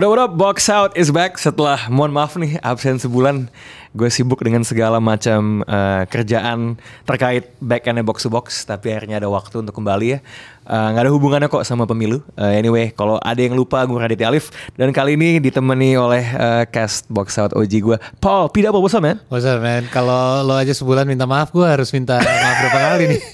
Udah 0.00 0.16
udah 0.16 0.32
box 0.32 0.72
out 0.72 0.96
is 0.96 1.12
back 1.12 1.36
setelah 1.36 1.76
mohon 1.92 2.08
maaf 2.08 2.32
nih 2.32 2.56
absen 2.64 2.96
sebulan 2.96 3.52
gue 3.90 4.06
sibuk 4.06 4.38
dengan 4.46 4.62
segala 4.62 5.02
macam 5.02 5.66
uh, 5.66 6.06
kerjaan 6.06 6.78
terkait 7.02 7.50
back 7.58 7.90
end 7.90 7.98
box 8.06 8.22
to 8.22 8.30
box 8.30 8.62
tapi 8.62 8.94
akhirnya 8.94 9.18
ada 9.18 9.26
waktu 9.26 9.66
untuk 9.66 9.74
kembali 9.74 10.06
ya. 10.14 10.18
Eh, 10.70 10.70
nggak 10.70 11.02
uh, 11.02 11.06
ada 11.08 11.10
hubungannya 11.10 11.48
kok 11.50 11.66
sama 11.66 11.82
pemilu. 11.82 12.22
Uh, 12.38 12.54
anyway 12.54 12.94
kalau 12.94 13.18
ada 13.18 13.42
yang 13.42 13.58
lupa 13.58 13.82
gue 13.82 13.98
Raditya 13.98 14.30
Alif. 14.30 14.54
Dan 14.78 14.94
kali 14.94 15.18
ini 15.18 15.42
ditemani 15.42 15.98
oleh 15.98 16.22
uh, 16.38 16.62
cast 16.70 17.10
box 17.10 17.34
out 17.42 17.50
OG 17.58 17.72
gue 17.82 17.96
Paul 18.22 18.46
Pida 18.54 18.70
apa 18.70 18.78
bosan 18.78 19.02
man? 19.02 19.18
What's 19.26 19.42
up 19.42 19.58
man? 19.58 19.90
Kalau 19.90 20.46
lo 20.46 20.54
aja 20.54 20.70
sebulan 20.70 21.10
minta 21.10 21.26
maaf 21.26 21.50
gue 21.50 21.66
harus 21.66 21.90
minta 21.90 22.22
maaf 22.22 22.56
berapa 22.62 22.78
kali 22.78 23.04
nih? 23.10 23.22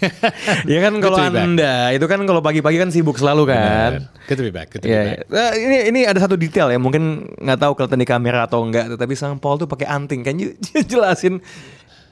Ya 0.66 0.78
kan 0.82 0.96
kalau 1.02 1.18
anda 1.20 1.92
itu 1.92 2.06
kan 2.08 2.22
kalau 2.24 2.40
pagi-pagi 2.40 2.80
kan 2.80 2.88
sibuk 2.88 3.20
selalu 3.20 3.52
kan? 3.52 3.60
Bener. 3.60 4.16
Good 4.26 4.38
to 4.40 4.44
be 4.46 4.52
back. 4.54 4.68
Good 4.72 4.82
to 4.82 4.88
yeah, 4.88 5.22
be 5.22 5.28
back. 5.28 5.30
Uh, 5.30 5.52
ini 5.60 5.76
ini 5.92 6.00
ada 6.08 6.18
satu 6.18 6.34
detail 6.34 6.72
ya 6.72 6.78
mungkin 6.80 7.30
nggak 7.36 7.58
tahu 7.60 7.72
kelihatan 7.76 8.00
di 8.00 8.08
kamera 8.08 8.48
atau 8.48 8.64
enggak 8.64 8.96
tapi 8.96 9.12
sang 9.14 9.36
Paul 9.36 9.60
tuh 9.60 9.68
pakai 9.68 9.86
anting. 9.86 10.24
Kan 10.24 10.34
jelasin 10.90 11.40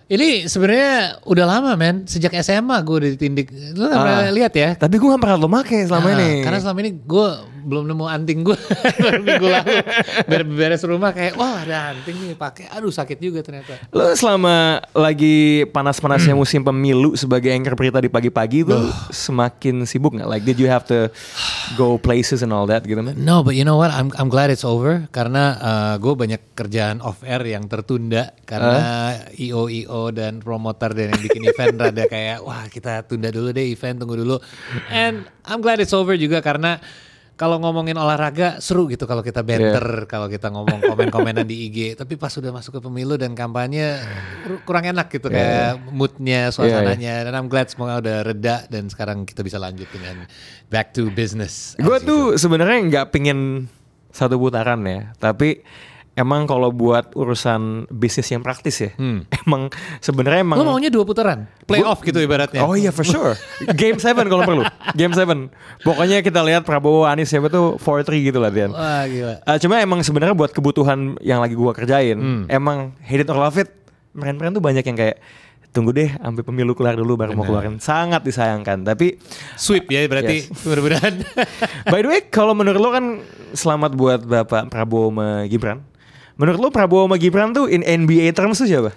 ini 0.04 0.44
sebenarnya 0.44 1.24
udah 1.24 1.44
lama 1.48 1.72
men, 1.74 2.04
sejak 2.04 2.36
SMA 2.38 2.76
gue 2.84 2.96
udah 3.00 3.10
ditindik. 3.16 3.48
Lu 3.72 3.88
gak 3.88 3.96
pernah 3.96 4.20
Ah. 4.20 4.28
lihat 4.28 4.52
ya? 4.52 4.76
Tapi 4.76 5.00
gue 5.00 5.08
gak 5.08 5.16
pernah 5.16 5.40
lo 5.40 5.48
make 5.48 5.80
selama 5.80 6.12
Ah, 6.12 6.14
ini. 6.14 6.30
Karena 6.44 6.58
selama 6.60 6.78
ini 6.84 6.90
gue 6.92 7.28
belum 7.64 7.88
nemu 7.88 8.04
anting 8.04 8.44
gue 8.44 8.56
minggu 9.24 9.46
lalu. 9.48 9.74
Ber- 10.28 10.52
Beres 10.54 10.84
rumah 10.84 11.10
kayak 11.10 11.34
wah 11.34 11.64
ada 11.64 11.96
anting 11.96 12.14
nih 12.20 12.36
pakai. 12.36 12.68
Aduh 12.70 12.92
sakit 12.92 13.16
juga 13.16 13.40
ternyata. 13.40 13.80
Lo 13.90 14.12
selama 14.12 14.84
lagi 14.92 15.64
panas-panasnya 15.72 16.36
musim 16.36 16.60
pemilu 16.60 17.16
sebagai 17.16 17.48
anchor 17.50 17.74
berita 17.74 17.98
di 17.98 18.12
pagi-pagi 18.12 18.62
itu 18.62 18.76
semakin 19.08 19.82
sibuk 19.82 20.14
nggak? 20.14 20.28
Like 20.28 20.44
did 20.44 20.60
you 20.60 20.68
have 20.68 20.84
to 20.86 21.08
go 21.74 21.96
places 21.96 22.44
and 22.44 22.52
all 22.52 22.68
that 22.68 22.84
gitu 22.84 23.00
man? 23.00 23.16
No, 23.16 23.40
but 23.40 23.56
you 23.56 23.64
know 23.64 23.80
what? 23.80 23.88
I'm 23.88 24.12
I'm 24.14 24.28
glad 24.28 24.52
it's 24.52 24.62
over 24.62 25.08
karena 25.10 25.56
gue 25.96 26.12
banyak 26.12 26.52
kerjaan 26.52 27.00
off 27.00 27.24
air 27.24 27.40
yang 27.42 27.66
tertunda 27.66 28.36
karena 28.44 28.76
IO 29.34 29.66
IO 29.66 30.12
dan 30.12 30.38
promoter 30.38 30.92
dan 30.92 31.16
yang 31.16 31.20
bikin 31.22 31.42
event 31.44 31.80
rada 31.80 32.04
kayak 32.04 32.44
wah 32.44 32.68
kita 32.68 33.02
tunda 33.08 33.32
dulu 33.32 33.50
deh 33.50 33.64
event 33.64 33.96
tunggu 33.96 34.20
dulu. 34.20 34.36
And 34.90 35.24
I'm 35.44 35.60
glad 35.60 35.80
it's 35.80 35.94
over 35.94 36.14
juga 36.14 36.44
karena 36.44 36.78
kalau 37.34 37.58
ngomongin 37.58 37.98
olahraga 37.98 38.62
seru 38.62 38.86
gitu 38.86 39.10
kalau 39.10 39.18
kita 39.18 39.42
banter, 39.42 40.06
kalau 40.06 40.30
kita 40.30 40.54
ngomong 40.54 40.78
komen-komenan 40.86 41.42
di 41.42 41.66
IG. 41.66 41.78
Tapi 42.00 42.14
pas 42.14 42.30
sudah 42.30 42.54
masuk 42.54 42.78
ke 42.78 42.80
pemilu 42.82 43.18
dan 43.18 43.34
kampanye 43.34 43.98
kur- 44.46 44.62
kurang 44.62 44.86
enak 44.86 45.10
gitu 45.10 45.26
kayak 45.34 45.82
moodnya, 45.90 46.54
suasananya. 46.54 47.26
Dan 47.26 47.32
I'm 47.34 47.48
glad 47.50 47.66
semoga 47.66 47.98
udah 47.98 48.16
reda 48.22 48.66
dan 48.70 48.86
sekarang 48.86 49.26
kita 49.26 49.42
bisa 49.42 49.58
lanjut 49.58 49.90
dengan 49.90 50.30
back 50.70 50.94
to 50.94 51.10
business. 51.10 51.74
Gue 51.78 51.98
tuh 51.98 52.38
sebenarnya 52.38 52.78
nggak 52.86 53.06
pingin 53.10 53.66
satu 54.14 54.38
putaran 54.38 54.86
ya, 54.86 55.10
tapi 55.18 55.66
emang 56.14 56.46
kalau 56.46 56.70
buat 56.70 57.10
urusan 57.12 57.86
bisnis 57.90 58.30
yang 58.30 58.40
praktis 58.40 58.78
ya, 58.78 58.90
emang 59.42 59.68
sebenarnya 59.98 60.42
emang 60.42 60.56
Lo 60.56 60.66
maunya 60.66 60.88
dua 60.88 61.02
putaran? 61.02 61.46
Playoff 61.64 62.00
gitu 62.00 62.18
ibaratnya. 62.18 62.62
Oh 62.62 62.74
iya 62.74 62.90
for 62.90 63.02
sure. 63.02 63.34
Game 63.80 63.96
7 63.96 64.14
kalau 64.24 64.42
perlu. 64.42 64.62
Game 64.92 65.10
7. 65.10 65.26
Pokoknya 65.80 66.20
kita 66.20 66.40
lihat 66.40 66.62
Prabowo 66.62 67.02
Anies 67.04 67.28
siapa 67.28 67.48
tuh 67.48 67.80
4-3 67.80 68.30
gitu 68.30 68.38
latihan. 68.38 68.70
Wah 68.70 69.04
gila. 69.04 69.34
Uh, 69.42 69.58
cuma 69.58 69.80
emang 69.80 70.00
sebenarnya 70.00 70.32
buat 70.32 70.50
kebutuhan 70.50 71.16
yang 71.20 71.40
lagi 71.40 71.54
gua 71.54 71.72
kerjain, 71.72 72.16
Hmm. 72.16 72.44
emang 72.46 72.92
hate 73.00 73.22
it 73.22 73.28
or 73.28 73.36
love 73.36 73.56
it, 73.56 73.72
meren-meren 74.12 74.52
tuh 74.52 74.60
banyak 74.60 74.82
yang 74.82 74.94
kayak 74.94 75.18
tunggu 75.74 75.90
deh 75.90 76.06
sampai 76.06 76.46
pemilu 76.46 76.70
kelar 76.70 76.94
dulu 76.94 77.18
baru 77.18 77.34
mau 77.34 77.42
keluarin. 77.42 77.82
Sangat 77.82 78.22
disayangkan. 78.22 78.86
Tapi 78.86 79.18
Sweep 79.58 79.90
ya 79.90 80.06
berarti 80.06 80.46
mudah-mudahan. 80.68 81.14
by 81.90 81.98
the 81.98 82.08
way, 82.08 82.20
kalau 82.24 82.54
menurut 82.54 82.78
lo 82.78 82.94
kan 82.94 83.18
selamat 83.50 83.90
buat 83.98 84.20
Bapak 84.22 84.70
Prabowo 84.70 85.10
sama 85.10 85.50
Gibran. 85.50 85.82
Menurut 86.34 86.58
lo 86.58 86.68
Prabowo 86.68 87.06
sama 87.06 87.16
Gibran 87.16 87.54
tuh 87.54 87.70
in 87.70 87.82
NBA 87.82 88.34
terms 88.34 88.58
tuh 88.58 88.66
siapa? 88.66 88.90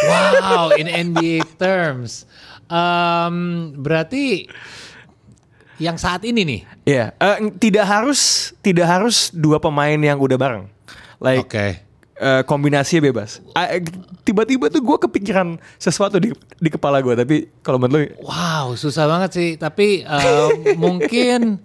wow, 0.00 0.70
in 0.78 0.86
NBA 0.86 1.44
terms. 1.58 2.24
Um, 2.70 3.34
berarti 3.76 4.46
yang 5.76 5.96
saat 5.96 6.22
ini 6.22 6.40
nih. 6.44 6.60
Iya, 6.84 7.06
eh, 7.16 7.36
tidak 7.56 7.84
harus 7.84 8.52
tidak 8.60 8.86
harus 8.86 9.32
dua 9.32 9.56
pemain 9.58 9.96
yang 9.96 10.16
udah 10.16 10.36
bareng. 10.36 10.64
Like 11.18 11.48
Oke. 11.48 11.66
eh, 12.16 12.42
kombinasinya 12.44 13.08
bebas. 13.08 13.40
Eh, 13.56 13.80
Tiba-tiba 14.20 14.70
tuh 14.70 14.78
gue 14.78 14.98
kepikiran 15.00 15.58
sesuatu 15.74 16.20
di 16.20 16.30
di 16.60 16.68
kepala 16.70 17.00
gue, 17.02 17.16
tapi 17.16 17.36
kalau 17.64 17.80
menurut 17.80 18.12
lo 18.14 18.30
Wow, 18.30 18.76
susah 18.78 19.08
banget 19.08 19.30
sih. 19.34 19.50
Tapi 19.56 20.04
um, 20.04 20.52
mungkin 20.86 21.58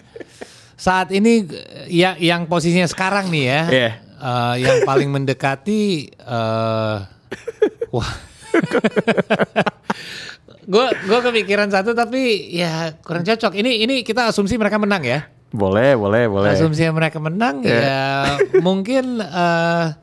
saat 0.75 1.11
ini 1.11 1.45
ya 1.87 2.15
yang 2.17 2.47
posisinya 2.49 2.87
sekarang 2.89 3.29
nih 3.29 3.45
ya, 3.45 3.61
Iya. 3.69 3.91
Uh, 4.17 4.55
yang 4.55 4.83
paling 4.83 5.07
mendekati, 5.07 6.09
uh, 6.19 7.03
wah. 7.89 8.11
Gue 10.65 10.81
gue 10.89 11.19
kepikiran 11.21 11.69
satu 11.69 11.93
tapi 11.93 12.49
ya 12.49 12.97
kurang 12.99 13.21
cocok. 13.21 13.53
Ini 13.53 13.85
ini 13.85 13.95
kita 14.01 14.27
asumsi 14.27 14.57
mereka 14.57 14.81
menang 14.81 15.05
ya. 15.05 15.29
boleh, 15.51 15.93
boleh, 15.93 16.25
boleh. 16.25 16.51
Asumsi 16.51 16.83
mereka 16.89 17.15
menang 17.15 17.61
Iya. 17.61 17.79
ya 17.79 18.03
mungkin 18.65 19.21
uh, 19.21 19.93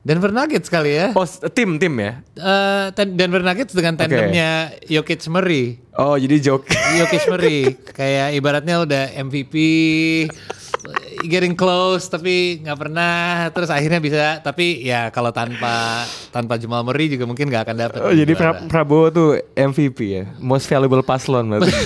Denver 0.00 0.30
Nuggets 0.30 0.66
kali 0.66 0.94
ya. 0.94 1.06
Oh, 1.12 1.26
tim 1.50 1.76
tim 1.76 1.94
ya. 1.94 2.22
Eh, 2.32 2.86
ten- 2.90 3.12
Denver 3.12 3.38
Nuggets 3.38 3.70
dengan 3.70 3.94
tandemnya 3.94 4.70
Jokic 4.82 5.20
Murray. 5.26 5.82
Oh, 5.94 6.14
jadi 6.14 6.38
joke. 6.40 6.70
Jokic 6.70 7.22
Murray 7.28 7.74
kayak 7.98 8.32
ibaratnya 8.32 8.82
udah 8.82 9.04
MVP 9.20 9.54
getting 11.24 11.52
close 11.52 12.06
tapi 12.06 12.60
nggak 12.60 12.78
pernah 12.78 13.14
terus 13.50 13.68
akhirnya 13.68 13.98
bisa 13.98 14.38
tapi 14.38 14.80
ya 14.80 15.08
kalau 15.08 15.30
tanpa 15.30 16.02
tanpa 16.28 16.56
Jamal 16.56 16.82
Murray 16.82 17.06
juga 17.06 17.24
mungkin 17.24 17.46
nggak 17.46 17.62
akan 17.64 17.76
dapat. 17.78 17.98
Oh, 18.00 18.10
jadi 18.10 18.32
Pra- 18.32 18.62
Prabowo 18.66 19.06
tuh 19.08 19.30
MVP 19.52 19.98
ya, 20.04 20.24
most 20.36 20.66
valuable 20.66 21.00
paslon 21.00 21.46
berarti. 21.48 21.70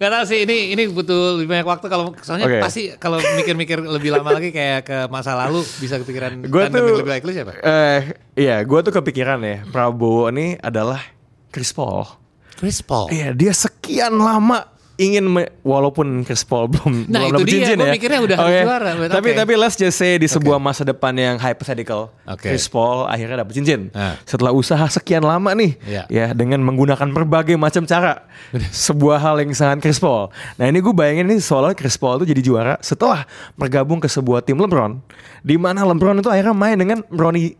Gak 0.00 0.08
tau 0.08 0.24
sih 0.24 0.48
ini 0.48 0.72
ini 0.72 0.88
butuh 0.88 1.36
lebih 1.36 1.52
banyak 1.52 1.66
waktu 1.68 1.86
kalau 1.92 2.16
soalnya 2.24 2.48
Oke. 2.48 2.56
pasti 2.56 2.88
kalau 2.96 3.20
mikir-mikir 3.20 3.84
lebih 3.84 4.16
lama 4.16 4.32
lagi 4.32 4.48
kayak 4.48 4.80
ke 4.80 4.98
masa 5.12 5.36
lalu 5.36 5.60
bisa 5.76 6.00
kepikiran 6.00 6.40
Gue 6.40 6.64
tandem 6.64 6.88
tuh, 6.88 7.04
lebih 7.04 7.12
baik 7.12 7.24
lu 7.28 7.36
siapa? 7.36 7.52
eh, 7.60 8.16
iya, 8.32 8.64
gue 8.64 8.80
tuh 8.80 8.96
kepikiran 8.96 9.36
ya, 9.44 9.60
Prabowo 9.68 10.32
ini 10.32 10.56
adalah 10.56 11.04
Chris 11.52 11.76
Paul. 11.76 12.08
Chris 12.56 12.80
Paul. 12.80 13.12
Iya, 13.12 13.36
dia 13.36 13.52
sekian 13.52 14.16
lama 14.16 14.64
ingin 15.00 15.24
me- 15.24 15.48
walaupun 15.60 16.20
Chris 16.22 16.44
Paul 16.44 16.68
belum 16.68 17.08
Nah, 17.08 17.24
belum 17.26 17.40
dia, 17.42 17.64
cincin 17.64 17.76
ya. 17.78 17.90
mikirnya 17.90 18.20
udah 18.20 18.36
harus 18.36 18.60
juara, 18.60 18.90
but 18.94 19.08
Tapi 19.08 19.28
oke. 19.32 19.38
tapi 19.40 19.52
let's 19.56 19.74
just 19.74 19.96
say 19.96 20.14
di 20.14 20.28
sebuah 20.28 20.56
masa 20.56 20.84
depan 20.84 21.10
yang 21.12 21.36
hypothetical, 21.36 22.12
Oke. 22.22 22.46
Chris 22.46 22.66
Paul 22.66 23.04
akhirnya 23.04 23.40
dapet 23.40 23.56
cincin. 23.56 23.88
Ah. 23.90 24.20
Setelah 24.22 24.52
usaha 24.52 24.84
sekian 24.86 25.22
lama 25.22 25.50
nih, 25.52 25.80
Iya. 25.82 26.02
ya 26.06 26.26
dengan 26.30 26.60
menggunakan 26.60 27.08
berbagai 27.08 27.56
macam 27.56 27.82
cara, 27.82 28.28
sebuah 28.68 29.16
hal 29.18 29.40
yang 29.40 29.50
sangat 29.50 29.80
Chris 29.80 29.96
Paul. 29.96 30.28
Nah 30.54 30.66
ini 30.66 30.78
gue 30.78 30.92
bayangin 30.92 31.24
nih 31.26 31.40
soalnya 31.40 31.72
Chris 31.72 31.96
Paul 31.96 32.20
tuh 32.20 32.28
jadi 32.28 32.38
juara 32.38 32.76
setelah 32.80 33.24
bergabung 33.54 33.96
ke 33.96 34.06
sebuah 34.06 34.40
tim 34.40 34.56
LeBron, 34.56 35.00
di 35.40 35.56
mana 35.56 35.82
LeBron 35.82 36.18
itu 36.18 36.28
akhirnya 36.28 36.52
main 36.52 36.76
dengan 36.76 37.00
Bronny 37.06 37.56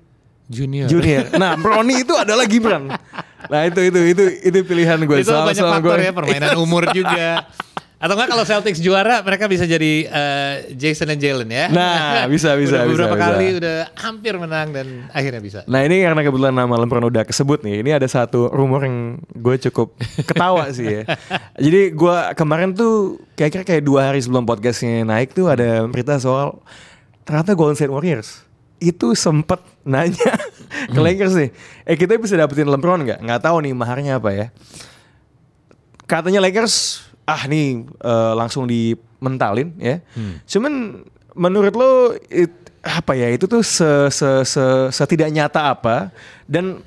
Junior. 0.50 0.90
Junior. 0.90 1.30
Nah, 1.38 1.54
Bronny 1.54 2.02
itu 2.02 2.10
adalah 2.12 2.42
Gibran. 2.44 2.90
Nah, 3.46 3.60
itu 3.64 3.80
itu 3.80 3.98
itu 4.04 4.22
itu 4.44 4.58
pilihan 4.62 4.98
gue. 4.98 5.22
itu 5.22 5.30
banyak 5.30 5.62
faktor 5.62 5.94
gue- 5.94 6.04
ya 6.04 6.12
permainan 6.12 6.58
umur 6.58 6.90
juga 6.90 7.46
atau 7.96 8.16
enggak 8.16 8.32
kalau 8.32 8.44
Celtics 8.48 8.80
juara 8.80 9.20
mereka 9.20 9.44
bisa 9.44 9.62
jadi 9.62 10.08
eh, 10.08 10.54
Jason 10.72 11.04
dan 11.04 11.20
Jalen 11.20 11.44
ya 11.46 11.68
Nah, 11.68 12.24
bisa, 12.26 12.56
bisa, 12.56 12.80
udah 12.80 12.88
beberapa 12.88 13.12
bisa, 13.12 13.24
kali 13.28 13.44
bisa. 13.46 13.58
udah 13.60 13.76
hampir 13.94 14.34
menang 14.40 14.68
dan 14.72 14.86
akhirnya 15.10 15.38
bisa 15.38 15.60
Nah 15.68 15.84
ini 15.84 16.00
karena 16.00 16.16
kebetulan 16.18 16.54
nama 16.56 16.80
LeBron 16.80 17.04
udah 17.04 17.28
kesebut 17.28 17.60
nih. 17.60 17.84
Ini 17.84 18.00
ada 18.00 18.08
satu 18.08 18.48
rumor 18.48 18.82
yang 18.82 18.98
gue 19.30 19.56
cukup 19.68 19.92
ketawa 20.24 20.72
sih 20.72 20.88
ya. 20.96 21.03
Jadi 21.60 21.92
gue 21.92 22.16
kemarin 22.32 22.72
tuh 22.72 23.20
kira-kira 23.36 23.68
kayak 23.68 23.84
dua 23.84 24.08
hari 24.08 24.18
sebelum 24.18 24.42
podcastnya 24.42 25.04
naik 25.04 25.30
tuh 25.30 25.46
ada 25.46 25.84
berita 25.84 26.16
soal 26.16 26.56
ternyata 27.22 27.53
Golden 27.53 27.76
State 27.76 27.92
Warriors 27.92 28.48
itu 28.80 29.12
sempet 29.12 29.60
nanya 29.84 30.32
ke 30.88 30.98
Lakers 30.98 31.36
nih, 31.36 31.50
eh 31.84 31.94
kita 31.94 32.16
bisa 32.16 32.34
dapetin 32.34 32.65
LeBron 32.65 33.04
nggak? 33.04 33.21
Nggak 33.21 33.41
tahu 33.41 33.56
nih 33.60 33.72
maharnya 33.72 34.16
apa 34.16 34.30
ya. 34.32 34.47
Katanya 36.04 36.42
Lakers, 36.42 37.06
ah 37.22 37.47
nih 37.47 37.84
eh, 37.86 38.32
langsung 38.34 38.66
dimentalin 38.66 39.71
ya. 39.77 40.03
Cuman 40.48 41.04
menurut 41.32 41.74
lo 41.74 41.91
it- 42.27 42.59
apa 42.80 43.12
ya 43.12 43.28
itu 43.28 43.44
tuh 43.44 43.60
se, 43.60 43.84
se, 44.09 44.28
se, 44.42 44.65
setidak 44.88 45.28
nyata 45.28 45.77
apa 45.77 46.09
dan 46.48 46.80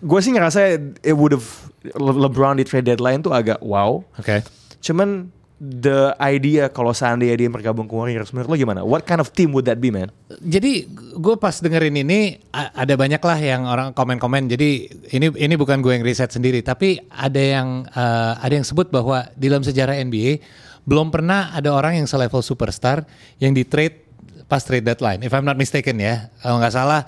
gue 0.00 0.20
sih 0.20 0.32
ngerasa 0.32 0.80
it 1.04 1.12
would 1.12 1.36
have 1.36 1.44
Le- 1.86 2.18
LeBron 2.18 2.56
di 2.56 2.64
trade 2.64 2.88
deadline 2.88 3.20
tuh 3.20 3.30
agak 3.30 3.60
wow. 3.60 4.00
oke 4.16 4.36
Cuman 4.80 5.28
the 5.56 6.12
idea 6.20 6.68
kalau 6.68 6.92
seandainya 6.92 7.36
dia 7.36 7.48
bergabung 7.48 7.88
ke 7.88 7.94
Warriors 7.96 8.30
menurut 8.36 8.52
lo 8.52 8.56
gimana? 8.56 8.80
What 8.84 9.08
kind 9.08 9.24
of 9.24 9.32
team 9.32 9.56
would 9.56 9.64
that 9.68 9.80
be 9.80 9.88
man? 9.88 10.12
jadi 10.36 10.84
gue 11.16 11.34
pas 11.40 11.54
dengerin 11.58 11.96
ini 12.02 12.42
ada 12.52 12.94
banyak 12.98 13.22
lah 13.22 13.38
yang 13.40 13.64
orang 13.64 13.96
komen-komen 13.96 14.52
jadi 14.52 14.90
ini 15.16 15.32
ini 15.32 15.54
bukan 15.56 15.80
gue 15.80 15.96
yang 15.96 16.04
riset 16.04 16.28
sendiri 16.28 16.60
tapi 16.60 17.00
ada 17.08 17.40
yang 17.40 17.88
eh, 17.88 18.32
ada 18.36 18.52
yang 18.52 18.66
sebut 18.66 18.92
bahwa 18.92 19.24
di 19.32 19.48
dalam 19.48 19.64
sejarah 19.64 19.96
NBA 20.02 20.42
belum 20.86 21.10
pernah 21.10 21.50
ada 21.56 21.74
orang 21.74 21.98
yang 21.98 22.06
selevel 22.06 22.44
superstar 22.44 23.08
yang 23.42 23.56
di 23.56 23.66
trade 23.66 24.06
pas 24.46 24.62
trade 24.62 24.86
deadline. 24.86 25.26
If 25.26 25.34
I'm 25.34 25.42
not 25.42 25.58
mistaken 25.58 25.98
ya, 25.98 26.30
kalau 26.38 26.62
nggak 26.62 26.74
salah, 26.74 27.02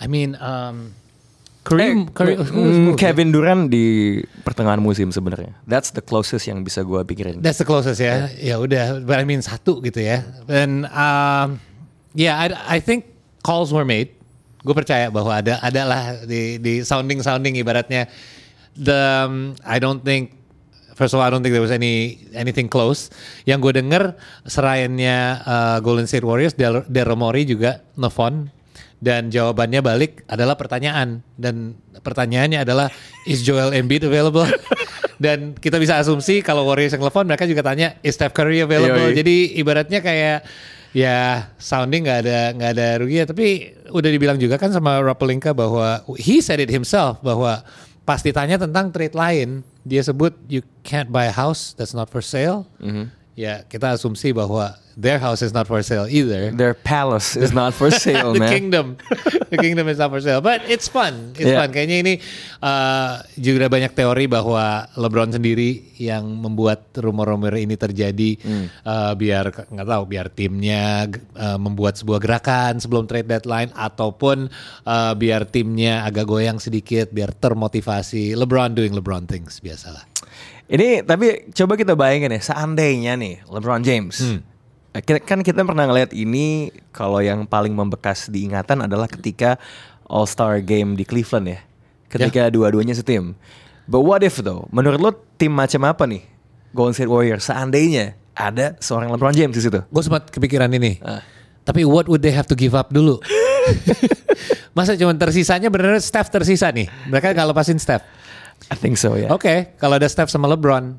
I 0.00 0.08
mean, 0.08 0.32
um, 0.40 0.96
Kareem, 1.62 2.04
Eh, 2.04 2.06
Kareem- 2.10 2.42
mm, 2.42 2.98
Kevin 2.98 3.30
Durant 3.30 3.70
di 3.70 4.18
pertengahan 4.42 4.82
musim 4.82 5.14
sebenarnya. 5.14 5.54
That's 5.62 5.94
the 5.94 6.02
closest 6.02 6.50
yang 6.50 6.66
bisa 6.66 6.82
gue 6.82 6.98
pikirin. 7.06 7.38
That's 7.38 7.62
the 7.62 7.68
closest 7.68 8.02
ya. 8.02 8.26
Ya 8.34 8.58
udah, 8.58 8.98
but 9.00 9.14
I 9.14 9.24
mean 9.24 9.38
satu 9.40 9.78
gitu 9.78 10.02
ya. 10.02 10.26
Dan 10.50 10.90
um, 10.90 11.62
yeah, 12.12 12.34
I, 12.34 12.46
I 12.66 12.78
think 12.82 13.06
calls 13.40 13.70
were 13.70 13.86
made. 13.86 14.10
Gue 14.62 14.74
percaya 14.74 15.10
bahwa 15.10 15.38
ada 15.38 15.62
adalah 15.62 16.22
di 16.22 16.58
di 16.58 16.82
sounding 16.82 17.22
sounding 17.22 17.54
ibaratnya. 17.54 18.10
The 18.74 19.30
um, 19.30 19.54
I 19.62 19.78
don't 19.78 20.02
think 20.02 20.34
first 20.94 21.14
of 21.14 21.22
all 21.22 21.26
I 21.26 21.30
don't 21.30 21.46
think 21.46 21.54
there 21.54 21.62
was 21.62 21.74
any 21.74 22.26
anything 22.34 22.66
close. 22.66 23.06
Yang 23.46 23.70
gue 23.70 23.72
denger 23.82 24.02
serayannya 24.46 25.16
uh, 25.42 25.76
Golden 25.78 26.06
State 26.06 26.26
Warriors 26.26 26.54
Daryl 26.58 27.14
Morey 27.14 27.46
juga 27.46 27.86
nelfon 27.94 28.50
dan 29.02 29.34
jawabannya 29.34 29.82
balik 29.82 30.22
adalah 30.30 30.54
pertanyaan. 30.54 31.26
Dan 31.34 31.74
pertanyaannya 31.98 32.62
adalah 32.62 32.86
is 33.26 33.42
Joel 33.42 33.74
Embiid 33.74 34.06
available? 34.06 34.46
Dan 35.22 35.58
kita 35.58 35.82
bisa 35.82 35.98
asumsi 35.98 36.38
kalau 36.42 36.66
Warriors 36.66 36.94
yang 36.94 37.02
telepon 37.02 37.26
mereka 37.26 37.46
juga 37.46 37.66
tanya 37.66 37.98
is 38.06 38.14
Steph 38.14 38.30
Curry 38.30 38.62
available? 38.62 39.10
Yoi. 39.10 39.18
jadi 39.18 39.36
ibaratnya 39.58 40.02
kayak 40.02 40.42
ya 40.94 41.46
sounding 41.62 42.02
nggak 42.02 42.18
ada 42.26 42.38
nggak 42.54 42.70
ada 42.78 42.88
rugi 43.02 43.16
ya. 43.22 43.26
Tapi 43.26 43.46
udah 43.90 44.10
dibilang 44.10 44.38
juga 44.38 44.54
kan 44.54 44.70
sama 44.70 45.02
Rapelinka 45.02 45.50
bahwa 45.50 46.02
he 46.18 46.38
said 46.38 46.62
it 46.62 46.70
himself 46.70 47.18
bahwa 47.22 47.62
pas 48.02 48.18
ditanya 48.22 48.58
tentang 48.58 48.90
trade 48.90 49.14
lain 49.14 49.62
dia 49.86 50.02
sebut 50.02 50.34
you 50.46 50.62
can't 50.82 51.10
buy 51.10 51.26
a 51.30 51.34
house 51.34 51.74
that's 51.74 51.94
not 51.94 52.10
for 52.10 52.18
sale 52.22 52.66
ya 53.32 53.64
kita 53.64 53.96
asumsi 53.96 54.30
bahwa 54.30 54.76
their 54.92 55.16
house 55.16 55.40
is 55.40 55.56
not 55.56 55.64
for 55.64 55.80
sale 55.80 56.04
either 56.04 56.52
Their 56.52 56.76
palace 56.76 57.32
is 57.32 57.48
not 57.56 57.72
for 57.72 57.88
sale, 57.88 58.36
the 58.36 58.44
man. 58.44 58.52
kingdom, 58.52 58.86
the 59.48 59.56
kingdom 59.56 59.88
is 59.88 59.96
not 59.96 60.12
for 60.12 60.20
sale. 60.20 60.44
But 60.44 60.68
it's 60.68 60.84
fun, 60.84 61.32
it's 61.32 61.48
Yeah. 61.48 61.64
fun. 61.64 61.72
Kayaknya 61.72 61.96
ini 62.04 62.14
uh, 62.60 63.24
juga 63.34 63.72
banyak 63.72 63.96
teori 63.96 64.28
bahwa 64.28 64.84
LeBron 64.92 65.32
sendiri 65.32 65.96
yang 65.96 66.28
membuat 66.28 66.92
rumor-rumor 66.92 67.56
ini 67.56 67.72
terjadi, 67.72 68.36
Hmm. 68.36 68.68
uh, 68.84 69.16
biar 69.16 69.48
nggak 69.72 69.88
tahu, 69.88 70.02
biar 70.04 70.26
timnya 70.28 71.08
uh, 71.40 71.56
membuat 71.56 71.96
sebuah 71.96 72.20
gerakan 72.20 72.76
sebelum 72.76 73.08
trade 73.08 73.32
deadline, 73.32 73.72
ataupun 73.72 74.52
uh, 74.84 75.12
biar 75.16 75.48
timnya 75.48 76.04
agak 76.04 76.28
goyang 76.28 76.60
sedikit, 76.60 77.08
biar 77.08 77.32
termotivasi. 77.32 78.36
LeBron 78.36 78.76
doing 78.76 78.92
LeBron 78.92 79.24
things 79.24 79.56
biasalah. 79.56 80.04
Ini 80.72 81.04
tapi 81.04 81.52
coba 81.52 81.76
kita 81.76 81.92
bayangin 81.92 82.32
ya, 82.32 82.40
seandainya 82.42 83.12
nih 83.14 83.44
LeBron 83.44 83.84
James. 83.84 84.16
Kita- 84.94 85.20
Kan 85.20 85.40
kita 85.40 85.60
pernah 85.62 85.84
ngeliat 85.84 86.12
ini 86.12 86.72
kalau 86.88 87.20
yang 87.20 87.44
paling 87.44 87.72
membekas 87.72 88.26
diingatan 88.26 88.80
adalah 88.82 89.04
ketika 89.04 89.60
All 90.04 90.24
Star 90.24 90.60
Game 90.60 90.96
di 90.96 91.04
Cleveland 91.04 91.46
ya. 91.46 91.60
Ketika 92.08 92.48
dua-duanya 92.48 92.92
setim. 92.92 93.36
But 93.84 94.00
what 94.00 94.20
if 94.20 94.36
though? 94.38 94.68
Menurut 94.68 94.96
lo 94.96 95.10
tim 95.36 95.52
macam 95.52 95.84
apa 95.84 96.04
nih? 96.04 96.24
Golden 96.72 96.92
State 96.92 97.08
Warriors 97.08 97.44
seandainya 97.44 98.16
ada 98.32 98.76
seorang 98.78 99.12
LeBron 99.12 99.32
James 99.32 99.52
di 99.52 99.60
situ. 99.60 99.80
Gue 99.82 100.02
sempat 100.02 100.28
kepikiran 100.28 100.72
ini. 100.72 100.96
Ah. 101.00 101.20
Tapi 101.62 101.84
what 101.84 102.08
would 102.08 102.20
they 102.20 102.32
have 102.32 102.48
to 102.48 102.56
give 102.56 102.72
up 102.72 102.88
dulu? 102.88 103.20
Masa 104.72 104.96
cuma 104.96 105.12
tersisanya 105.12 105.68
bener 105.68 106.00
Steph 106.00 106.32
tersisa 106.32 106.72
nih. 106.72 106.88
Mereka 107.06 107.32
nggak 107.32 107.48
lepasin 107.48 107.76
Steph. 107.76 108.00
I 108.70 108.76
think 108.78 109.00
so 109.00 109.18
ya. 109.18 109.32
Oke, 109.32 109.74
kalau 109.80 109.98
ada 109.98 110.06
Steph 110.06 110.30
sama 110.30 110.46
LeBron 110.46 110.94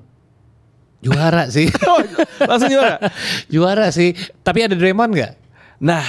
juara 1.04 1.51
sih. 1.51 1.68
Oh, 1.88 2.00
langsung 2.48 2.71
juara. 2.71 2.98
juara 3.54 3.88
sih. 3.92 4.15
Tapi 4.42 4.65
ada 4.65 4.74
Draymond 4.74 5.12
nggak? 5.13 5.33
Nah, 5.83 6.04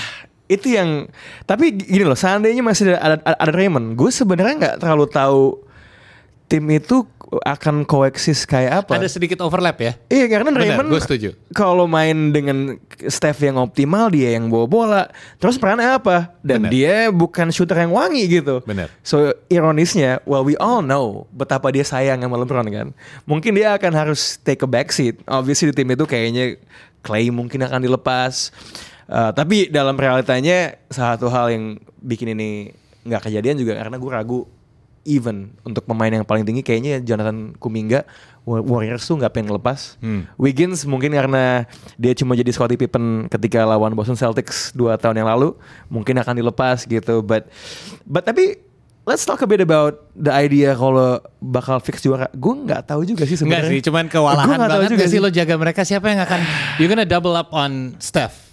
itu 0.46 0.70
yang 0.76 1.10
tapi 1.44 1.74
gini 1.74 2.06
loh, 2.06 2.16
seandainya 2.16 2.62
masih 2.62 2.94
ada 2.94 3.18
ada, 3.18 3.34
ada 3.34 3.52
Raymond, 3.52 3.98
gue 3.98 4.10
sebenarnya 4.14 4.54
nggak 4.54 4.76
terlalu 4.80 5.06
tahu 5.10 5.42
tim 6.46 6.64
itu 6.70 7.02
akan 7.42 7.82
koeksis 7.88 8.44
kayak 8.44 8.84
apa. 8.84 9.00
Ada 9.00 9.10
sedikit 9.10 9.42
overlap 9.42 9.80
ya. 9.80 9.92
Iya 10.06 10.26
karena 10.30 10.54
Benar, 10.54 10.62
Raymond 10.62 10.88
gue 10.92 11.00
setuju. 11.02 11.28
Kalau 11.50 11.88
main 11.90 12.30
dengan 12.30 12.78
Steph 13.08 13.42
yang 13.42 13.58
optimal 13.58 14.12
dia 14.12 14.36
yang 14.38 14.46
bawa 14.52 14.66
bola. 14.68 15.02
Terus 15.42 15.58
perannya 15.58 15.98
apa? 15.98 16.34
Dan 16.44 16.66
Benar. 16.66 16.70
dia 16.70 16.96
bukan 17.10 17.48
shooter 17.50 17.80
yang 17.82 17.96
wangi 17.96 18.24
gitu. 18.28 18.62
Benar. 18.62 18.92
So 19.02 19.34
ironisnya, 19.50 20.22
well 20.28 20.46
we 20.46 20.54
all 20.60 20.84
know 20.84 21.26
betapa 21.34 21.72
dia 21.74 21.82
sayang 21.82 22.22
sama 22.22 22.36
LeBron 22.38 22.68
kan. 22.70 22.88
Mungkin 23.24 23.56
dia 23.56 23.74
akan 23.74 23.92
harus 23.94 24.38
take 24.42 24.62
a 24.62 24.68
backseat. 24.68 25.18
Obviously 25.26 25.72
di 25.72 25.74
tim 25.82 25.90
itu 25.90 26.04
kayaknya 26.06 26.60
Clay 27.04 27.28
mungkin 27.28 27.60
akan 27.64 27.84
dilepas. 27.84 28.52
Uh, 29.04 29.28
tapi 29.36 29.68
dalam 29.68 30.00
realitanya 30.00 30.80
satu 30.88 31.28
hal 31.28 31.52
yang 31.52 31.76
bikin 32.00 32.32
ini 32.32 32.72
nggak 33.04 33.28
kejadian 33.28 33.60
juga 33.60 33.76
karena 33.76 33.96
gue 34.00 34.10
ragu 34.10 34.40
even 35.04 35.36
untuk 35.60 35.84
pemain 35.84 36.08
yang 36.08 36.22
paling 36.22 36.42
tinggi 36.42 36.60
kayaknya 36.60 36.98
Jonathan 36.98 37.52
Kuminga 37.54 38.08
Wa- 38.42 38.60
Warriors 38.60 39.00
tuh 39.02 39.14
nggak 39.14 39.30
pengen 39.30 39.52
lepas. 39.52 39.96
Hmm. 39.98 40.24
Wiggins 40.34 40.84
mungkin 40.84 41.12
karena 41.12 41.64
dia 41.94 42.12
cuma 42.12 42.32
jadi 42.32 42.48
Scottie 42.48 42.76
Pippen 42.76 43.28
ketika 43.28 43.62
lawan 43.62 43.92
Boston 43.92 44.14
Celtics 44.14 44.72
dua 44.72 44.96
tahun 44.96 45.20
yang 45.20 45.28
lalu 45.28 45.52
mungkin 45.86 46.16
akan 46.16 46.34
dilepas 46.34 46.84
gitu. 46.84 47.20
But 47.20 47.48
but 48.02 48.22
tapi 48.22 48.60
let's 49.04 49.22
talk 49.22 49.38
a 49.38 49.46
bit 49.46 49.60
about 49.60 50.08
the 50.12 50.28
idea 50.28 50.72
kalau 50.72 51.20
bakal 51.38 51.76
fix 51.78 52.00
juara. 52.00 52.28
Gue 52.30 52.56
nggak 52.58 52.84
tahu 52.86 53.04
juga 53.04 53.22
sih 53.22 53.36
Enggak 53.38 53.64
sebenarnya. 53.64 53.70
sih, 53.70 53.80
cuman 53.82 54.04
kewalahan 54.08 54.44
Gua 54.46 54.56
nggak 54.56 54.64
tahu 54.66 54.80
banget 54.82 54.92
juga 54.92 55.06
sih 55.06 55.18
lo 55.18 55.28
jaga 55.28 55.54
mereka 55.54 55.80
siapa 55.82 56.06
yang 56.06 56.20
akan 56.20 56.40
you're 56.76 56.88
gonna 56.88 57.04
double 57.04 57.32
up 57.32 57.48
on 57.50 57.96
Steph. 57.98 58.44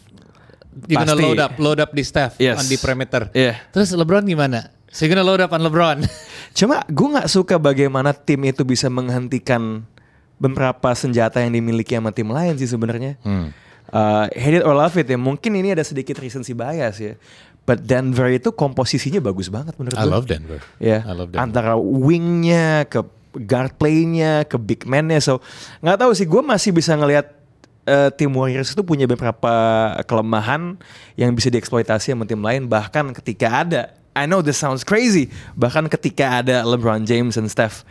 You're 0.88 1.04
gonna 1.04 1.16
load 1.18 1.36
up, 1.38 1.52
load 1.58 1.80
up 1.80 1.92
di 1.92 2.00
Steph 2.00 2.36
Yes. 2.38 2.56
on 2.56 2.66
di 2.66 2.76
perimeter. 2.76 3.28
Iya. 3.32 3.60
Terus 3.70 3.92
LeBron 3.92 4.24
gimana? 4.24 4.72
So 4.92 5.08
you're 5.08 5.16
gonna 5.16 5.24
load 5.24 5.40
up 5.40 5.52
on 5.52 5.64
LeBron. 5.64 6.04
Cuma 6.58 6.84
gue 6.84 7.08
nggak 7.16 7.32
suka 7.32 7.56
bagaimana 7.56 8.12
tim 8.12 8.44
itu 8.44 8.68
bisa 8.68 8.92
menghentikan 8.92 9.88
beberapa 10.36 10.92
senjata 10.92 11.40
yang 11.40 11.56
dimiliki 11.56 11.96
sama 11.96 12.12
tim 12.12 12.28
lain 12.28 12.60
sih 12.60 12.68
sebenarnya. 12.68 13.16
Uh, 13.92 14.28
hate 14.36 14.60
it 14.60 14.64
or 14.64 14.76
love 14.76 14.92
it 14.96 15.08
ya. 15.08 15.16
Mungkin 15.16 15.56
ini 15.56 15.72
ada 15.72 15.84
sedikit 15.84 16.20
recency 16.20 16.52
bias 16.52 17.00
ya. 17.00 17.16
But 17.64 17.86
Denver 17.86 18.28
itu 18.28 18.52
komposisinya 18.52 19.22
bagus 19.22 19.48
banget 19.48 19.78
menurut 19.80 19.96
I 19.96 20.04
gue. 20.04 20.12
love 20.12 20.26
Denver. 20.28 20.60
Ya, 20.82 21.06
I 21.08 21.14
love 21.16 21.32
Denver. 21.32 21.40
antara 21.40 21.74
wingnya 21.80 22.84
ke 22.90 23.00
guard 23.48 23.80
play-nya 23.80 24.44
ke 24.44 24.60
big 24.60 24.84
man-nya. 24.84 25.24
So 25.24 25.40
nggak 25.80 26.04
tahu 26.04 26.12
sih, 26.12 26.28
gue 26.28 26.42
masih 26.42 26.76
bisa 26.76 26.98
ngelihat 26.98 27.32
eh, 27.86 28.10
tim 28.12 28.34
Warriors 28.34 28.76
itu 28.76 28.84
punya 28.84 29.08
beberapa 29.08 29.54
kelemahan 30.04 30.76
yang 31.16 31.32
bisa 31.32 31.48
dieksploitasi 31.48 32.12
sama 32.12 32.28
tim 32.28 32.42
lain. 32.44 32.66
Bahkan 32.68 33.16
ketika 33.22 33.64
ada, 33.64 33.94
I 34.16 34.28
know 34.28 34.44
this 34.44 34.60
sounds 34.60 34.84
crazy, 34.84 35.32
bahkan 35.56 35.88
ketika 35.88 36.44
ada 36.44 36.68
LeBron 36.68 37.08
James 37.08 37.40
and 37.40 37.48
Steph 37.48 37.88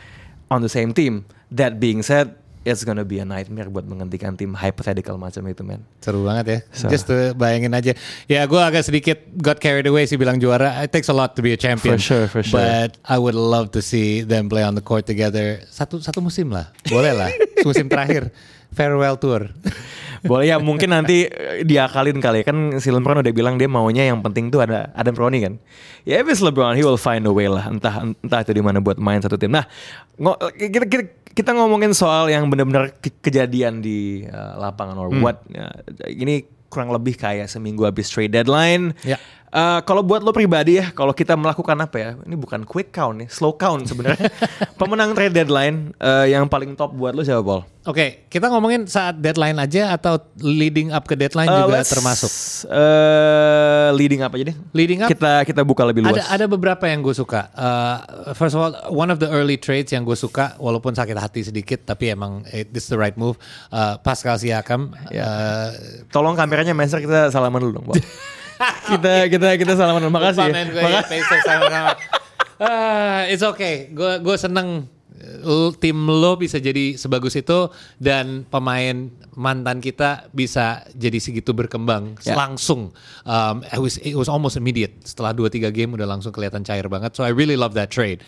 on 0.52 0.60
the 0.60 0.68
same 0.68 0.92
team. 0.92 1.24
That 1.50 1.82
being 1.82 2.04
said, 2.04 2.38
it's 2.64 2.84
gonna 2.84 3.04
be 3.08 3.18
a 3.18 3.26
nightmare 3.26 3.72
buat 3.72 3.88
menghentikan 3.88 4.36
tim 4.36 4.52
hypothetical 4.52 5.16
macam 5.16 5.48
itu, 5.48 5.64
man. 5.64 5.80
Seru 6.04 6.22
banget 6.28 6.44
ya. 6.46 6.58
So. 6.76 6.86
Just 6.92 7.08
to 7.08 7.32
bayangin 7.32 7.72
aja. 7.72 7.96
Ya 8.28 8.44
gue 8.44 8.60
agak 8.60 8.84
sedikit 8.84 9.24
got 9.40 9.58
carried 9.58 9.88
away 9.88 10.04
sih 10.04 10.20
bilang 10.20 10.36
juara. 10.36 10.76
It 10.84 10.92
takes 10.92 11.08
a 11.08 11.16
lot 11.16 11.34
to 11.34 11.42
be 11.42 11.56
a 11.56 11.60
champion. 11.60 11.96
For 11.96 12.04
sure, 12.04 12.26
for 12.28 12.42
sure. 12.44 12.60
But 12.60 13.00
I 13.08 13.16
would 13.16 13.36
love 13.36 13.72
to 13.74 13.80
see 13.80 14.20
them 14.20 14.52
play 14.52 14.62
on 14.62 14.76
the 14.76 14.84
court 14.84 15.08
together. 15.08 15.64
Satu 15.72 16.04
satu 16.04 16.20
musim 16.20 16.52
lah. 16.52 16.68
Boleh 16.86 17.16
lah. 17.16 17.32
musim 17.68 17.88
terakhir. 17.88 18.28
Farewell 18.76 19.16
tour. 19.18 19.50
Boleh 20.20 20.46
ya 20.46 20.56
mungkin 20.58 20.92
nanti 20.92 21.24
eh, 21.24 21.64
diakalin 21.64 22.20
kali 22.20 22.42
ya. 22.42 22.52
kan 22.52 22.56
si 22.76 22.88
LeBron 22.88 23.20
udah 23.20 23.32
bilang 23.32 23.56
dia 23.56 23.66
maunya 23.66 24.04
yang 24.04 24.20
penting 24.20 24.48
tuh 24.48 24.60
ada 24.60 24.92
Adam 24.92 25.12
Brony 25.12 25.40
kan. 25.40 25.54
Ya 26.02 26.20
if 26.20 26.28
it's 26.28 26.40
LeBron 26.40 26.76
he 26.76 26.84
will 26.84 27.00
find 27.00 27.24
a 27.24 27.32
way 27.32 27.48
lah 27.48 27.66
entah 27.66 28.04
entah 28.04 28.40
itu 28.40 28.52
di 28.52 28.60
mana 28.60 28.78
buat 28.78 28.96
main 28.96 29.18
satu 29.18 29.34
tim. 29.34 29.48
Nah, 29.48 29.64
ngo- 30.14 30.36
kita, 30.52 30.84
kita, 30.84 31.04
kita 31.30 31.50
ngomongin 31.52 31.90
soal 31.90 32.28
yang 32.28 32.46
benar-benar 32.46 32.92
ke- 32.94 33.16
kejadian 33.20 33.80
di 33.80 34.22
eh, 34.22 34.52
lapangan 34.56 34.96
or 34.96 35.08
what. 35.14 35.40
Ya, 35.48 35.72
ini 36.06 36.44
kurang 36.68 36.94
lebih 36.94 37.16
kayak 37.16 37.50
seminggu 37.50 37.82
habis 37.82 38.06
trade 38.06 38.30
deadline. 38.30 38.94
Ya. 39.02 39.18
Eh, 39.50 39.80
kalau 39.82 40.06
buat 40.06 40.22
lo 40.22 40.30
pribadi 40.30 40.78
ya, 40.78 40.94
kalau 40.94 41.10
kita 41.10 41.34
melakukan 41.34 41.74
apa 41.74 41.96
ya? 41.98 42.10
Ini 42.22 42.38
bukan 42.38 42.62
quick 42.62 42.94
count 42.94 43.18
nih, 43.18 43.26
slow 43.26 43.58
count 43.58 43.82
sebenarnya. 43.82 44.30
Pemenang 44.78 45.10
trade 45.10 45.34
deadline 45.34 45.90
eh, 45.98 46.30
yang 46.30 46.46
paling 46.46 46.78
top 46.78 46.94
buat 46.94 47.18
lo 47.18 47.26
siapa, 47.26 47.42
Paul? 47.42 47.66
Oke, 47.82 48.30
kita 48.30 48.46
ngomongin 48.46 48.86
saat 48.86 49.18
deadline 49.18 49.58
aja 49.58 49.90
atau 49.90 50.22
leading 50.38 50.94
up 50.94 51.08
ke 51.08 51.18
deadline 51.18 51.48
Uh, 51.50 51.66
juga 51.66 51.82
termasuk. 51.82 52.30
uh, 52.70 53.90
leading 53.96 54.22
up 54.22 54.30
aja 54.36 54.54
deh. 54.54 54.56
Leading 54.70 55.02
up? 55.02 55.08
Kita 55.10 55.42
kita 55.42 55.66
buka 55.66 55.82
lebih 55.82 56.06
luas. 56.06 56.22
Ada 56.22 56.22
ada 56.30 56.44
beberapa 56.46 56.86
yang 56.86 57.02
gue 57.02 57.16
suka. 57.16 57.50
Uh, 57.56 58.30
first 58.38 58.54
of 58.54 58.62
all, 58.62 58.70
one 58.92 59.10
of 59.10 59.18
the 59.18 59.26
early 59.26 59.58
trades 59.58 59.90
yang 59.90 60.06
gue 60.06 60.14
suka, 60.14 60.54
walaupun 60.62 60.94
sakit 60.94 61.16
hati 61.18 61.40
sedikit, 61.42 61.82
tapi 61.82 62.12
emang 62.14 62.46
it, 62.54 62.70
this 62.70 62.86
is 62.86 62.90
the 62.92 63.00
right 63.00 63.16
move. 63.18 63.34
Uh, 63.72 63.98
Pascal 63.98 64.38
Siakam. 64.38 64.94
Ya. 65.10 65.24
uh, 65.24 65.68
Tolong 66.12 66.38
kameranya 66.38 66.76
Master 66.76 67.02
kita 67.02 67.32
salaman 67.34 67.58
dulu 67.58 67.82
dong, 67.82 67.86
Paul. 67.90 67.98
kita 68.86 69.12
kita 69.28 69.48
kita 69.56 69.72
salaman. 69.74 70.08
Makasih. 70.08 70.44
lupa, 70.44 70.58
ya. 70.58 70.64
gue 70.66 70.82
Makasih. 70.82 71.20
Sama-sama. 71.40 71.92
Ah, 72.60 73.24
it's 73.26 73.40
okay. 73.40 73.88
Gue 73.88 74.20
gue 74.20 74.36
seneng 74.36 74.84
l- 75.40 75.72
tim 75.74 75.96
lo 75.96 76.36
bisa 76.36 76.56
jadi 76.56 76.92
sebagus 76.92 77.32
itu 77.34 77.72
dan 77.96 78.44
pemain 78.44 79.08
mantan 79.32 79.80
kita 79.80 80.28
bisa 80.30 80.84
jadi 80.92 81.16
segitu 81.16 81.56
berkembang 81.56 82.20
Ya. 82.20 82.36
langsung. 82.36 82.92
Um, 83.24 83.64
it 83.64 83.80
was 83.80 83.96
it 83.96 84.12
was 84.12 84.28
almost 84.28 84.60
immediate. 84.60 84.92
Setelah 85.02 85.32
2-3 85.32 85.72
game 85.72 85.96
udah 85.96 86.04
langsung 86.04 86.30
kelihatan 86.30 86.60
cair 86.60 86.84
banget. 86.84 87.16
So 87.16 87.24
I 87.24 87.32
really 87.32 87.56
love 87.56 87.72
that 87.74 87.88
trade. 87.88 88.20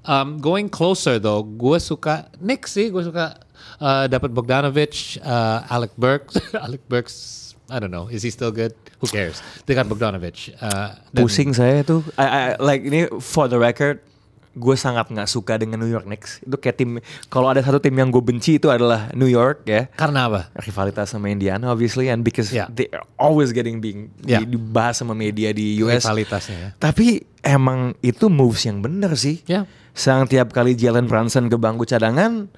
Um, 0.00 0.40
going 0.40 0.68
closer 0.68 1.16
though, 1.16 1.40
gue 1.40 1.76
suka 1.76 2.28
Knicks 2.36 2.72
sih. 2.72 2.88
Gue 2.88 3.00
suka 3.00 3.36
uh, 3.76 4.04
dapat 4.08 4.32
Bogdanovic, 4.32 5.20
uh, 5.20 5.64
Alec 5.68 5.92
Burks, 5.96 6.36
Alec 6.68 6.84
Burks. 6.84 7.39
I 7.70 7.78
don't 7.78 7.88
know. 7.88 8.10
Is 8.10 8.20
he 8.20 8.30
still 8.30 8.50
good? 8.50 8.74
Who 8.98 9.06
cares? 9.06 9.38
They 9.64 9.72
got 9.72 9.86
Bogdanovic. 9.86 10.58
Uh, 10.58 10.98
Pusing 11.14 11.54
saya 11.54 11.80
tuh. 11.80 12.02
I, 12.18 12.26
I- 12.26 12.56
like 12.58 12.82
ini 12.82 13.06
for 13.18 13.46
the 13.46 13.56
record, 13.56 14.02
gue 14.50 14.74
sangat 14.74 15.06
nggak 15.08 15.24
suka 15.24 15.56
dengan 15.56 15.78
New 15.78 15.86
York 15.86 16.04
Knicks. 16.04 16.42
Itu 16.42 16.58
kayak 16.58 16.76
tim. 16.76 16.98
Kalau 17.30 17.46
ada 17.46 17.62
satu 17.62 17.78
tim 17.78 17.94
yang 17.94 18.10
gue 18.10 18.18
benci 18.18 18.58
itu 18.58 18.66
adalah 18.66 19.06
New 19.14 19.30
York 19.30 19.62
ya. 19.64 19.86
Karena 19.94 20.26
apa? 20.26 20.50
Rivalitas 20.58 21.14
sama 21.14 21.30
Indiana 21.30 21.70
obviously 21.70 22.10
and 22.10 22.20
because 22.20 22.50
Yeah. 22.50 22.66
they 22.66 22.90
are 22.90 23.06
always 23.14 23.54
getting 23.54 23.78
being 23.78 24.10
Yeah. 24.20 24.42
di- 24.42 24.58
dibahas 24.58 24.98
sama 24.98 25.14
media 25.14 25.54
di 25.54 25.78
US. 25.80 26.02
Rivalitasnya 26.02 26.56
ya. 26.58 26.68
Tapi 26.76 27.22
emang 27.40 27.94
itu 28.02 28.26
moves 28.26 28.66
yang 28.66 28.82
bener 28.82 29.14
sih. 29.14 29.38
Ya. 29.46 29.70
Sang 29.94 30.26
tiap 30.26 30.50
kali 30.50 30.74
Jalen 30.74 31.06
Brunson 31.06 31.46
ke 31.46 31.54
bangku 31.54 31.86
cadangan, 31.86 32.50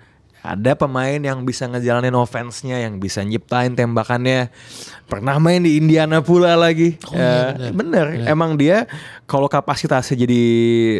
ada 0.42 0.74
pemain 0.74 1.16
yang 1.16 1.42
bisa 1.42 1.64
ngejalanin 1.64 2.12
offense-nya, 2.12 2.82
yang 2.82 2.98
bisa 2.98 3.22
nyiptain 3.22 3.72
tembakannya. 3.72 4.50
Pernah 5.06 5.38
main 5.38 5.62
di 5.62 5.78
Indiana 5.78 6.18
pula 6.18 6.52
lagi. 6.52 6.98
Oh, 7.06 7.14
Ya, 7.14 7.54
bener. 7.70 7.70
bener. 7.72 8.06
Emang 8.26 8.54
dia 8.54 8.90
kalau 9.24 9.46
kapasitasnya 9.46 10.18
jadi 10.20 10.42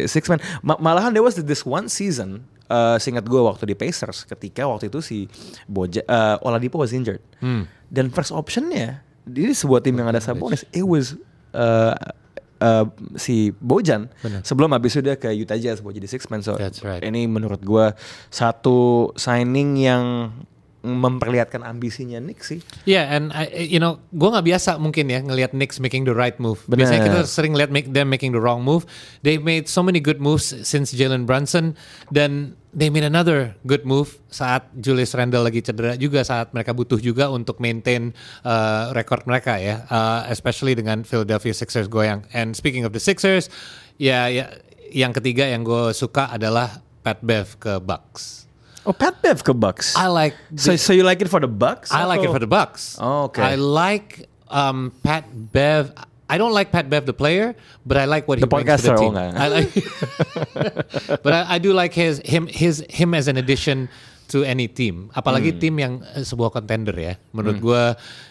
six 0.05 0.25
man, 0.25 0.39
ma- 0.59 0.79
malahan 0.79 1.11
there 1.11 1.21
was 1.21 1.35
this 1.35 1.61
one 1.61 1.85
season. 1.85 2.47
Uh, 2.63 2.95
seingat 2.95 3.27
gue 3.27 3.37
waktu 3.37 3.67
di 3.67 3.75
Pacers 3.75 4.23
ketika 4.23 4.63
waktu 4.63 4.87
itu 4.87 5.03
si 5.03 5.27
Boja, 5.67 5.99
uh, 6.07 6.39
Oladipo 6.41 6.79
was 6.79 6.89
injured 6.89 7.19
Hmm. 7.37 7.67
dan 7.85 8.07
first 8.07 8.31
optionnya 8.31 9.03
ini 9.25 9.51
sebuah 9.51 9.83
tim 9.83 9.93
yang 9.93 10.07
ada 10.07 10.17
Sabonis 10.17 10.63
it 10.71 10.81
was 10.81 11.13
uh, 11.51 11.93
uh, 12.63 12.87
si 13.19 13.51
Bojan 13.59 14.07
Benar. 14.23 14.41
sebelum 14.47 14.71
habis 14.71 14.95
itu 14.95 15.03
dia 15.03 15.19
ke 15.19 15.27
Utah 15.35 15.59
Jazz 15.59 15.83
buat 15.83 15.91
jadi 15.91 16.07
six 16.07 16.31
man 16.31 16.39
so 16.39 16.55
That's 16.55 16.79
right. 16.79 17.03
ini 17.03 17.27
menurut 17.27 17.59
gua 17.59 17.91
satu 18.31 19.11
signing 19.19 19.75
yang 19.75 20.31
memperlihatkan 20.83 21.63
ambisinya 21.63 22.19
Nick 22.19 22.43
sih 22.43 22.59
Yeah, 22.83 23.07
and 23.07 23.31
I, 23.31 23.47
you 23.55 23.79
know, 23.79 24.03
gue 24.11 24.27
nggak 24.27 24.43
biasa 24.43 24.75
mungkin 24.75 25.07
ya 25.07 25.23
ngelihat 25.23 25.55
Knicks 25.55 25.79
making 25.79 26.03
the 26.03 26.11
right 26.11 26.35
move. 26.43 26.59
Benar. 26.67 26.83
Biasanya 26.83 27.01
kita 27.07 27.19
sering 27.23 27.55
lihat 27.55 27.71
make 27.71 27.87
them 27.95 28.11
making 28.11 28.35
the 28.35 28.41
wrong 28.43 28.59
move. 28.59 28.83
They 29.23 29.39
made 29.39 29.71
so 29.71 29.79
many 29.79 30.03
good 30.03 30.19
moves 30.19 30.51
since 30.67 30.91
Jalen 30.91 31.23
Brunson, 31.23 31.79
dan 32.11 32.59
they 32.75 32.91
made 32.91 33.07
another 33.07 33.55
good 33.63 33.87
move 33.87 34.19
saat 34.27 34.67
Julius 34.75 35.15
Randle 35.15 35.47
lagi 35.47 35.63
cedera 35.63 35.95
juga 35.95 36.27
saat 36.27 36.51
mereka 36.51 36.75
butuh 36.75 36.99
juga 36.99 37.31
untuk 37.31 37.63
maintain 37.63 38.11
uh, 38.43 38.91
record 38.91 39.23
mereka 39.23 39.55
ya, 39.55 39.87
uh, 39.87 40.27
especially 40.27 40.75
dengan 40.75 41.07
Philadelphia 41.07 41.55
Sixers 41.55 41.87
goyang. 41.87 42.27
And 42.35 42.51
speaking 42.51 42.83
of 42.83 42.91
the 42.91 42.99
Sixers, 42.99 43.47
ya, 43.95 44.27
ya 44.27 44.51
yang 44.91 45.15
ketiga 45.15 45.47
yang 45.47 45.63
gue 45.63 45.95
suka 45.95 46.27
adalah 46.27 46.83
Pat 46.99 47.23
Bev 47.23 47.55
ke 47.55 47.79
Bucks. 47.79 48.42
Oh 48.85 48.93
Pat 48.93 49.19
Bev 49.23 49.43
ke 49.43 49.53
Bucks 49.55 49.95
I 49.95 50.07
like 50.07 50.35
so, 50.55 50.75
so 50.75 50.93
you 50.93 51.03
like 51.03 51.21
it 51.21 51.27
for 51.27 51.39
the 51.39 51.51
Bucks 51.51 51.91
I 51.91 52.05
like 52.05 52.23
it 52.23 52.31
for 52.31 52.39
the 52.39 52.49
Bucks. 52.49 52.97
Oh, 52.99 53.31
okay. 53.31 53.41
I 53.41 53.55
like 53.55 54.29
um, 54.49 54.91
Pat 55.03 55.25
Bev. 55.31 55.91
I 56.29 56.37
don't 56.37 56.53
like 56.53 56.71
Pat 56.71 56.89
Bev 56.89 57.05
the 57.05 57.13
player, 57.13 57.53
but 57.85 57.97
I 57.97 58.05
like 58.05 58.27
what 58.27 58.39
he 58.39 58.45
The 58.45 58.47
brings 58.47 58.81
to 58.81 58.93
the 58.93 58.95
team. 58.95 59.13
I 59.17 59.47
like, 59.49 59.69
but 61.23 61.33
I, 61.33 61.55
I 61.55 61.57
do 61.59 61.73
like 61.73 61.93
his 61.93 62.19
him 62.23 62.47
his 62.47 62.85
him 62.89 63.13
as 63.13 63.27
an 63.27 63.37
addition 63.37 63.89
to 64.31 64.41
any 64.41 64.65
team. 64.65 65.11
Hmm. 65.11 65.19
Apalagi 65.19 65.59
tim 65.59 65.77
yang 65.77 66.01
eh, 66.15 66.25
sebuah 66.25 66.49
contender 66.49 66.95
ya. 66.95 67.13
Menurut 67.35 67.59
gua 67.59 67.81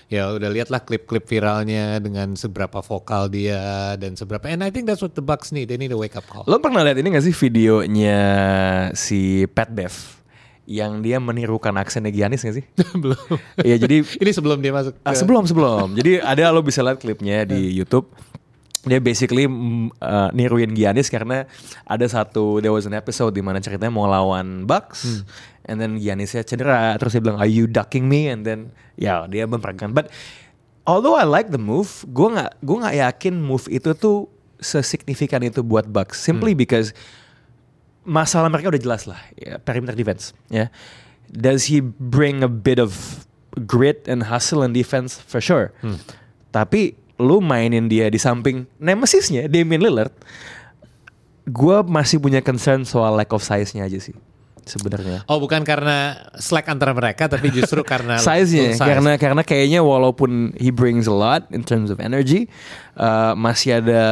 ya 0.09 0.35
udah 0.35 0.51
lihatlah 0.51 0.83
klip-klip 0.83 1.25
viralnya 1.29 2.01
dengan 2.03 2.35
seberapa 2.35 2.81
vokal 2.81 3.29
dia 3.31 3.95
dan 4.01 4.19
seberapa. 4.19 4.51
And 4.51 4.65
I 4.65 4.73
think 4.73 4.89
that's 4.89 5.05
what 5.05 5.15
the 5.15 5.23
Bucks 5.23 5.53
need. 5.55 5.71
They 5.71 5.79
need 5.79 5.93
a 5.93 6.01
wake 6.01 6.17
up 6.17 6.27
call. 6.27 6.49
Lo 6.49 6.59
pernah 6.59 6.83
lihat 6.83 6.99
ini 6.99 7.13
gak 7.13 7.25
sih 7.29 7.37
videonya 7.37 8.21
si 8.97 9.47
Pat 9.47 9.71
Bev 9.71 10.22
yang 10.67 11.03
dia 11.03 11.19
menirukan 11.19 11.75
aksennya 11.75 12.15
Giannis 12.15 12.47
gak 12.47 12.55
sih? 12.63 12.65
Belum. 13.03 13.19
Iya 13.63 13.77
jadi 13.83 14.07
Ini 14.23 14.31
sebelum 14.31 14.63
dia 14.63 14.71
masuk. 14.71 14.95
Ah, 15.03 15.15
sebelum 15.15 15.45
sebelum. 15.47 15.99
Jadi 15.99 16.23
ada 16.23 16.55
lo 16.55 16.63
bisa 16.63 16.81
lihat 16.87 17.03
klipnya 17.03 17.43
di 17.43 17.75
YouTube. 17.75 18.07
Dia 18.83 18.99
basically 18.99 19.47
uh, 19.47 20.29
niruin 20.35 20.75
Giannis 20.75 21.07
karena 21.07 21.47
ada 21.87 22.03
satu 22.11 22.59
there 22.59 22.75
was 22.75 22.83
an 22.83 22.99
episode 22.99 23.31
di 23.31 23.39
mana 23.39 23.63
ceritanya 23.63 23.95
mau 23.95 24.11
lawan 24.11 24.67
Bucks 24.67 25.23
and 25.71 25.79
then 25.79 26.03
Giannisnya 26.03 26.43
cedera 26.43 26.99
terus 26.99 27.15
dia 27.15 27.23
bilang 27.23 27.39
are 27.39 27.47
you 27.47 27.71
ducking 27.71 28.11
me 28.11 28.27
and 28.27 28.43
then 28.43 28.75
ya 28.99 29.31
dia 29.31 29.47
memperagakan. 29.47 29.95
But 29.95 30.11
although 30.83 31.15
I 31.15 31.23
like 31.23 31.55
the 31.55 31.63
move, 31.63 32.03
gue 32.11 32.27
nggak 32.35 32.59
gue 32.59 32.77
nggak 32.83 32.97
yakin 32.99 33.35
move 33.39 33.71
itu 33.71 33.95
tuh 33.95 34.27
sesignifikan 34.59 35.43
itu 35.43 35.63
buat 35.63 35.87
Bucks 35.91 36.23
simply 36.23 36.55
because 36.55 36.95
masalah 38.03 38.51
mereka 38.51 38.75
udah 38.75 38.83
jelas 38.83 39.07
lah 39.07 39.21
ya, 39.39 39.59
perimeter 39.63 39.95
defense 39.95 40.35
ya. 40.51 40.69
Does 41.33 41.73
he 41.73 41.81
bring 41.81 42.45
a 42.45 42.51
bit 42.51 42.77
of 42.77 43.25
grit 43.65 44.05
and 44.05 44.29
hustle 44.29 44.61
and 44.61 44.77
defense? 44.77 45.17
For 45.17 45.41
sure. 45.41 45.73
Tapi 46.53 46.99
lu 47.23 47.39
mainin 47.39 47.87
dia 47.87 48.11
di 48.11 48.19
samping 48.19 48.67
nemesisnya 48.83 49.47
Damian 49.47 49.79
Lillard 49.79 50.11
gue 51.47 51.77
masih 51.87 52.19
punya 52.19 52.43
concern 52.43 52.83
soal 52.83 53.15
lack 53.15 53.31
of 53.31 53.43
size-nya 53.43 53.87
aja 53.87 53.99
sih 54.03 54.15
sebenarnya 54.65 55.27
Oh 55.27 55.37
bukan 55.37 55.63
karena 55.63 56.15
slack 56.35 56.67
antara 56.67 56.93
mereka, 56.93 57.27
tapi 57.27 57.49
justru 57.49 57.83
karena 57.93 58.17
size-nya 58.17 58.75
size. 58.75 58.83
karena 58.83 59.13
karena 59.17 59.43
kayaknya 59.43 59.81
walaupun 59.81 60.55
he 60.57 60.69
brings 60.69 61.05
a 61.05 61.13
lot 61.13 61.45
in 61.51 61.61
terms 61.61 61.89
of 61.89 61.99
energy 61.99 62.47
uh, 62.95 63.35
masih 63.35 63.79
ada 63.79 64.03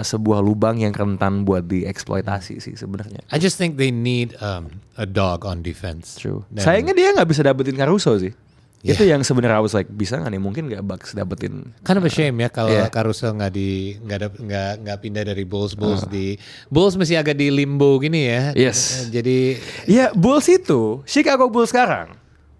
sebuah 0.00 0.38
lubang 0.38 0.76
yang 0.76 0.90
rentan 0.90 1.42
buat 1.42 1.64
dieksploitasi 1.64 2.58
sih 2.58 2.74
sebenarnya 2.74 3.22
I 3.30 3.38
just 3.38 3.56
think 3.56 3.76
they 3.76 3.90
need 3.90 4.34
um, 4.38 4.82
a 4.94 5.06
dog 5.06 5.42
on 5.42 5.62
defense. 5.62 6.14
True. 6.14 6.44
Dan- 6.50 6.64
Sayangnya 6.64 6.92
dia 6.92 7.08
nggak 7.14 7.26
bisa 7.26 7.40
dapetin 7.40 7.74
Caruso 7.74 8.18
sih. 8.18 8.34
Yeah. 8.80 8.96
Itu 8.96 9.04
yang 9.04 9.20
sebenarnya 9.20 9.56
I 9.56 9.62
was 9.62 9.72
like 9.72 9.86
bisa 9.86 10.16
nggak 10.16 10.30
nih 10.30 10.40
mungkin 10.40 10.62
nggak 10.66 10.80
Bucks 10.80 11.12
dapetin. 11.12 11.76
Kind 11.80 11.96
of 11.96 12.02
a 12.02 12.08
shame 12.08 12.32
ya 12.34 12.48
kalau 12.48 12.72
Yeah. 12.72 12.88
Caruso 12.88 13.28
nggak 13.28 13.50
di 13.50 13.68
nggak 13.98 14.18
ada- 14.18 14.32
nggak 14.34 14.72
nggak 14.80 14.98
pindah 14.98 15.22
dari 15.22 15.44
Bulls 15.44 15.72
Bulls 15.72 16.04
di 16.06 16.40
Bulls 16.66 16.96
masih 16.96 17.16
agak 17.16 17.34
di 17.34 17.48
limbo 17.48 17.96
gini 17.96 18.24
ya. 18.24 18.56
Yes. 18.56 19.04
Jadi 19.06 19.60
Ya 19.84 20.08
Bulls 20.10 20.48
itu 20.48 21.04
Chicago 21.04 21.46
Bulls 21.46 21.68
sekarang 21.68 22.16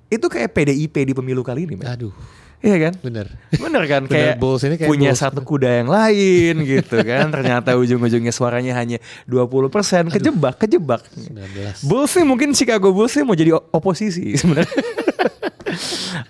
itu 0.07 0.27
kayak 0.27 0.51
PDIP 0.51 0.93
di 0.93 1.15
pemilu 1.15 1.41
kali 1.41 1.65
ini, 1.65 1.75
men. 1.75 1.87
aduh 1.87 2.13
Iya 2.61 2.77
kan? 2.79 2.93
bener. 3.01 3.25
Bener 3.51 3.83
kan 3.87 4.05
Bener, 4.05 4.13
kayak, 4.13 4.35
Bulls 4.37 4.61
ini 4.61 4.77
kayak 4.77 4.93
punya 4.93 5.11
Bulls. 5.11 5.25
satu 5.25 5.41
kuda 5.41 5.81
yang 5.81 5.89
lain 5.89 6.61
gitu 6.77 7.01
kan. 7.01 7.33
Ternyata 7.33 7.73
ujung-ujungnya 7.73 8.29
suaranya 8.31 8.77
hanya 8.77 9.01
20% 9.25 9.73
kejebak, 10.11 10.61
kejebak. 10.61 11.01
19. 11.09 11.89
Bulls 11.89 12.13
nih 12.13 12.27
mungkin 12.27 12.53
Chicago 12.53 12.93
Bulls 12.93 13.17
nih 13.17 13.25
mau 13.25 13.33
jadi 13.33 13.57
oposisi 13.57 14.35
sebenarnya. 14.37 14.77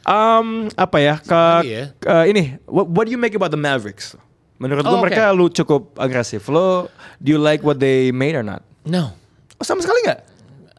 Um, 0.05 0.49
apa 0.75 0.97
ya 0.99 1.15
ke, 1.19 1.43
ya. 1.65 1.85
ke- 1.97 2.27
ini 2.29 2.59
what, 2.65 2.87
what 2.89 3.05
do 3.05 3.13
you 3.13 3.19
make 3.19 3.33
about 3.33 3.51
the 3.51 3.61
Mavericks? 3.61 4.15
Menurut 4.57 4.85
Oh, 4.85 4.93
lu 4.93 4.97
oke. 4.99 5.05
mereka 5.09 5.33
lu 5.33 5.49
cukup 5.49 5.97
agresif. 5.97 6.45
Lo 6.47 6.93
do 7.17 7.29
you 7.31 7.41
like 7.41 7.65
what 7.65 7.81
they 7.81 8.13
made 8.13 8.35
or 8.35 8.45
not? 8.45 8.61
No, 8.85 9.17
Oh, 9.57 9.65
sama 9.65 9.81
sekali 9.81 10.05
nggak? 10.05 10.21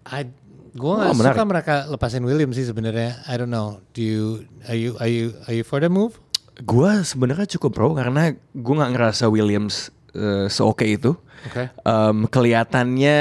I 0.10 0.25
gue 0.72 0.94
nggak 0.94 1.12
Oh, 1.12 1.18
menarik. 1.18 1.38
suka 1.38 1.44
mereka 1.46 1.74
lepasin 1.86 2.24
Williams 2.24 2.56
sih 2.56 2.65
sebenarnya. 2.65 3.22
I 3.25 3.34
don't 3.36 3.50
know. 3.50 3.82
Do 3.94 4.01
you 4.01 4.46
are 4.65 4.77
you 4.77 4.98
are 4.98 5.10
you 5.10 5.34
are 5.46 5.53
you 5.53 5.62
for 5.62 5.77
the 5.77 5.89
move? 5.89 6.18
Gua 6.62 7.01
sebenarnya 7.01 7.50
cukup 7.58 7.74
pro 7.74 7.94
karena 7.94 8.34
gua 8.53 8.86
nggak 8.86 8.91
ngerasa 8.94 9.30
Williams 9.30 9.89
eh, 10.13 10.46
seoke 10.46 10.86
itu. 10.86 11.18
Oke. 11.46 11.74
Em, 11.74 12.18
kelihatannya 12.30 13.18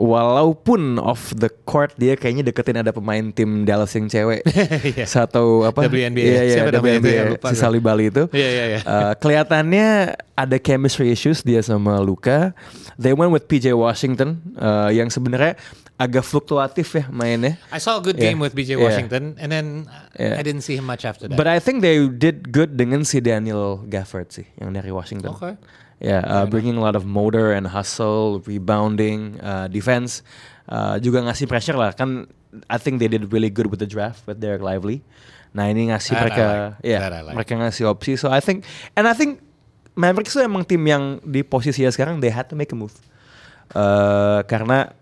walaupun 0.00 0.96
off 0.96 1.36
the 1.36 1.52
court 1.68 1.92
dia 1.94 2.16
kayaknya 2.16 2.48
deketin 2.48 2.80
ada 2.80 2.88
pemain 2.88 3.20
tim 3.30 3.68
Dallas 3.68 3.92
yang 3.92 4.08
cewek 4.08 4.40
Iya. 4.96 5.04
satu 5.04 5.68
apa 5.68 5.84
WNBA. 5.84 6.24
iya, 6.24 6.42
iya, 6.42 6.54
Siapa 6.56 6.72
namanya 6.72 6.96
itu 6.96 7.08
ya? 7.08 7.22
WNBA, 7.22 7.32
Lupa 7.36 7.48
si. 7.52 7.56
Sally 7.60 7.78
Bali 7.78 8.08
itu 8.08 8.24
Iya, 8.32 8.48
iya, 8.48 8.64
iya. 8.66 8.80
Eh, 8.80 9.12
kelihatannya 9.20 9.86
ada 10.34 10.56
chemistry 10.56 11.12
issues 11.12 11.44
dia 11.44 11.60
sama 11.60 12.00
Luka 12.00 12.56
they 12.96 13.12
went 13.12 13.28
with 13.28 13.44
PJ 13.44 13.76
Washington 13.76 14.40
eh, 14.56 14.96
yang 14.96 15.12
sebenarnya 15.12 15.60
agak 15.94 16.24
fluktuatif 16.24 16.96
ya 16.96 17.04
mainnya 17.12 17.60
I 17.68 17.76
saw 17.76 18.00
a 18.00 18.02
good 18.02 18.16
Yeah. 18.16 18.32
game 18.32 18.40
with 18.40 18.56
BJ 18.56 18.74
Yeah. 18.74 18.80
Washington, 18.80 19.36
and 19.36 19.52
then 19.52 19.66
uh, 19.84 20.08
Yeah. 20.16 20.36
I 20.36 20.42
didn't 20.42 20.64
see 20.64 20.72
him 20.72 20.88
much 20.88 21.04
after 21.04 21.28
that. 21.28 21.36
But 21.36 21.44
I 21.44 21.60
think 21.60 21.84
they 21.84 22.08
did 22.08 22.48
good 22.48 22.72
dengan 22.74 23.04
si 23.04 23.20
Daniel 23.20 23.84
Gafford 23.84 24.32
sih 24.32 24.48
yang 24.56 24.72
dari 24.72 24.88
Washington. 24.88 25.36
Okay. 25.36 25.60
Ya, 26.00 26.24
uh, 26.24 26.48
bringing 26.48 26.80
a 26.80 26.82
lot 26.82 26.96
of 26.96 27.04
motor 27.04 27.52
and 27.52 27.68
hustle, 27.68 28.40
rebounding, 28.48 29.36
uh, 29.44 29.68
defense, 29.68 30.24
uh, 30.72 30.96
juga 30.96 31.20
ngasih 31.28 31.44
pressure 31.44 31.76
lah. 31.76 31.92
Kan 31.92 32.24
I 32.72 32.80
think 32.80 33.04
they 33.04 33.08
did 33.08 33.28
really 33.36 33.52
good 33.52 33.68
with 33.68 33.84
the 33.84 33.90
draft 33.90 34.24
with 34.24 34.40
Derek 34.40 34.64
Lively. 34.64 35.04
Nah 35.52 35.68
ini 35.68 35.92
ngasih 35.92 36.16
That 36.16 36.22
mereka, 36.24 36.44
like. 36.80 36.88
ya, 36.88 36.98
I 37.04 37.20
like. 37.20 37.36
mereka 37.36 37.52
ngasih 37.60 37.84
opsi. 37.92 38.16
So 38.16 38.32
I 38.32 38.40
think, 38.40 38.64
and 38.96 39.04
I 39.04 39.12
think 39.12 39.44
Mavericks 39.92 40.32
itu 40.32 40.40
emang 40.40 40.64
tim 40.64 40.80
yang 40.88 41.20
di 41.20 41.44
posisi 41.44 41.84
ya 41.84 41.92
sekarang 41.92 42.22
they 42.24 42.32
had 42.32 42.48
to 42.48 42.56
make 42.56 42.72
a 42.72 42.78
move. 42.78 42.96
Uh, 43.76 44.40
karena 44.48 44.96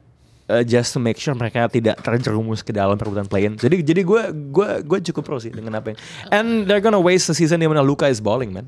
uh, 0.48 0.64
just 0.64 0.96
to 0.96 0.98
make 0.98 1.20
sure 1.20 1.36
mereka 1.36 1.68
tidak 1.68 2.00
terjerumus 2.02 2.64
ke 2.64 2.72
dalam 2.72 2.96
perebutan 2.96 3.28
play-in. 3.28 3.54
Jadi 3.54 3.84
jadi 3.84 4.02
gue 4.02 4.22
gue 4.50 4.68
gue 4.82 4.98
cukup 5.12 5.22
pro 5.22 5.38
sih 5.38 5.52
dengan 5.52 5.78
apa 5.78 5.94
yang. 5.94 5.98
And 6.32 6.48
they're 6.66 6.82
gonna 6.82 7.00
waste 7.00 7.30
the 7.30 7.36
season 7.36 7.60
di 7.60 7.68
mana 7.68 7.84
Luka 7.84 8.08
is 8.08 8.18
balling 8.18 8.50
man. 8.50 8.66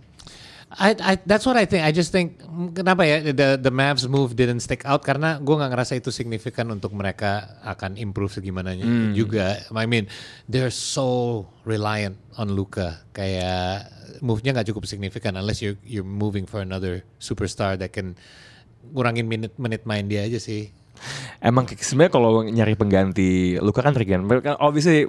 I, 0.71 0.95
I, 1.03 1.13
that's 1.27 1.43
what 1.43 1.59
I 1.59 1.67
think. 1.67 1.83
I 1.83 1.91
just 1.91 2.15
think 2.15 2.39
mm, 2.47 2.71
kenapa 2.79 3.03
ya 3.03 3.19
the 3.35 3.59
the 3.59 3.75
Mavs 3.75 4.07
move 4.07 4.39
didn't 4.39 4.63
stick 4.63 4.87
out 4.87 5.03
karena 5.03 5.43
gue 5.43 5.51
nggak 5.51 5.75
ngerasa 5.75 5.99
itu 5.99 6.15
signifikan 6.15 6.71
untuk 6.71 6.95
mereka 6.95 7.59
akan 7.67 7.99
improve 7.99 8.31
segimana 8.31 8.79
juga. 9.11 9.67
I 9.75 9.87
mean 9.91 10.07
they're 10.47 10.71
so 10.71 11.51
reliant 11.67 12.23
on 12.39 12.55
Luka. 12.55 13.03
Kayak 13.11 13.91
move-nya 14.23 14.55
nggak 14.55 14.71
cukup 14.71 14.87
signifikan 14.87 15.35
unless 15.35 15.59
you 15.59 15.75
you're 15.83 16.07
moving 16.07 16.47
for 16.47 16.63
another 16.63 17.03
superstar 17.19 17.75
that 17.75 17.91
can 17.91 18.15
ngurangin 18.95 19.27
menit 19.27 19.59
menit 19.59 19.83
main 19.91 20.07
dia 20.07 20.23
aja 20.23 20.39
sih. 20.39 20.71
Emang 21.43 21.67
sebenarnya 21.67 22.13
kalau 22.15 22.47
nyari 22.47 22.79
pengganti 22.79 23.59
Luka 23.59 23.83
kan 23.83 23.91
tricky 23.91 24.15
kan. 24.15 24.23
Obviously 24.63 25.09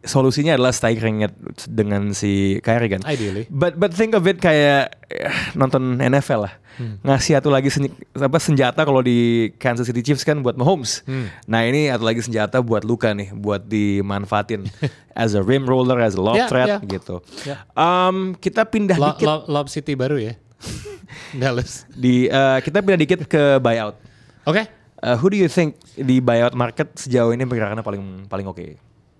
solusinya 0.00 0.54
adalah 0.54 0.70
staggering 0.70 1.22
it 1.22 1.34
dengan 1.66 2.14
si 2.14 2.62
Kyrie 2.62 2.90
kan. 2.90 3.02
Ideally. 3.02 3.50
But 3.50 3.76
but 3.76 3.90
think 3.90 4.14
of 4.14 4.24
it 4.24 4.38
kayak 4.38 4.94
eh, 5.08 5.26
nonton 5.52 5.98
NFL 5.98 6.46
lah. 6.46 6.54
Ngasih 6.78 7.42
satu 7.42 7.50
lagi 7.50 7.74
sen- 7.74 7.90
apa 8.14 8.38
senjata 8.38 8.86
kalau 8.86 9.02
di 9.02 9.50
Kansas 9.58 9.90
City 9.90 9.98
Chiefs 9.98 10.22
kan 10.22 10.38
buat 10.40 10.54
Mahomes. 10.54 11.02
Nah 11.44 11.66
ini 11.66 11.90
satu 11.90 12.06
lagi 12.06 12.22
senjata 12.22 12.62
buat 12.62 12.86
Luka 12.86 13.10
nih, 13.10 13.34
buat 13.34 13.66
dimanfaatin 13.66 14.62
as 15.18 15.34
a 15.34 15.42
rim 15.42 15.66
roller, 15.66 15.98
as 15.98 16.14
a 16.14 16.22
lob 16.22 16.38
Yeah, 16.38 16.46
threat 16.46 16.68
yeah. 16.70 16.80
gitu. 16.86 17.18
Yeah. 17.42 17.66
Um, 17.74 18.38
kita 18.38 18.62
pindah 18.62 18.94
Lo, 18.94 19.10
dikit 19.10 19.26
Lo- 19.26 19.46
Lob 19.50 19.66
City 19.66 19.98
baru 19.98 20.22
ya. 20.22 20.38
Dallas. 21.34 21.82
di 21.90 22.30
eh, 22.30 22.58
kita 22.62 22.78
pindah 22.78 22.96
dikit 22.96 23.26
ke 23.26 23.58
buyout. 23.58 23.98
Oke. 24.46 24.70
Uh, 24.98 25.14
who 25.14 25.30
do 25.30 25.38
you 25.38 25.46
think 25.46 25.74
di 25.94 26.18
buyout 26.18 26.54
market 26.54 26.94
sejauh 26.94 27.30
ini 27.30 27.42
pergerakannya 27.42 27.82
paling 27.82 28.02
paling 28.26 28.46
oke? 28.46 28.66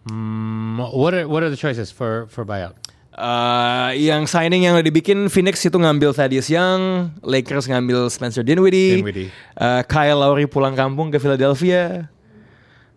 Hmm, 0.09 0.81
what 0.81 1.12
are 1.12 1.29
what 1.29 1.45
are 1.45 1.53
the 1.53 1.59
choices 1.61 1.93
for 1.93 2.27
for 2.33 2.43
buyout? 2.49 2.75
Uh, 3.19 3.91
yang 3.99 4.31
signing 4.31 4.62
yang 4.62 4.79
udah 4.79 4.87
dibikin 4.87 5.27
Phoenix 5.27 5.59
itu 5.67 5.75
ngambil 5.75 6.15
Thaddeus 6.15 6.47
Young, 6.47 7.11
Lakers 7.21 7.67
ngambil 7.67 8.07
Spencer 8.15 8.47
Dinwiddie, 8.47 9.03
Dinwiddie. 9.03 9.29
Uh, 9.59 9.83
Kyle 9.91 10.23
Lowry 10.23 10.47
pulang 10.47 10.79
kampung 10.79 11.11
ke 11.11 11.19
Philadelphia. 11.19 12.07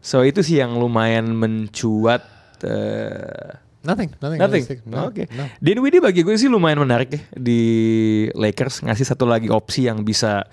So 0.01 0.22
itu 0.22 0.46
sih 0.46 0.62
yang 0.62 0.77
lumayan 0.77 1.34
mencuat. 1.36 2.22
Uh, 2.62 3.58
Nothing, 3.82 4.13
nothing. 4.22 4.38
nothing. 4.38 4.62
realistic. 4.62 4.86
No, 4.86 5.10
Oke. 5.10 5.25
no. 5.34 5.50
Dinwiddie 5.58 6.06
bagi 6.06 6.22
gue 6.22 6.38
sih 6.38 6.46
lumayan 6.46 6.86
menarik 6.86 7.18
ya 7.18 7.22
di 7.34 7.62
Lakers 8.38 8.86
ngasih 8.86 9.10
satu 9.10 9.25
lagi 9.25 9.50
opsi 9.50 9.89
yang 9.89 10.06
bisa 10.06 10.46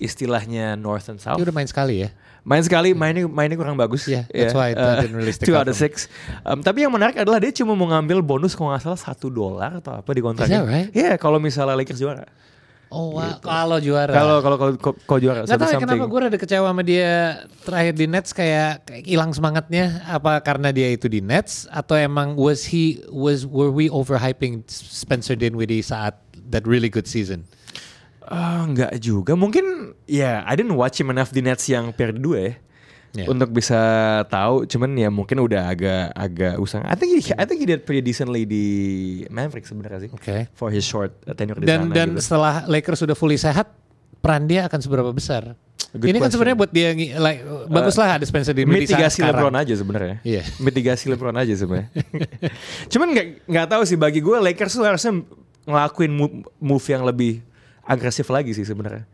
istilahnya 0.00 0.72
North 0.80 1.12
and 1.12 1.20
South. 1.20 1.36
Dia 1.36 1.44
udah 1.44 1.52
main 1.52 1.68
sekali 1.68 2.08
ya. 2.08 2.16
Main 2.42 2.62
sekali, 2.66 2.90
mainnya 2.90 3.30
mainnya 3.30 3.54
kurang 3.54 3.78
bagus. 3.78 4.02
Yeah, 4.10 4.26
that's 4.26 4.50
why 4.50 4.74
it 4.74 4.78
Uh, 4.82 4.98
didn't 4.98 5.14
really 5.14 5.30
stick 5.30 5.46
two 5.46 5.54
out 5.54 5.62
out 5.62 5.70
of 5.70 5.78
for 5.78 5.86
six. 5.86 6.10
Um, 6.42 6.58
tapi 6.58 6.82
yang 6.82 6.90
menarik 6.90 7.14
adalah 7.14 7.38
dia 7.38 7.54
cuma 7.54 7.78
mau 7.78 7.86
ngambil 7.86 8.18
bonus 8.18 8.58
kalau 8.58 8.74
nggak 8.74 8.82
salah 8.82 8.98
satu 8.98 9.30
dolar 9.30 9.78
atau 9.78 9.94
apa 10.02 10.10
di 10.10 10.18
kontraknya. 10.18 10.66
Right? 10.66 10.90
Iya, 10.90 11.14
kalau 11.22 11.38
misalnya 11.38 11.78
Lakers 11.78 12.02
juara. 12.02 12.26
Oh, 12.92 13.16
wow. 13.16 13.40
kalau 13.40 13.80
juara. 13.80 14.12
Kalau 14.12 14.36
kalau 14.44 14.56
kalau 14.76 15.20
juara 15.22 15.48
Gak 15.48 15.56
tahu 15.56 15.72
ya 15.72 15.80
kenapa 15.80 16.04
gue 16.04 16.20
rada 16.28 16.36
kecewa 16.36 16.68
sama 16.68 16.84
dia 16.84 17.40
terakhir 17.64 17.94
di 17.96 18.04
Nets 18.04 18.36
kayak 18.36 18.84
kayak 18.84 19.04
hilang 19.08 19.32
semangatnya 19.32 20.04
apa 20.04 20.44
karena 20.44 20.68
dia 20.76 20.92
itu 20.92 21.08
di 21.08 21.24
Nets 21.24 21.64
atau 21.72 21.96
emang 21.96 22.36
was 22.36 22.68
he 22.68 23.00
was 23.08 23.48
were 23.48 23.72
we 23.72 23.88
overhyping 23.88 24.60
Spencer 24.68 25.32
Dinwiddie 25.32 25.80
saat 25.80 26.20
that 26.52 26.68
really 26.68 26.92
good 26.92 27.08
season? 27.08 27.48
Ah, 28.28 28.62
nggak 28.68 28.92
juga. 29.02 29.32
Mungkin 29.34 29.96
ya 30.06 30.44
I 30.46 30.54
didn't 30.54 30.76
watch 30.76 30.98
him 30.98 31.10
enough 31.10 31.30
di 31.34 31.40
Nets 31.42 31.66
yang 31.66 31.90
periode 31.94 32.20
2 32.22 32.38
ya. 32.38 32.54
Yeah. 33.12 33.28
Untuk 33.28 33.52
bisa 33.52 33.76
tahu, 34.32 34.64
cuman 34.64 34.96
ya 34.96 35.12
mungkin 35.12 35.36
udah 35.44 35.68
agak 35.68 36.16
agak 36.16 36.54
usang. 36.56 36.80
I 36.88 36.96
think 36.96 37.12
he, 37.12 37.20
I 37.36 37.44
think 37.44 37.60
he 37.60 37.68
did 37.68 37.84
pretty 37.84 38.00
decently 38.00 38.48
di 38.48 38.64
Mavericks 39.28 39.68
sebenarnya 39.68 40.08
sih. 40.08 40.10
Oke. 40.16 40.48
For 40.56 40.72
his 40.72 40.80
short 40.88 41.12
tenure 41.36 41.60
di 41.60 41.68
Dan 41.68 41.92
sana 41.92 41.92
dan 41.92 42.08
gitu. 42.16 42.24
setelah 42.24 42.64
Lakers 42.64 43.04
sudah 43.04 43.12
fully 43.12 43.36
sehat, 43.36 43.68
peran 44.24 44.48
dia 44.48 44.64
akan 44.64 44.80
seberapa 44.80 45.12
besar? 45.12 45.52
Good 45.92 46.08
Ini 46.08 46.24
kan 46.24 46.32
sebenarnya 46.32 46.56
buat 46.56 46.72
dia 46.72 46.96
like 46.96 47.44
baguslah 47.68 48.16
ada 48.16 48.24
Spencer 48.24 48.56
Dinwiddie 48.56 48.88
saat 48.88 48.96
mitigasi. 48.96 49.20
LeBron 49.28 49.54
aja 49.60 49.74
sebenarnya. 49.76 50.16
Iya. 50.24 50.42
Mitigasi 50.56 51.04
LeBron 51.12 51.36
aja 51.36 51.52
sebenarnya. 51.52 51.92
Cuman 52.96 53.12
nggak 53.12 53.26
nggak 53.44 53.66
tahu 53.68 53.82
sih 53.84 54.00
bagi 54.00 54.24
gue 54.24 54.40
Lakers 54.40 54.72
tuh 54.72 54.88
harusnya 54.88 55.20
ngelakuin 55.68 56.12
move, 56.16 56.48
move 56.56 56.84
yang 56.88 57.04
lebih 57.04 57.44
agresif 57.92 58.26
lagi 58.32 58.56
sih 58.56 58.64
sebenarnya 58.64 59.04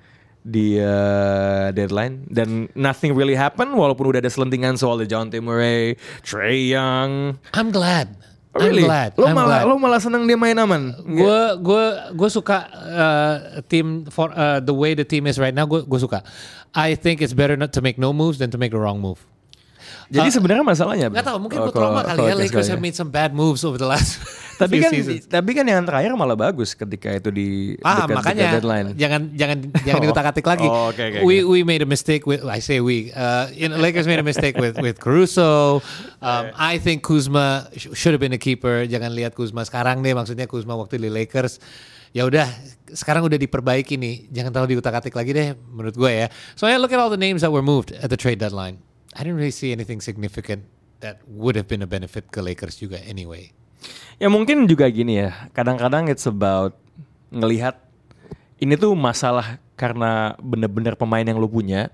di 0.49 0.79
uh, 0.81 1.69
deadline 1.75 2.25
dan 2.31 2.71
nothing 2.73 3.13
really 3.13 3.35
happen 3.35 3.75
walaupun 3.75 4.09
udah 4.09 4.23
ada 4.23 4.31
selentingan 4.31 4.79
soal 4.79 5.03
John 5.05 5.29
Murray, 5.43 5.99
Trey 6.23 6.73
Young. 6.73 7.37
I'm 7.53 7.75
glad. 7.75 8.17
Oh, 8.57 8.65
really? 8.65 8.87
I'm 8.87 8.91
glad. 8.91 9.11
Lo 9.21 9.29
I'm 9.29 9.37
malah 9.37 9.61
glad. 9.63 9.69
lo 9.69 9.75
malah 9.77 10.01
seneng 10.01 10.25
dia 10.25 10.39
main 10.41 10.57
aman. 10.57 10.97
gue 11.05 11.41
gue 11.61 11.85
gue 12.17 12.31
suka 12.33 12.65
uh, 12.73 13.37
tim 13.69 14.09
for 14.09 14.33
uh, 14.33 14.59
the 14.65 14.73
way 14.73 14.97
the 14.97 15.05
team 15.05 15.29
is 15.29 15.37
right 15.37 15.53
now 15.53 15.69
gue 15.69 15.85
gue 15.85 16.01
suka 16.01 16.25
I 16.73 16.97
think 16.97 17.21
it's 17.21 17.37
better 17.37 17.55
not 17.59 17.77
to 17.77 17.81
make 17.85 18.01
no 18.01 18.17
moves 18.17 18.41
than 18.41 18.49
to 18.55 18.59
make 18.59 18.73
the 18.73 18.81
wrong 18.81 19.05
move 19.05 19.21
Jadi 20.09 20.29
sebenarnya 20.31 20.65
masalahnya 20.65 21.13
Gak 21.13 21.21
tau 21.23 21.37
mungkin 21.37 21.61
oh, 21.61 21.69
gue 21.69 21.75
trauma 21.75 22.01
kalau- 22.01 22.25
kali 22.25 22.33
ya 22.33 22.35
Lakers 22.35 22.67
have 22.67 22.81
ya. 22.81 22.85
made 22.85 22.97
some 22.97 23.09
bad 23.09 23.31
moves 23.31 23.61
over 23.61 23.77
the 23.77 23.85
last 23.85 24.17
Tapi 24.59 24.83
kan 24.83 24.91
seasons. 24.91 25.31
tapi 25.31 25.55
kan 25.55 25.63
yang 25.63 25.87
terakhir 25.87 26.11
malah 26.19 26.35
bagus 26.35 26.75
ketika 26.75 27.15
itu 27.15 27.31
di 27.31 27.49
Ah 27.79 28.03
dekat- 28.03 28.17
makanya 28.17 28.43
dekat 28.43 28.55
deadline. 28.59 28.87
jangan 28.97 29.21
jangan 29.31 29.59
jangan 29.87 29.95
Oh. 30.03 30.05
diutak-atik 30.09 30.43
lagi. 30.43 30.67
Oh, 30.67 30.91
oke, 30.91 30.99
oke, 30.99 31.19
we 31.23 31.47
oke. 31.47 31.47
we 31.47 31.59
made 31.63 31.79
a 31.79 31.87
mistake 31.87 32.27
with 32.27 32.43
I 32.43 32.59
say 32.59 32.81
we. 32.81 33.15
Uh, 33.15 33.47
you 33.53 33.71
know, 33.71 33.79
Lakers 33.79 34.05
made 34.05 34.19
a 34.19 34.27
mistake 34.27 34.59
with 34.59 34.75
with 34.77 34.99
Caruso. 34.99 35.79
Um, 36.19 36.51
I 36.59 36.77
think 36.77 37.07
Kuzma 37.07 37.71
sh- 37.71 37.95
should 37.95 38.11
have 38.11 38.19
been 38.19 38.35
a 38.35 38.41
keeper. 38.41 38.83
Jangan 38.83 39.15
lihat 39.15 39.39
Kuzma 39.39 39.63
sekarang 39.63 40.03
deh. 40.03 40.11
Maksudnya 40.11 40.51
Kuzma 40.51 40.75
waktu 40.75 40.99
di 40.99 41.07
Lakers. 41.07 41.63
Ya 42.11 42.27
udah, 42.27 42.51
sekarang 42.91 43.23
udah 43.23 43.37
diperbaiki 43.37 43.95
nih. 43.95 44.27
Jangan 44.33 44.51
terlalu 44.51 44.75
diutak-atik 44.75 45.13
lagi 45.13 45.31
deh, 45.31 45.49
menurut 45.69 45.95
gue 45.95 46.11
ya. 46.11 46.27
Soalnya 46.57 46.81
look 46.81 46.91
at 46.91 46.99
all 46.99 47.13
the 47.13 47.21
names 47.21 47.45
that 47.45 47.53
were 47.53 47.63
moved 47.63 47.95
at 47.95 48.09
the 48.09 48.19
trade 48.19 48.41
deadline. 48.41 48.81
I 49.19 49.27
didn't 49.27 49.43
really 49.43 49.51
see 49.51 49.75
anything 49.75 49.99
significant 49.99 50.63
that 51.03 51.19
would 51.27 51.59
have 51.59 51.67
been 51.67 51.83
a 51.83 51.91
benefit 51.91 52.31
ke 52.31 52.39
Lakers 52.39 52.79
juga 52.79 53.03
anyway. 53.03 53.51
Ya 54.23 54.31
mungkin 54.31 54.71
juga 54.71 54.87
gini 54.87 55.27
ya. 55.27 55.51
Kadang-kadang 55.51 56.07
it's 56.07 56.23
about 56.31 56.79
ngelihat 57.35 57.83
ini 58.63 58.79
tuh 58.79 58.95
masalah 58.95 59.59
karena 59.75 60.39
bener-bener 60.39 60.95
pemain 60.95 61.27
yang 61.27 61.43
lo 61.43 61.51
punya 61.51 61.91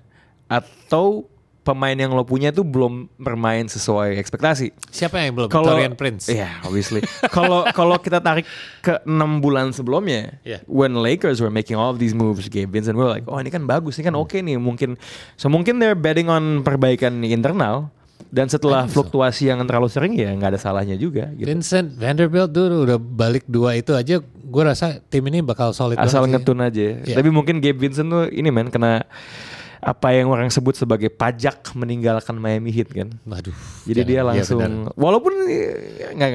atau 0.52 1.24
pemain 1.64 1.96
yang 1.96 2.12
lo 2.12 2.22
punya 2.22 2.52
tuh 2.52 2.62
belum 2.62 3.08
bermain 3.16 3.64
sesuai 3.64 4.20
ekspektasi. 4.20 4.76
Siapa 4.92 5.16
yang 5.18 5.32
belum? 5.32 5.48
Kalau 5.48 5.72
Torian 5.72 5.96
Prince. 5.96 6.28
Iya, 6.28 6.60
obviously. 6.62 7.00
Kalau 7.32 7.64
kalau 7.72 7.96
kita 7.96 8.20
tarik 8.20 8.44
ke 8.84 9.00
enam 9.08 9.40
bulan 9.40 9.72
sebelumnya, 9.72 10.36
Yeah. 10.44 10.60
when 10.68 10.92
Lakers 11.00 11.40
were 11.40 11.48
making 11.50 11.80
all 11.80 11.88
of 11.88 11.96
these 11.96 12.12
moves, 12.12 12.46
Gabe 12.52 12.68
Vincent 12.68 12.94
we 12.94 13.02
were 13.02 13.10
like, 13.10 13.24
oh 13.24 13.40
ini 13.40 13.48
kan 13.48 13.64
bagus, 13.64 13.96
ini 13.96 14.04
kan 14.04 14.14
oke 14.14 14.36
nih, 14.36 14.60
mungkin 14.60 15.00
so 15.34 15.48
mungkin 15.48 15.80
they're 15.80 15.96
betting 15.96 16.28
on 16.28 16.60
perbaikan 16.60 17.24
internal 17.24 17.88
dan 18.28 18.50
setelah 18.50 18.90
fluktuasi 18.90 19.46
yang 19.46 19.62
terlalu 19.62 19.86
sering 19.86 20.12
ya 20.18 20.28
nggak 20.34 20.52
ada 20.52 20.60
salahnya 20.60 20.98
juga. 20.98 21.30
Gitu. 21.32 21.46
Vincent 21.46 21.94
Vanderbilt 21.96 22.50
dulu 22.50 22.84
udah 22.84 22.98
balik 22.98 23.46
dua 23.46 23.78
itu 23.78 23.94
aja 23.94 24.18
gue 24.22 24.62
rasa 24.62 24.98
tim 25.08 25.22
ini 25.30 25.40
bakal 25.40 25.70
solid 25.72 25.96
Asal 25.96 26.26
sih. 26.26 26.34
ngetun 26.34 26.58
aja. 26.60 26.98
Iya. 27.00 27.14
Tapi 27.16 27.30
mungkin 27.30 27.62
Gabe 27.62 27.78
Vincent 27.78 28.10
tuh 28.10 28.26
ini 28.28 28.50
men 28.50 28.68
kena 28.68 29.06
apa 29.84 30.16
yang 30.16 30.32
orang 30.32 30.48
sebut 30.48 30.72
sebagai 30.72 31.12
pajak 31.12 31.76
meninggalkan 31.76 32.40
Miami 32.40 32.72
Heat 32.72 32.88
kan. 32.88 33.12
Waduh. 33.28 33.52
Jadi 33.84 34.00
jangan. 34.00 34.08
dia 34.08 34.16
Iya, 34.16 34.24
langsung 34.24 34.60
benar. 34.64 34.96
walaupun 34.96 35.32
eh, 35.44 36.08
nggak 36.16 36.32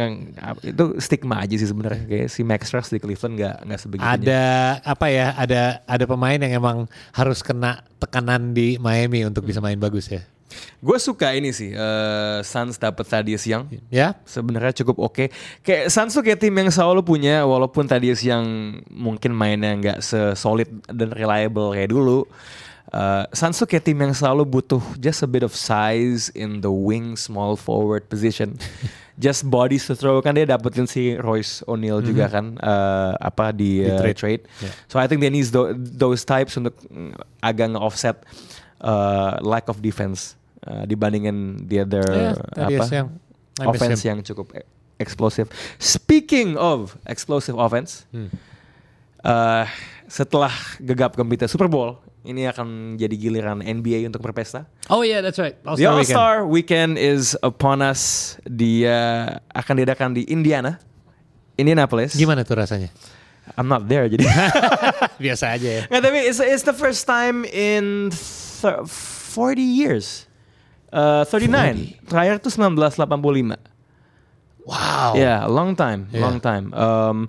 itu 0.69 0.85
stigma 1.01 1.41
aja 1.41 1.55
sih 1.57 1.65
sebenarnya 1.65 2.05
kayak 2.05 2.27
si 2.29 2.45
Max 2.45 2.69
Stress 2.69 2.93
di 2.93 3.01
Cleveland 3.01 3.33
nggak 3.35 3.55
nggak 3.65 3.79
sebegitunya. 3.81 4.13
ada 4.21 4.43
apa 4.85 5.05
ya? 5.09 5.27
Ada 5.33 5.61
ada 5.83 6.05
pemain 6.05 6.37
yang 6.37 6.53
emang 6.53 6.77
harus 7.09 7.41
kena 7.41 7.81
tekanan 7.97 8.53
di 8.53 8.77
Miami 8.77 9.25
untuk 9.25 9.43
bisa 9.43 9.57
main 9.57 9.81
bagus 9.81 10.07
ya. 10.07 10.21
Gue 10.81 10.97
suka 10.97 11.33
ini 11.33 11.53
sih 11.53 11.73
eh, 11.73 12.37
Suns 12.41 12.77
dapat 12.77 13.05
Thaddeus 13.05 13.45
Young. 13.45 13.65
Ya? 13.89 14.17
Sebenarnya 14.25 14.77
cukup 14.81 14.97
oke. 15.09 15.29
Kayak 15.61 15.89
Suns 15.89 16.13
tuh 16.13 16.21
kayak 16.21 16.37
tim 16.37 16.53
yang 16.53 16.69
selalu 16.69 17.01
punya 17.01 17.45
walaupun 17.45 17.85
Thaddeus 17.85 18.21
yang 18.21 18.45
mungkin 18.89 19.33
mainnya 19.33 19.73
nggak 19.73 19.99
sesolid 20.01 20.69
dan 20.85 21.13
reliable 21.13 21.73
kayak 21.73 21.89
dulu. 21.89 22.29
Uh, 22.89 23.29
Suns 23.31 23.53
tuh 23.53 23.69
kayak 23.69 23.85
tim 23.85 23.93
yang 23.95 24.11
selalu 24.11 24.49
butuh 24.49 24.81
just 24.97 25.21
a 25.21 25.29
bit 25.29 25.45
of 25.45 25.53
size 25.53 26.33
in 26.33 26.57
the 26.59 26.73
wing 26.73 27.13
small 27.13 27.53
forward 27.53 28.09
position. 28.09 28.57
just 29.19 29.43
bodies 29.45 29.83
to 29.85 29.93
throw 29.93 30.17
kan 30.23 30.31
dia 30.31 30.47
dapetin 30.47 30.87
si 30.87 31.13
Royce 31.13 31.59
O'Neal 31.67 31.99
juga 31.99 32.31
kan 32.31 32.55
uh, 32.57 33.13
apa 33.19 33.51
di, 33.51 33.83
Di 33.83 33.91
uh, 33.91 33.99
trade. 33.99 34.17
trade. 34.17 34.41
Yeah. 34.57 34.73
So 34.87 34.95
I 34.97 35.05
think 35.05 35.19
they 35.19 35.29
need 35.29 35.51
tho- 35.51 35.75
those 35.75 36.23
types 36.23 36.55
untuk 36.55 36.73
mm, 36.87 37.13
agak 37.43 37.75
nge-offset 37.75 38.25
uh, 38.79 39.37
lack 39.43 39.67
of 39.67 39.83
defense 39.83 40.33
uh, 40.65 40.87
dibandingin 40.87 41.67
the 41.67 41.83
other 41.83 42.01
Yeah, 42.07 42.39
apa 42.57 42.73
miss 42.73 42.89
offense 43.59 44.01
yang 44.01 44.23
cukup 44.23 44.55
e- 44.55 44.63
explosive. 44.97 45.51
Speaking 45.77 46.55
of 46.55 46.95
explosive 47.05 47.53
offense, 47.53 48.07
Hmm. 48.09 48.31
uh, 49.21 49.67
setelah 50.07 50.49
gegap 50.79 51.13
gempita 51.13 51.45
Super 51.45 51.67
Bowl 51.67 51.99
ini 52.23 52.43
akan 52.45 52.99
jadi 52.99 53.15
giliran 53.15 53.63
NBA 53.63 54.03
untuk 54.05 54.19
berpesta. 54.19 54.67
Oh 54.91 55.01
yeah, 55.01 55.23
that's 55.23 55.39
right. 55.39 55.55
The 55.63 55.87
All 55.87 56.03
Star 56.03 56.43
Weekend 56.43 56.99
is 56.99 57.33
upon 57.39 57.79
us. 57.79 58.35
Dia 58.43 59.25
akan 59.51 59.73
diadakan 59.79 60.09
di 60.13 60.27
Indiana, 60.27 60.77
Indianapolis. 61.55 62.13
Gimana 62.15 62.43
tuh 62.43 62.59
rasanya? 62.59 62.91
I'm 63.57 63.65
not 63.65 63.87
there 63.89 64.05
jadi. 64.05 64.27
Biasa 65.23 65.57
aja 65.57 65.69
ya. 65.69 65.83
Nggak, 65.89 66.01
tapi 66.05 66.17
it's, 66.27 66.39
it's 66.39 66.65
the 66.67 66.75
first 66.75 67.07
time 67.07 67.43
in 67.49 68.13
th- 68.13 68.85
40 68.85 69.57
years. 69.57 70.27
Uh, 70.93 71.21
39. 71.25 72.01
Terakhir 72.09 72.41
tuh 72.41 72.49
1985. 72.53 73.57
Wow. 74.65 75.17
Ya, 75.17 75.49
long 75.49 75.73
time, 75.73 76.05
Yeah. 76.13 76.21
long 76.21 76.37
time. 76.37 76.69
Um, 76.77 77.25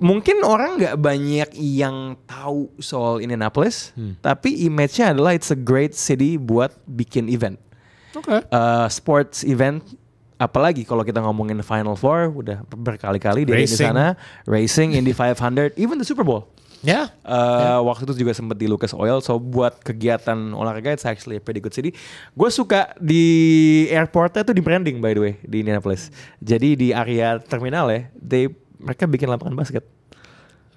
mungkin 0.00 0.40
orang 0.42 0.80
nggak 0.80 0.96
banyak 0.96 1.48
yang 1.54 2.16
tahu 2.24 2.72
soal 2.80 3.20
Indianapolis, 3.20 3.92
Hmm. 3.92 4.16
tapi 4.18 4.64
image-nya 4.64 5.12
adalah 5.12 5.36
it's 5.36 5.52
a 5.52 5.58
great 5.58 5.92
city 5.92 6.34
buat 6.34 6.72
bikin 6.88 7.28
event. 7.28 7.60
Oke. 8.16 8.42
Uh, 8.48 8.88
sports 8.88 9.44
event, 9.44 9.84
apalagi 10.34 10.82
kalau 10.82 11.04
kita 11.04 11.20
ngomongin 11.20 11.60
Final 11.60 11.94
Four, 11.94 12.32
udah 12.34 12.64
berkali-kali 12.66 13.44
di 13.44 13.68
sana, 13.68 14.16
racing, 14.48 14.96
Indy 14.96 15.12
500, 15.20 15.76
even 15.76 15.94
the 15.94 16.04
Super 16.04 16.24
Bowl. 16.24 16.48
Ya. 16.80 17.12
Uh, 17.20 17.84
Waktu 17.84 18.08
itu 18.08 18.24
juga 18.24 18.32
sempat 18.32 18.56
di 18.56 18.64
Lucas 18.64 18.96
Oil, 18.96 19.20
so 19.20 19.36
buat 19.36 19.84
kegiatan 19.84 20.56
olahraga 20.56 20.96
it's 20.96 21.04
actually 21.04 21.36
a 21.36 21.42
pretty 21.44 21.60
good 21.60 21.76
city. 21.76 21.92
Gue 22.32 22.48
suka 22.48 22.96
di 22.96 23.84
airportnya 23.92 24.40
tuh 24.42 24.56
di 24.56 24.64
branding 24.64 24.96
by 24.96 25.12
the 25.12 25.20
way 25.20 25.34
di 25.44 25.60
Indianapolis. 25.60 26.08
Jadi 26.40 26.80
di 26.80 26.88
area 26.88 27.36
terminal 27.36 27.92
ya, 27.92 28.08
they 28.16 28.48
mereka 28.80 29.04
bikin 29.04 29.28
lapangan 29.28 29.54
basket. 29.54 29.84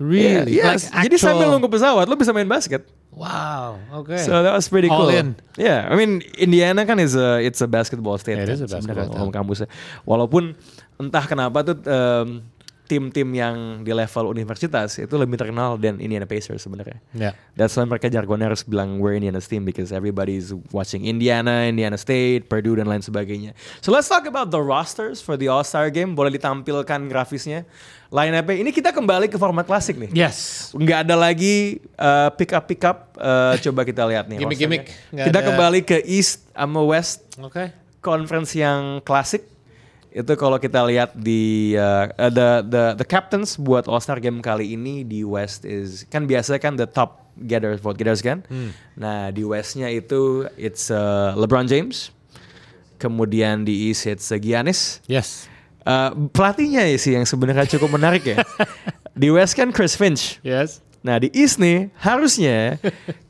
Really? 0.02 0.58
Yeah, 0.58 0.74
Like 0.74 0.82
yes. 0.82 0.90
Jadi 0.90 1.16
sambil 1.22 1.48
nunggu 1.54 1.70
pesawat, 1.70 2.10
lo 2.10 2.18
bisa 2.18 2.34
main 2.34 2.50
basket. 2.50 2.84
Wow. 3.14 3.78
Oke. 3.94 4.18
So 4.18 4.42
that 4.42 4.50
was 4.58 4.66
pretty 4.66 4.90
All 4.90 5.06
cool. 5.06 5.14
in. 5.14 5.38
Yeah, 5.54 5.86
I 5.86 5.94
mean 5.94 6.26
Indiana 6.34 6.82
kan 6.82 6.98
is 6.98 7.14
a 7.14 7.38
it's 7.46 7.62
a 7.62 7.70
basketball 7.70 8.18
state. 8.18 8.42
Yeah, 8.42 8.50
it 8.50 8.58
is 8.58 8.66
kan, 8.66 8.74
a 8.74 8.74
basketball 8.82 9.30
kampusnya. 9.30 9.70
Walaupun 10.02 10.58
entah 10.98 11.24
kenapa 11.30 11.62
tuh 11.62 11.78
em, 11.86 12.42
tim-tim 12.84 13.32
yang 13.32 13.82
di 13.82 13.96
level 13.96 14.28
universitas 14.28 15.00
itu 15.00 15.16
lebih 15.16 15.40
terkenal 15.40 15.80
dan 15.80 16.04
Indiana 16.04 16.28
Pacers 16.28 16.60
sebenarnya. 16.60 17.00
Ya. 17.16 17.32
That's 17.56 17.72
why 17.80 17.88
mereka 17.88 18.12
jargonnya 18.12 18.52
harus 18.52 18.68
bilang 18.68 19.00
we're 19.00 19.16
Indiana's 19.16 19.48
team 19.48 19.64
because 19.64 19.96
everybody's 19.96 20.52
watching 20.76 21.08
Indiana, 21.08 21.64
Indiana 21.64 21.96
State, 21.96 22.52
Purdue 22.52 22.76
dan 22.76 22.92
lain 22.92 23.00
sebagainya. 23.00 23.56
So 23.80 23.96
let's 23.96 24.12
talk 24.12 24.28
about 24.28 24.52
the 24.52 24.60
rosters 24.60 25.24
for 25.24 25.40
the 25.40 25.48
All-Star 25.48 25.88
Game. 25.96 26.12
Boleh 26.12 26.36
ditampilkan 26.36 27.08
grafisnya. 27.08 27.64
Line 28.14 28.36
up 28.38 28.46
ini 28.54 28.70
kita 28.70 28.94
kembali 28.94 29.26
ke 29.26 29.42
format 29.42 29.66
klasik 29.66 29.98
nih. 29.98 30.12
Yes. 30.14 30.70
Nggak 30.76 31.10
ada 31.10 31.16
lagi 31.18 31.82
uh, 31.98 32.30
pick 32.36 32.54
up 32.54 32.68
pick 32.70 32.84
up. 32.86 33.16
Uh, 33.18 33.58
coba 33.64 33.88
kita 33.88 34.04
lihat 34.06 34.30
nih. 34.30 34.44
Rosternya. 34.44 34.86
Nggak 35.10 35.26
Kita 35.32 35.40
ada- 35.40 35.48
kembali 35.50 35.80
ke 35.82 35.98
East 36.06 36.46
sama 36.54 36.84
West 36.86 37.26
Oke. 37.42 37.74
conference 38.04 38.54
yang 38.54 39.02
klasik. 39.02 39.53
Itu 40.14 40.38
kalau 40.38 40.62
kita 40.62 40.86
lihat 40.86 41.18
di 41.18 41.74
uh, 41.74 42.06
uh, 42.06 42.30
the 42.30 42.62
the 42.70 42.84
the 43.02 43.08
captains 43.08 43.58
buat 43.58 43.90
All 43.90 43.98
Star 43.98 44.22
Game 44.22 44.46
kali 44.46 44.78
ini 44.78 45.02
di 45.02 45.26
West 45.26 45.66
is 45.66 46.06
kan 46.06 46.30
biasa 46.30 46.62
kan 46.62 46.78
the 46.78 46.86
top 46.86 47.26
getters 47.50 47.82
vote 47.82 47.98
getters 47.98 48.22
kan. 48.22 48.46
Nah 48.94 49.34
di 49.34 49.42
Westnya 49.42 49.90
itu 49.90 50.46
it's 50.54 50.94
uh, 50.94 51.34
LeBron 51.34 51.66
James. 51.66 52.14
Kemudian 53.02 53.66
di 53.66 53.90
East 53.90 54.06
it's 54.06 54.30
uh, 54.30 54.38
Giannis. 54.38 55.02
Yes. 55.10 55.50
Uh, 55.84 56.30
pelatihnya 56.32 56.88
ya 56.88 56.96
sih 56.96 57.18
yang 57.18 57.26
sebenarnya 57.26 57.66
cukup 57.66 57.98
menarik 57.98 58.22
ya. 58.22 58.38
di 59.22 59.34
West 59.34 59.58
kan 59.58 59.74
Chris 59.74 59.98
Finch. 59.98 60.38
Yes. 60.46 60.78
Nah 61.02 61.18
di 61.20 61.34
East 61.34 61.58
nih 61.58 61.90
harusnya 62.00 62.78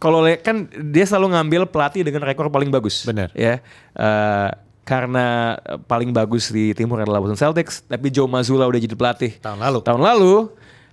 kalau 0.03 0.21
kan 0.43 0.67
dia 0.91 1.07
selalu 1.07 1.33
ngambil 1.33 1.61
pelatih 1.71 2.03
dengan 2.03 2.27
rekor 2.27 2.51
paling 2.51 2.69
bagus. 2.69 3.07
Benar. 3.07 3.31
Ya 3.33 3.63
Eh, 3.93 4.49
karena 4.83 5.57
eh, 5.59 5.79
paling 5.79 6.11
bagus 6.11 6.51
di 6.51 6.75
timur 6.75 6.99
adalah 6.99 7.23
Boston 7.23 7.39
Celtics, 7.39 7.83
tapi 7.87 8.11
Joe 8.11 8.27
Mazzulla 8.27 8.67
udah 8.67 8.79
jadi 8.79 8.95
pelatih 8.95 9.31
Tahun 9.39 9.59
lalu. 9.59 9.79
tahun 9.83 10.01
lalu. 10.03 10.35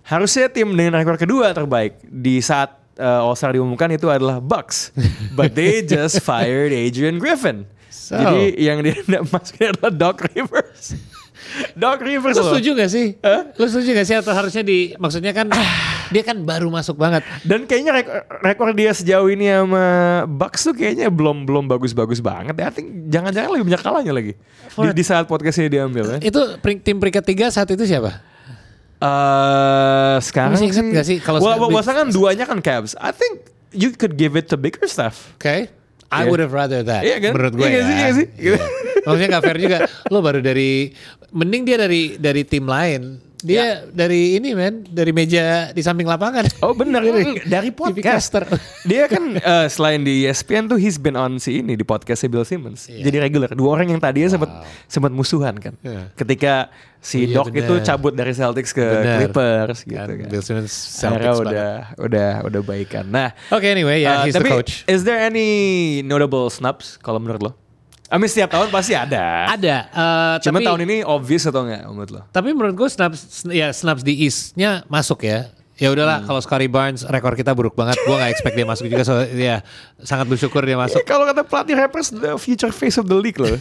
Harusnya 0.01 0.49
tim 0.49 0.73
dengan 0.73 0.97
rekor 0.97 1.21
kedua 1.21 1.53
terbaik 1.53 2.01
di 2.03 2.41
saat 2.41 2.73
eh, 2.97 3.05
All 3.23 3.37
Star 3.37 3.53
diumumkan 3.53 3.91
itu 3.93 4.09
adalah 4.09 4.39
Bucks, 4.39 4.95
but 5.39 5.53
they 5.53 5.83
just 5.85 6.23
fired 6.23 6.73
Adrian 6.73 7.19
Griffin. 7.21 7.67
So. 7.91 8.19
Jadi 8.19 8.59
yang 8.59 8.83
dia 8.83 8.99
masukin 9.35 9.75
adalah 9.77 9.93
Doc 9.93 10.23
Rivers. 10.33 10.95
Doc 11.83 11.99
Rivers 11.99 12.39
loh. 12.39 12.55
setuju 12.55 12.79
gak 12.79 12.91
sih? 12.91 13.19
Lu 13.59 13.67
setuju 13.67 13.91
gak 13.99 14.07
sih 14.07 14.15
atau 14.15 14.31
harusnya 14.31 14.63
di 14.63 14.95
maksudnya 14.99 15.35
kan 15.35 15.51
dia 16.11 16.23
kan 16.23 16.37
baru 16.43 16.69
masuk 16.69 16.99
banget. 16.99 17.23
Dan 17.43 17.65
kayaknya 17.65 17.95
rekor, 17.95 18.15
rekor 18.43 18.69
dia 18.75 18.91
sejauh 18.91 19.31
ini 19.31 19.47
sama 19.47 19.85
Bucks 20.27 20.67
tuh 20.67 20.75
kayaknya 20.75 21.09
belum 21.09 21.47
belum 21.47 21.71
bagus-bagus 21.71 22.19
banget. 22.19 22.59
ya. 22.59 22.69
I 22.69 22.73
think 22.75 23.09
jangan-jangan 23.09 23.51
lebih 23.55 23.67
banyak 23.71 23.83
kalahnya 23.83 24.13
lagi 24.15 24.33
di, 24.75 24.89
di 24.95 25.05
saat 25.07 25.31
podcastnya 25.31 25.71
diambil 25.71 26.19
ya. 26.19 26.19
Itu 26.21 26.59
tim 26.83 26.99
peringkat 26.99 27.25
tiga 27.25 27.47
saat 27.49 27.71
itu 27.71 27.87
siapa? 27.87 28.21
Eh 29.01 30.17
sekarang 30.21 30.61
Masih 30.61 30.69
ingat 30.69 30.87
nggak 30.93 31.07
sih 31.09 31.17
kalau 31.25 31.41
Well, 31.41 31.57
well, 31.57 31.81
kan 31.81 32.13
duanya 32.13 32.45
kan 32.45 32.61
Cavs. 32.61 32.93
I 33.01 33.17
think 33.17 33.49
you 33.73 33.97
could 33.97 34.21
give 34.21 34.37
it 34.37 34.53
to 34.53 34.61
bigger 34.61 34.85
stuff. 34.85 35.33
Oke. 35.41 35.73
I 36.11 36.27
Iya. 36.27 36.29
would 36.29 36.43
have 36.43 36.51
rather 36.51 36.83
that. 36.83 37.07
Iya 37.07 37.23
kan? 37.23 37.33
Menurut 37.39 37.55
gue 37.55 37.65
Iya 37.65 37.71
ya. 37.71 37.79
nggak 37.79 37.87
sih, 37.87 37.97
iya 37.97 38.11
sih? 38.13 38.27
Iya. 38.35 38.59
Maksudnya 39.07 39.29
gak 39.39 39.45
fair 39.47 39.59
juga. 39.63 39.79
Lo 40.11 40.19
baru 40.21 40.43
dari, 40.43 40.91
mending 41.31 41.63
dia 41.65 41.79
dari 41.79 42.19
dari 42.19 42.43
tim 42.45 42.67
lain. 42.67 43.30
Dia 43.43 43.65
dari 43.87 44.37
ini 44.37 44.53
men, 44.53 44.85
dari 44.85 45.11
meja 45.11 45.71
di 45.71 45.81
samping 45.81 46.05
lapangan. 46.05 46.45
Oh 46.61 46.73
benar 46.73 47.01
Ini 47.09 47.45
dari 47.45 47.69
TV 47.69 47.79
podcast. 47.97 48.29
caster. 48.31 48.45
Dia 48.85 49.07
kan 49.07 49.35
eh, 49.35 49.67
selain 49.67 50.01
di 50.01 50.25
ESPN 50.25 50.67
tuh 50.67 50.77
he's 50.77 50.97
been 50.97 51.15
on 51.15 51.37
si 51.37 51.59
ini 51.59 51.73
di 51.73 51.83
podcastnya 51.83 52.29
Bill 52.29 52.45
Simmons. 52.45 52.87
Iya. 52.87 53.09
Jadi 53.09 53.17
regular. 53.19 53.49
Dua 53.51 53.73
orang 53.73 53.89
yang 53.89 53.99
tadinya 53.99 54.29
sempat 54.29 54.51
sempat 54.85 55.09
musuhan 55.11 55.57
kan. 55.57 55.75
Iya. 55.81 56.13
Ketika 56.13 56.69
si 56.99 57.25
Iya, 57.25 57.41
Doc 57.41 57.49
itu 57.51 57.65
benar. 57.75 57.87
cabut 57.87 58.13
dari 58.13 58.33
Celtics 58.33 58.71
ke 58.71 58.85
Benar. 58.85 59.17
Clippers 59.25 59.79
gitu 59.83 59.97
Kan, 59.97 60.09
kan. 60.21 60.29
Bill 60.29 60.43
Simmons 60.45 60.73
Celtics 60.73 61.39
udah 61.41 61.71
udah 61.97 62.31
udah 62.45 62.61
baikan. 62.61 63.09
Nah, 63.09 63.33
Oke 63.49 63.65
anyway 63.67 64.05
ya, 64.05 64.21
eh, 64.21 64.29
he's 64.29 64.37
tapi 64.37 64.49
the 64.49 64.55
coach. 64.55 64.85
is 64.85 65.03
there 65.03 65.17
any 65.17 65.49
notable 66.01 66.53
snubs 66.53 67.01
kalau 67.01 67.17
menurut 67.17 67.41
lo? 67.41 67.53
Mean 68.13 68.27
setiap 68.27 68.51
tahun 68.51 68.69
pasti 68.69 68.91
ada. 68.93 69.55
Ada. 69.55 69.77
eh, 69.87 70.35
Cuma 70.43 70.59
tapi, 70.59 70.67
tahun 70.67 70.81
ini 70.83 70.97
obvious 71.05 71.47
atau 71.47 71.63
enggak 71.63 71.87
menurut 71.87 72.11
lo? 72.11 72.21
Tapi 72.29 72.49
menurut 72.51 72.75
gue 72.75 72.89
snaps 72.89 73.47
ya 73.47 73.71
snaps 73.71 74.03
di 74.03 74.27
East-nya 74.27 74.83
masuk 74.87 75.23
ya. 75.23 75.47
Ya 75.81 75.89
udahlah 75.89 76.21
Hmm. 76.21 76.29
kalau 76.29 76.41
Scotty 76.43 76.69
Barnes 76.69 77.07
rekor 77.07 77.33
kita 77.33 77.55
buruk 77.55 77.73
banget. 77.73 77.97
Gue 78.03 78.13
nggak 78.13 78.31
expect 78.31 78.53
dia 78.53 78.67
masuk 78.67 78.85
juga. 78.85 79.01
So 79.01 79.17
ya 79.25 79.65
sangat 79.99 80.27
bersyukur 80.27 80.61
dia 80.61 80.77
masuk. 80.77 81.01
Kalau 81.05 81.25
kata 81.25 81.41
pelatih 81.41 81.73
Raptors 81.73 82.11
the 82.11 82.37
future 82.37 82.69
face 82.69 82.99
of 82.99 83.07
the 83.07 83.17
league 83.17 83.39
loh. 83.39 83.55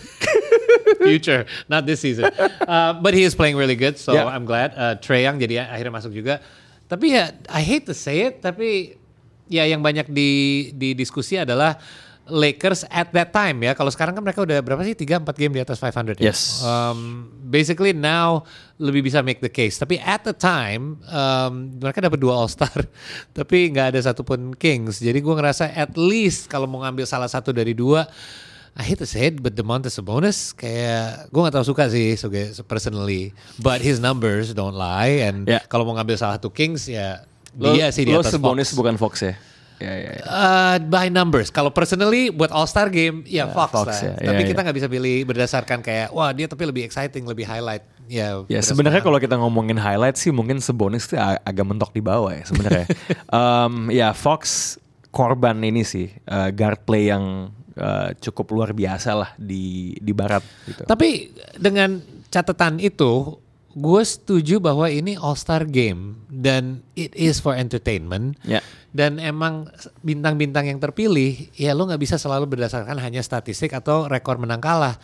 Future, 1.00 1.46
not 1.68 1.86
this 1.86 2.02
season. 2.02 2.28
Uh, 2.70 2.94
but 2.94 3.18
he 3.18 3.26
is 3.26 3.34
playing 3.34 3.58
really 3.58 3.74
good, 3.74 3.98
so 3.98 4.14
Yeah. 4.14 4.30
I'm 4.30 4.46
glad. 4.46 4.78
Uh, 4.78 4.94
Trey 4.94 5.26
Young 5.26 5.42
jadi 5.42 5.66
akhirnya 5.66 5.90
masuk 5.90 6.14
juga. 6.14 6.38
Tapi 6.86 7.18
ya, 7.18 7.34
I 7.50 7.66
hate 7.66 7.90
to 7.90 7.98
say 7.98 8.30
it, 8.30 8.46
tapi 8.46 8.94
ya 9.50 9.66
yang 9.66 9.82
banyak 9.82 10.06
di 10.06 10.30
di 10.70 10.94
diskusi 10.94 11.34
adalah 11.34 11.82
Lakers 12.30 12.86
at 12.88 13.10
that 13.12 13.30
time 13.30 13.60
ya. 13.60 13.74
Kalau 13.74 13.90
sekarang 13.90 14.14
kan 14.14 14.22
mereka 14.22 14.42
udah 14.42 14.62
berapa 14.62 14.82
sih? 14.82 14.94
3 14.94 15.20
4 15.20 15.26
game 15.36 15.54
di 15.58 15.62
atas 15.62 15.78
500 15.78 16.18
ya. 16.18 16.30
Yes. 16.30 16.62
Um, 16.62 17.28
basically 17.44 17.92
now 17.92 18.46
lebih 18.78 19.04
bisa 19.04 19.20
make 19.20 19.38
the 19.38 19.50
case. 19.50 19.76
Tapi 19.76 19.98
at 19.98 20.22
the 20.22 20.32
time 20.32 21.02
um, 21.06 21.76
mereka 21.76 22.00
dapat 22.00 22.18
dua 22.18 22.38
All 22.38 22.48
Star, 22.48 22.72
tapi 23.38 23.70
nggak 23.70 23.92
ada 23.92 24.00
satupun 24.00 24.54
Kings. 24.54 24.98
Jadi 24.98 25.20
gue 25.20 25.34
ngerasa 25.34 25.70
at 25.70 25.94
least 25.94 26.48
kalau 26.48 26.66
mau 26.66 26.82
ngambil 26.82 27.04
salah 27.04 27.28
satu 27.28 27.50
dari 27.50 27.74
dua, 27.74 28.08
I 28.78 28.86
hate 28.86 29.02
to 29.02 29.10
say 29.10 29.28
it, 29.28 29.42
but 29.42 29.58
Demontis 29.58 29.98
Sabonis 29.98 30.54
kayak 30.54 31.28
gue 31.28 31.42
nggak 31.42 31.52
tahu 31.52 31.66
suka 31.68 31.90
sih 31.90 32.16
sebagai 32.16 32.56
personally, 32.64 33.36
but 33.58 33.82
his 33.82 33.98
numbers 33.98 34.54
don't 34.54 34.78
lie. 34.78 35.20
And 35.20 35.44
Ya. 35.44 35.60
kalau 35.66 35.84
mau 35.84 35.98
ngambil 35.98 36.16
salah 36.16 36.38
satu 36.40 36.48
Kings 36.48 36.88
ya 36.88 37.26
Lo, 37.58 37.74
dia 37.74 37.90
sih 37.90 38.06
di 38.06 38.14
atas 38.14 38.32
Sabonis 38.32 38.70
Fox. 38.72 38.78
bukan 38.78 38.96
Fox 38.96 39.14
ya? 39.20 39.34
Ya, 39.80 39.94
ya, 39.96 40.12
ya. 40.12 40.24
Uh, 40.24 40.76
by 40.86 41.08
numbers. 41.08 41.48
Kalau 41.48 41.72
personally 41.72 42.28
buat 42.30 42.52
All 42.52 42.68
Star 42.68 42.88
game 42.88 43.24
ya 43.24 43.48
Fox, 43.48 43.72
Fox 43.72 43.88
lah. 43.88 44.20
ya, 44.20 44.30
Tapi 44.30 44.42
ya, 44.44 44.48
kita 44.48 44.60
ya. 44.60 44.64
nggak 44.64 44.78
bisa 44.78 44.88
pilih 44.88 45.18
berdasarkan 45.24 45.80
kayak 45.80 46.12
wah 46.12 46.30
dia 46.30 46.46
tapi 46.46 46.64
lebih 46.64 46.84
exciting, 46.84 47.24
lebih 47.24 47.44
highlight. 47.44 47.88
Ya. 48.06 48.44
Ya 48.46 48.60
berdasarkan- 48.60 48.68
sebenarnya 48.68 49.02
kalau 49.02 49.18
kita 49.18 49.36
ngomongin 49.36 49.76
highlight 49.76 50.16
sih 50.16 50.30
mungkin 50.30 50.60
Sabonis 50.60 51.06
tuh 51.06 51.16
ag- 51.16 51.40
agak 51.42 51.64
mentok 51.64 51.92
di 51.92 52.02
bawah 52.02 52.30
ya 52.30 52.44
sebenarnya. 52.44 52.86
Em, 53.32 53.74
ya 53.90 54.12
Fox 54.12 54.76
korban 55.10 55.58
ini 55.60 55.82
sih 55.82 56.12
eh, 56.12 56.50
guard 56.52 56.84
play 56.84 57.08
yang 57.08 57.48
eh, 57.74 58.10
cukup 58.20 58.52
luar 58.52 58.70
biasa 58.74 59.16
lah 59.16 59.30
di 59.36 59.96
di 59.96 60.12
barat 60.12 60.44
gitu. 60.66 60.84
Tapi 60.84 61.32
dengan 61.56 61.98
catatan 62.28 62.78
itu, 62.78 63.40
gue 63.78 64.02
setuju 64.02 64.58
bahwa 64.58 64.90
ini 64.90 65.14
All 65.20 65.38
Star 65.38 65.66
game 65.66 66.18
dan 66.30 66.82
it 66.98 67.14
is 67.14 67.38
for 67.38 67.54
entertainment. 67.54 68.38
Ya. 68.42 68.66
Dan 68.90 69.22
emang 69.22 69.70
bintang-bintang 70.02 70.66
yang 70.66 70.82
terpilih, 70.82 71.54
ya 71.54 71.78
lo 71.78 71.86
nggak 71.86 72.02
bisa 72.02 72.18
selalu 72.18 72.58
berdasarkan 72.58 72.98
hanya 72.98 73.22
statistik 73.22 73.70
atau 73.78 74.10
rekor 74.10 74.42
menang 74.42 74.62
kalah. 74.62 74.98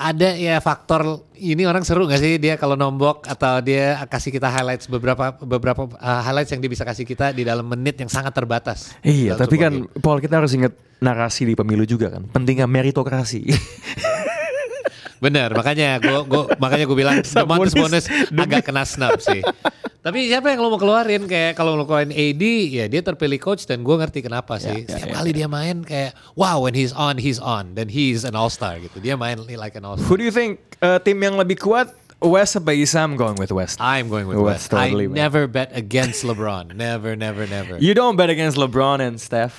ada 0.00 0.32
ya 0.32 0.56
faktor 0.64 1.28
ini 1.36 1.68
orang 1.68 1.84
seru 1.84 2.08
gak 2.08 2.16
sih 2.16 2.40
dia 2.40 2.56
kalau 2.56 2.72
nombok 2.72 3.28
atau 3.28 3.60
dia 3.60 4.00
kasih 4.08 4.32
kita 4.32 4.48
highlights 4.48 4.88
beberapa 4.88 5.36
beberapa 5.44 5.84
uh, 6.00 6.24
highlights 6.24 6.56
yang 6.56 6.64
dia 6.64 6.72
bisa 6.72 6.88
kasih 6.88 7.04
kita 7.04 7.36
di 7.36 7.44
dalam 7.44 7.68
menit 7.68 8.00
yang 8.00 8.08
sangat 8.08 8.32
terbatas. 8.32 8.96
Iya, 9.04 9.36
tapi 9.36 9.60
kan 9.60 9.84
game. 9.84 10.00
Paul 10.00 10.24
kita 10.24 10.40
harus 10.40 10.56
ingat 10.56 10.72
narasi 11.04 11.44
di 11.44 11.52
pemilu 11.52 11.84
juga 11.84 12.08
kan. 12.08 12.24
Pentingnya 12.32 12.64
meritokrasi. 12.64 13.44
Bener, 15.22 15.54
makanya 15.54 15.98
gue 15.98 16.18
gua, 16.26 16.50
makanya 16.58 16.84
gue 16.84 16.96
bilang 16.98 17.16
Demontis 17.22 17.32
Sabonis 17.32 17.74
bonus 17.74 18.04
agak 18.30 18.66
kena 18.66 18.82
snub 18.84 19.18
sih. 19.18 19.40
Tapi 20.04 20.28
siapa 20.28 20.52
yang 20.52 20.60
lo 20.60 20.68
mau 20.68 20.76
keluarin 20.76 21.24
kayak 21.24 21.56
kalau 21.56 21.80
lo 21.80 21.88
keluarin 21.88 22.12
AD 22.12 22.44
ya 22.68 22.84
dia 22.92 23.00
terpilih 23.00 23.40
coach 23.40 23.64
dan 23.64 23.80
gue 23.80 23.96
ngerti 23.96 24.20
kenapa 24.20 24.60
sih. 24.60 24.84
ya, 24.84 25.00
Setiap 25.00 25.08
ya, 25.08 25.14
kali 25.16 25.30
dia 25.32 25.48
main 25.48 25.80
kayak 25.80 26.12
wow 26.36 26.60
when 26.60 26.76
he's 26.76 26.92
on 26.92 27.16
he's 27.16 27.40
on 27.40 27.72
dan 27.72 27.88
he's 27.88 28.20
an 28.28 28.36
all 28.36 28.52
star 28.52 28.76
gitu. 28.76 29.00
Dia 29.00 29.16
main 29.16 29.40
like 29.48 29.72
an 29.80 29.88
all 29.88 29.96
star. 29.96 30.04
Who 30.12 30.20
do 30.20 30.24
you 30.28 30.34
think 30.34 30.60
uh, 30.84 31.00
tim 31.00 31.16
yang 31.24 31.40
lebih 31.40 31.56
kuat 31.56 31.88
West 32.20 32.56
apa 32.56 32.76
East? 32.76 32.92
I'm 32.92 33.16
going 33.16 33.40
with 33.40 33.48
West. 33.48 33.80
I'm 33.80 34.12
going 34.12 34.28
with 34.28 34.36
West, 34.40 34.68
West. 34.68 34.76
totally, 34.76 35.08
I 35.08 35.12
man. 35.12 35.16
never 35.24 35.48
bet 35.48 35.72
against 35.72 36.20
LeBron. 36.20 36.76
Never, 36.76 37.16
never, 37.16 37.48
never. 37.48 37.80
You 37.80 37.96
don't 37.96 38.16
bet 38.20 38.28
against 38.28 38.56
LeBron 38.60 39.00
and 39.00 39.16
Steph. 39.16 39.56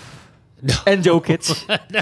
And 0.90 1.04
Jokic 1.04 1.46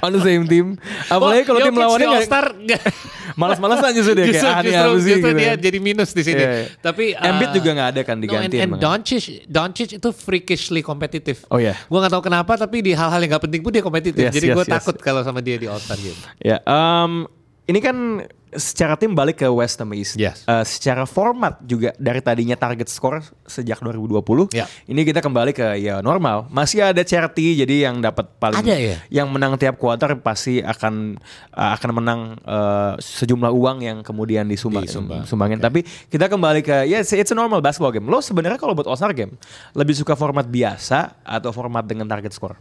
on 0.05 0.13
the 0.13 0.21
same 0.21 0.45
team. 0.45 0.77
Apalagi 1.09 1.43
kalau 1.43 1.59
tim 1.59 1.75
lawannya 1.75 2.07
nggak 2.07 2.25
Star 2.29 2.47
malas-malasan 3.39 3.97
justru 3.97 4.13
dia 4.13 4.29
kayak 4.29 4.61
aneh 4.61 4.71
justru, 4.71 4.93
justru 5.09 5.29
gitu. 5.33 5.39
dia 5.41 5.51
jadi 5.57 5.77
minus 5.81 6.13
di 6.13 6.23
sini. 6.23 6.43
Iya, 6.43 6.51
iya. 6.53 6.65
Tapi 6.79 7.17
Embiid 7.17 7.49
uh, 7.49 7.53
juga 7.57 7.69
nggak 7.73 7.89
ada 7.97 8.01
kan 8.05 8.15
no, 8.17 8.23
diganti 8.23 8.45
and, 8.45 8.53
and 8.53 8.69
emang. 8.69 8.79
Doncic, 8.79 9.23
Doncic 9.49 9.89
itu 9.97 10.09
freakishly 10.13 10.81
kompetitif. 10.85 11.49
Oh, 11.49 11.57
iya. 11.57 11.73
Gue 11.89 11.97
nggak 11.97 12.13
tahu 12.13 12.23
kenapa 12.29 12.53
tapi 12.55 12.85
di 12.85 12.91
hal-hal 12.93 13.19
yang 13.19 13.31
nggak 13.35 13.43
penting 13.49 13.61
pun 13.65 13.71
dia 13.73 13.83
kompetitif. 13.83 14.23
Yes, 14.29 14.33
jadi 14.37 14.47
yes, 14.53 14.55
gue 14.61 14.65
yes. 14.69 14.73
takut 14.79 14.95
kalau 15.01 15.21
sama 15.25 15.41
dia 15.41 15.57
di 15.57 15.65
All 15.65 15.81
Star 15.81 15.97
game. 15.97 16.19
Ya, 16.39 16.61
um, 16.69 17.25
ini 17.65 17.79
kan 17.81 18.27
secara 18.57 18.93
tim 18.99 19.13
balik 19.13 19.41
ke 19.41 19.47
West 19.47 19.79
sama 19.79 19.95
East. 19.95 20.19
Yes. 20.19 20.43
Uh, 20.43 20.61
secara 20.67 21.07
format 21.07 21.57
juga 21.63 21.95
dari 21.95 22.19
tadinya 22.19 22.53
target 22.53 22.91
skor 22.91 23.23
sejak 23.47 23.79
2020. 23.79 24.51
Ya. 24.51 24.69
Ini 24.85 25.01
kita 25.03 25.23
kembali 25.23 25.55
ke 25.55 25.79
ya 25.79 26.03
normal. 26.03 26.51
Masih 26.51 26.83
ada 26.83 27.01
charity 27.01 27.57
jadi 27.57 27.89
yang 27.89 28.03
dapat 28.03 28.27
paling 28.37 28.59
Ada 28.59 28.75
ya? 28.75 28.97
yang 29.09 29.31
menang 29.31 29.55
tiap 29.55 29.79
kuarter 29.79 30.19
pasti 30.19 30.59
akan 30.59 31.17
uh, 31.55 31.71
akan 31.79 31.89
menang 31.95 32.19
uh, 32.43 32.99
sejumlah 32.99 33.49
uang 33.49 33.77
yang 33.81 33.97
kemudian 34.05 34.45
disumbang, 34.45 34.85
Disumbang. 34.85 35.23
sumbangin. 35.25 35.57
Tapi 35.63 35.81
kita 36.11 36.27
kembali 36.27 36.61
ke 36.61 36.85
ya 36.85 36.99
it's, 36.99 37.15
it's 37.15 37.31
a 37.31 37.37
normal 37.37 37.63
basketball 37.63 37.93
game. 37.95 38.05
Lo 38.05 38.19
sebenarnya 38.19 38.59
kalau 38.59 38.75
buat 38.75 38.85
All 38.85 38.99
Star 38.99 39.15
game 39.15 39.33
lebih 39.73 39.95
suka 39.95 40.13
format 40.13 40.45
biasa 40.45 41.23
atau 41.23 41.49
format 41.55 41.87
dengan 41.87 42.05
target 42.05 42.35
skor? 42.35 42.59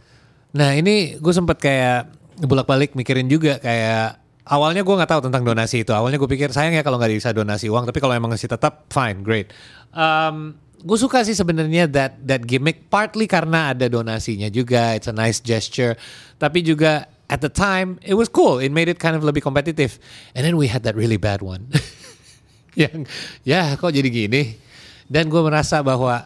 Nah 0.53 0.77
ini 0.77 1.17
gue 1.17 1.33
sempet 1.33 1.57
kayak 1.57 2.13
bolak-balik 2.45 2.97
mikirin 2.97 3.29
juga 3.29 3.61
kayak 3.61 4.22
awalnya 4.47 4.83
gue 4.83 4.95
nggak 4.95 5.11
tahu 5.11 5.21
tentang 5.29 5.43
donasi 5.43 5.87
itu. 5.87 5.91
Awalnya 5.95 6.19
gue 6.19 6.29
pikir 6.29 6.51
sayang 6.51 6.75
ya 6.75 6.83
kalau 6.83 6.99
nggak 6.99 7.15
bisa 7.15 7.31
donasi 7.31 7.71
uang. 7.71 7.87
Tapi 7.87 7.99
kalau 8.03 8.13
emang 8.15 8.31
masih 8.31 8.51
tetap 8.51 8.87
fine, 8.91 9.23
great. 9.23 9.55
Um, 9.95 10.59
gue 10.83 10.97
suka 10.99 11.23
sih 11.23 11.35
sebenarnya 11.35 11.87
that 11.87 12.19
that 12.27 12.43
gimmick 12.43 12.91
partly 12.91 13.25
karena 13.25 13.71
ada 13.71 13.87
donasinya 13.87 14.51
juga. 14.51 14.95
It's 14.99 15.07
a 15.07 15.15
nice 15.15 15.39
gesture. 15.39 15.95
Tapi 16.39 16.59
juga 16.59 17.07
at 17.31 17.39
the 17.39 17.51
time 17.51 17.99
it 18.03 18.19
was 18.19 18.27
cool. 18.27 18.59
It 18.59 18.75
made 18.75 18.91
it 18.91 18.99
kind 18.99 19.15
of 19.15 19.23
lebih 19.23 19.43
kompetitif. 19.43 19.99
And 20.35 20.43
then 20.43 20.59
we 20.59 20.67
had 20.67 20.83
that 20.83 20.99
really 20.99 21.17
bad 21.17 21.39
one. 21.39 21.71
yang 22.79 23.07
ya 23.47 23.79
kok 23.79 23.95
jadi 23.95 24.09
gini. 24.11 24.59
Dan 25.07 25.31
gue 25.31 25.39
merasa 25.39 25.79
bahwa 25.83 26.25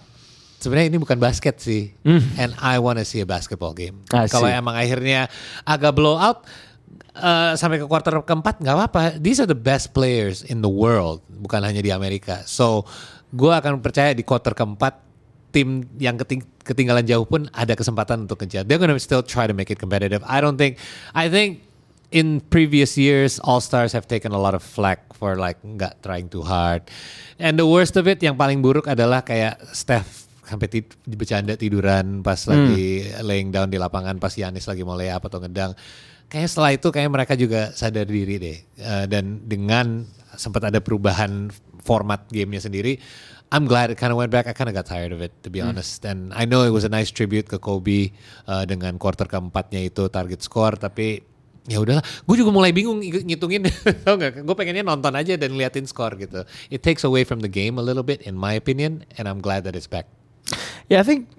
sebenarnya 0.57 0.89
ini 0.89 0.97
bukan 0.97 1.21
basket 1.21 1.61
sih. 1.61 1.93
And 2.41 2.57
I 2.57 2.81
wanna 2.81 3.05
see 3.05 3.21
a 3.21 3.29
basketball 3.29 3.77
game. 3.77 4.01
Kalau 4.09 4.49
emang 4.49 4.73
akhirnya 4.73 5.29
agak 5.69 5.93
blow 5.93 6.17
out 6.17 6.49
eh, 7.17 7.53
sampai 7.57 7.81
ke 7.81 7.85
quarter 7.85 8.13
keempat 8.21 8.61
nggak 8.61 8.75
apa-apa. 8.75 9.01
These 9.17 9.41
are 9.43 9.49
the 9.49 9.57
best 9.57 9.91
players 9.91 10.45
in 10.45 10.61
the 10.61 10.71
world, 10.71 11.21
bukan 11.27 11.65
hanya 11.65 11.81
di 11.81 11.89
Amerika. 11.89 12.45
So, 12.45 12.85
gue 13.33 13.51
akan 13.51 13.81
percaya 13.81 14.15
di 14.15 14.23
quarter 14.23 14.53
keempat 14.53 15.03
tim 15.51 15.87
yang 15.97 16.19
keting- 16.19 16.45
ketinggalan 16.61 17.07
jauh 17.07 17.23
pun 17.23 17.47
ada 17.55 17.73
kesempatan 17.73 18.27
untuk 18.27 18.43
kejar. 18.43 18.67
They're 18.67 18.79
gonna 18.79 18.99
still 18.99 19.23
try 19.23 19.47
to 19.47 19.55
make 19.55 19.71
it 19.71 19.79
competitive. 19.79 20.21
I 20.27 20.43
don't 20.43 20.59
think. 20.59 20.77
I 21.15 21.31
think 21.31 21.63
in 22.11 22.39
previous 22.39 22.95
years, 22.95 23.39
All 23.43 23.59
Stars 23.59 23.91
have 23.91 24.07
taken 24.07 24.31
a 24.31 24.39
lot 24.39 24.55
of 24.55 24.63
flack 24.63 25.11
for 25.15 25.35
like 25.35 25.59
nggak 25.63 26.03
trying 26.03 26.27
too 26.27 26.43
hard. 26.43 26.87
And 27.39 27.59
the 27.59 27.67
worst 27.67 27.95
of 27.95 28.07
it, 28.07 28.19
yang 28.19 28.35
paling 28.35 28.63
buruk 28.63 28.87
adalah 28.87 29.23
kayak 29.23 29.59
Steph 29.71 30.27
sampai 30.47 30.71
ti- 30.71 30.87
bercanda 31.03 31.59
tiduran 31.59 32.23
pas 32.23 32.39
lagi 32.47 33.03
laying 33.19 33.51
down 33.51 33.67
di 33.67 33.75
lapangan 33.75 34.15
pas 34.15 34.31
Yanis 34.31 34.63
lagi 34.63 34.79
mau 34.87 34.95
lay 34.95 35.11
up 35.11 35.27
atau 35.27 35.43
ngedang. 35.43 35.75
Kayaknya 36.27 36.49
setelah 36.51 36.71
itu 36.75 36.87
kayak 36.91 37.09
mereka 37.11 37.33
juga 37.39 37.71
sadar 37.71 38.03
diri 38.03 38.35
deh. 38.35 38.57
Eh, 38.75 39.05
dan 39.07 39.47
dengan 39.47 40.03
sempat 40.35 40.67
ada 40.67 40.83
perubahan 40.83 41.47
format 41.79 42.27
gamenya 42.27 42.67
sendiri, 42.67 42.99
I'm 43.47 43.63
glad 43.63 43.87
it 43.87 43.95
kind 43.95 44.11
of 44.11 44.19
went 44.19 44.27
back. 44.27 44.43
I 44.43 44.51
kind 44.51 44.67
of 44.67 44.75
got 44.75 44.91
tired 44.91 45.15
of 45.15 45.23
it 45.23 45.31
to 45.43 45.49
be 45.49 45.63
honest. 45.63 46.03
And 46.03 46.35
I 46.35 46.43
know 46.43 46.67
it 46.67 46.75
was 46.75 46.83
a 46.83 46.91
nice 46.91 47.15
tribute 47.15 47.47
ke 47.47 47.63
Kobe 47.63 48.11
eh, 48.11 48.63
dengan 48.67 48.99
quarter 48.99 49.23
keempatnya 49.23 49.87
itu 49.87 50.11
target 50.11 50.43
score, 50.43 50.75
tapi 50.75 51.23
ya 51.67 51.79
udahlah. 51.79 52.03
Gue 52.27 52.35
juga 52.35 52.51
mulai 52.51 52.75
bingung 52.75 52.99
ng- 52.99 53.23
ngitungin, 53.27 53.71
tau 54.03 54.19
nggak? 54.19 54.43
Gue 54.43 54.55
pengennya 54.55 54.83
nonton 54.83 55.15
aja 55.15 55.39
dan 55.39 55.55
liatin 55.55 55.87
skor 55.87 56.19
gitu. 56.19 56.43
It 56.67 56.83
takes 56.83 57.07
away 57.07 57.23
from 57.23 57.39
the 57.39 57.51
game 57.51 57.79
a 57.79 57.83
little 57.83 58.03
bit, 58.03 58.19
in 58.27 58.35
my 58.35 58.55
opinion, 58.55 59.07
and 59.15 59.31
I'm 59.31 59.39
glad 59.39 59.63
that 59.63 59.79
it's 59.79 59.87
back. 59.87 60.11
Ya, 60.91 61.03
I 61.03 61.05
think 61.07 61.31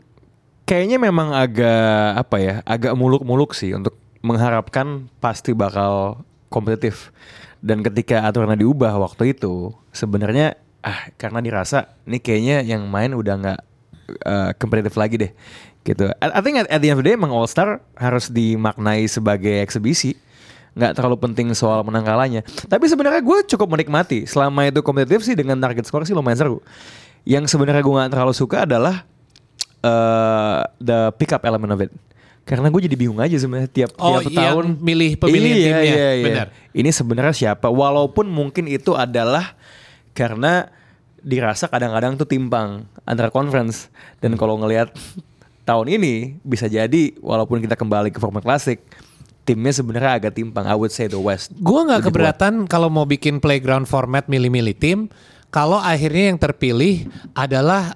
kayaknya 0.65 0.97
memang 0.97 1.37
agak 1.37 2.25
apa 2.25 2.37
ya, 2.41 2.55
agak 2.65 2.93
muluk-muluk 2.97 3.53
sih 3.57 3.73
untuk 3.77 3.97
mengharapkan 4.21 5.07
pasti 5.23 5.55
bakal 5.55 6.23
kompetitif. 6.49 7.15
Dan 7.59 7.83
ketika 7.83 8.23
aturannya 8.23 8.63
diubah 8.63 8.95
waktu 9.03 9.35
itu, 9.35 9.75
sebenarnya 9.91 10.55
ah 10.79 11.11
karena 11.19 11.43
dirasa 11.43 11.91
ini 12.07 12.23
kayaknya 12.23 12.63
yang 12.63 12.87
main 12.87 13.11
udah 13.11 13.35
nggak 13.35 13.61
uh, 14.23 14.51
kompetitif 14.63 14.95
lagi 14.95 15.19
deh, 15.19 15.33
gitu. 15.83 16.07
I, 16.23 16.39
think 16.39 16.63
at, 16.63 16.71
at 16.71 16.79
the 16.79 16.89
end 16.89 16.97
of 16.97 17.03
the 17.03 17.11
day 17.11 17.19
emang 17.19 17.35
All 17.35 17.51
Star 17.51 17.83
harus 17.99 18.31
dimaknai 18.31 19.11
sebagai 19.11 19.59
eksibisi 19.59 20.15
nggak 20.79 20.95
terlalu 20.95 21.19
penting 21.19 21.51
soal 21.59 21.83
menang 21.83 22.07
kalahnya. 22.07 22.47
Tapi 22.71 22.87
sebenarnya 22.87 23.19
gue 23.19 23.39
cukup 23.51 23.67
menikmati 23.75 24.23
selama 24.31 24.71
itu 24.71 24.79
kompetitif 24.87 25.27
sih 25.27 25.35
dengan 25.35 25.59
target 25.59 25.91
skor 25.91 26.07
sih 26.07 26.15
lumayan 26.15 26.39
seru. 26.39 26.59
Yang 27.27 27.51
sebenarnya 27.51 27.83
gue 27.83 27.95
nggak 27.99 28.13
terlalu 28.15 28.35
suka 28.39 28.63
adalah 28.63 29.03
eh 29.83 30.63
the 30.79 31.11
pick 31.19 31.35
up 31.35 31.43
element 31.43 31.75
of 31.75 31.83
it. 31.83 31.91
Karena 32.49 32.73
gue 32.73 32.81
jadi 32.89 32.97
bingung 32.97 33.21
aja 33.21 33.37
sebenarnya 33.37 33.69
tiap 33.69 33.93
Oh, 34.01 34.25
tiap 34.25 34.33
yang 34.33 34.41
tahun 34.41 34.67
milih 34.81 35.21
pemilihan 35.21 35.53
iya, 35.53 35.67
timnya. 35.69 35.85
Iya, 35.85 36.09
iya. 36.17 36.25
Benar. 36.25 36.47
Ini 36.73 36.91
sebenarnya 36.97 37.35
siapa? 37.37 37.69
Walaupun 37.69 38.25
mungkin 38.25 38.65
itu 38.65 38.97
adalah 38.97 39.53
karena 40.17 40.73
dirasa 41.21 41.69
kadang-kadang 41.69 42.17
tuh 42.17 42.25
timpang 42.25 42.89
antara 43.05 43.29
conference 43.29 43.93
dan 44.25 44.33
kalau 44.41 44.57
ngelihat 44.65 44.89
tahun 45.69 46.01
ini 46.01 46.41
bisa 46.41 46.73
jadi 46.73 47.13
walaupun 47.21 47.61
kita 47.61 47.77
kembali 47.77 48.09
ke 48.09 48.17
format 48.17 48.41
klasik 48.41 48.81
timnya 49.45 49.73
sebenarnya 49.77 50.17
agak 50.17 50.33
timpang. 50.33 50.65
I 50.65 50.73
would 50.73 50.93
say 50.93 51.05
the 51.05 51.21
West. 51.21 51.53
Gue 51.53 51.85
nggak 51.85 52.09
keberatan 52.09 52.65
kalau 52.65 52.89
mau 52.89 53.05
bikin 53.05 53.45
playground 53.45 53.85
format 53.85 54.25
milih-milih 54.25 54.73
tim. 54.77 55.13
Kalau 55.49 55.81
akhirnya 55.81 56.33
yang 56.33 56.41
terpilih 56.41 57.09
adalah 57.33 57.93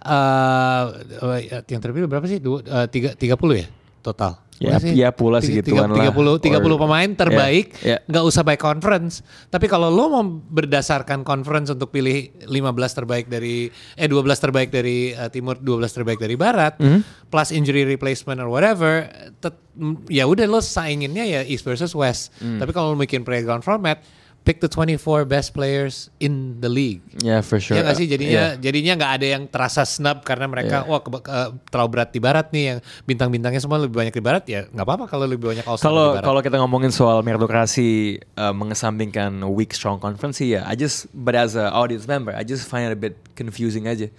eh, 1.20 1.60
yang 1.68 1.80
terpilih 1.80 2.08
berapa 2.08 2.24
sih? 2.24 2.40
Dua, 2.40 2.60
eh, 2.64 2.88
tiga, 2.88 3.12
30 3.12 3.36
ya 3.56 3.68
total. 4.02 4.41
Ya, 4.56 4.78
ya 4.78 5.10
pula 5.10 5.38
Tiga- 5.38 5.58
segituan 5.58 5.90
lah. 5.90 6.12
30, 6.12 6.38
30 6.38 6.62
Or- 6.70 6.78
pemain 6.78 7.10
terbaik, 7.10 7.74
Ya, 7.78 7.98
ya. 7.98 7.98
nggak 8.04 8.24
usah 8.24 8.42
by 8.42 8.54
conference. 8.54 9.20
Tapi 9.48 9.66
kalau 9.66 9.88
lo 9.88 10.06
mau 10.06 10.22
berdasarkan 10.22 11.22
conference 11.22 11.68
untuk 11.68 11.90
pilih 11.90 12.30
15 12.46 12.94
terbaik 12.94 13.26
dari 13.26 13.66
eh 13.96 14.06
12 14.06 14.38
terbaik 14.38 14.70
dari 14.70 15.10
eh, 15.10 15.28
timur, 15.28 15.58
12 15.58 15.90
terbaik 15.92 16.16
dari 16.16 16.36
barat, 16.36 16.78
Hmm? 16.78 17.02
plus 17.26 17.50
injury 17.50 17.82
replacement 17.82 18.38
or 18.38 18.46
whatever, 18.46 19.10
tet- 19.36 19.58
ya 20.06 20.24
udah 20.24 20.46
lo 20.46 20.60
sainginnya 20.60 21.24
ya 21.24 21.40
East 21.42 21.64
versus 21.64 21.90
West. 21.90 22.30
Hmm. 22.36 22.62
Tapi 22.62 22.70
kalau 22.70 22.92
lo 22.92 22.98
bikin 22.98 23.22
playground 23.22 23.60
format, 23.60 23.98
pick 24.42 24.58
the 24.58 24.66
24 24.66 24.98
best 25.22 25.50
players 25.50 25.94
in 26.18 26.32
the 26.58 26.66
league. 26.66 26.98
Ya 27.18 27.38
for 27.40 27.56
sure. 27.56 27.74
Ya 27.74 27.82
nggak 27.82 27.94
sih 27.94 28.04
Iya. 28.04 28.12
jadinya 28.12 28.44
jadinya 28.58 28.92
nggak 28.96 29.12
ada 29.14 29.26
yang 29.28 29.42
terasa 29.46 29.82
snub 29.82 30.22
karena 30.22 30.46
mereka 30.46 30.82
wah 30.84 30.98
ke- 30.98 31.14
ke- 31.16 31.30
terlalu 31.68 31.88
berat 31.90 32.10
di 32.10 32.18
barat 32.18 32.46
nih 32.50 32.64
yang 32.66 32.78
bintang-bintangnya 33.02 33.58
semua 33.58 33.78
lebih 33.78 33.94
banyak 33.94 34.10
di 34.10 34.20
barat 34.20 34.44
ya 34.44 34.66
nggak 34.66 34.82
apa-apa 34.82 35.04
kalau 35.06 35.24
lebih 35.24 35.46
banyak 35.46 35.62
all 35.62 35.78
Kalau 35.78 36.06
di 36.08 36.18
barat. 36.18 36.26
kalau 36.26 36.40
kita 36.40 36.56
ngomongin 36.58 36.90
soal 36.90 37.22
meritokrasi 37.22 37.88
uh, 38.34 38.50
mengesampingkan 38.50 39.30
weak 39.48 39.70
strong 39.70 39.96
conference 39.96 40.38
ya, 40.38 40.66
I 40.66 40.74
just 40.74 41.06
but 41.12 41.32
as 41.32 41.54
a 41.54 41.70
audience 41.70 42.04
member, 42.04 42.34
I 42.34 42.42
just 42.42 42.66
find 42.66 42.84
it 42.84 42.92
a 42.92 42.98
bit 42.98 43.14
confusing 43.32 43.86
aja. 43.86 44.10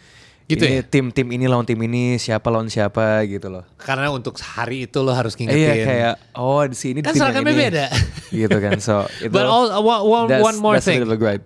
Gitu 0.44 0.60
ini 0.60 0.80
ya? 0.80 0.84
tim-tim 0.84 1.28
ini 1.32 1.46
lawan 1.48 1.64
tim 1.64 1.80
ini, 1.80 2.20
siapa 2.20 2.52
lawan 2.52 2.68
siapa 2.68 3.24
gitu 3.24 3.48
loh. 3.48 3.64
karena 3.80 4.12
untuk 4.12 4.36
hari 4.38 4.86
itu 4.86 5.00
lo 5.00 5.16
harus 5.16 5.34
ngingetin. 5.34 5.56
Iya 5.56 5.74
kayak 5.82 6.14
oh 6.36 6.64
di 6.64 6.76
sini 6.76 7.00
Kan 7.00 7.16
seragamnya 7.16 7.56
beda. 7.56 7.86
gitu 8.44 8.58
kan. 8.60 8.76
So 8.78 9.08
itu 9.24 9.32
But 9.32 9.48
all, 9.48 9.72
uh, 9.72 9.80
one, 9.80 10.04
one, 10.04 10.26
that's- 10.28 10.44
one 10.44 10.58
more 10.60 10.76
that's 10.76 10.86
thing. 10.86 11.00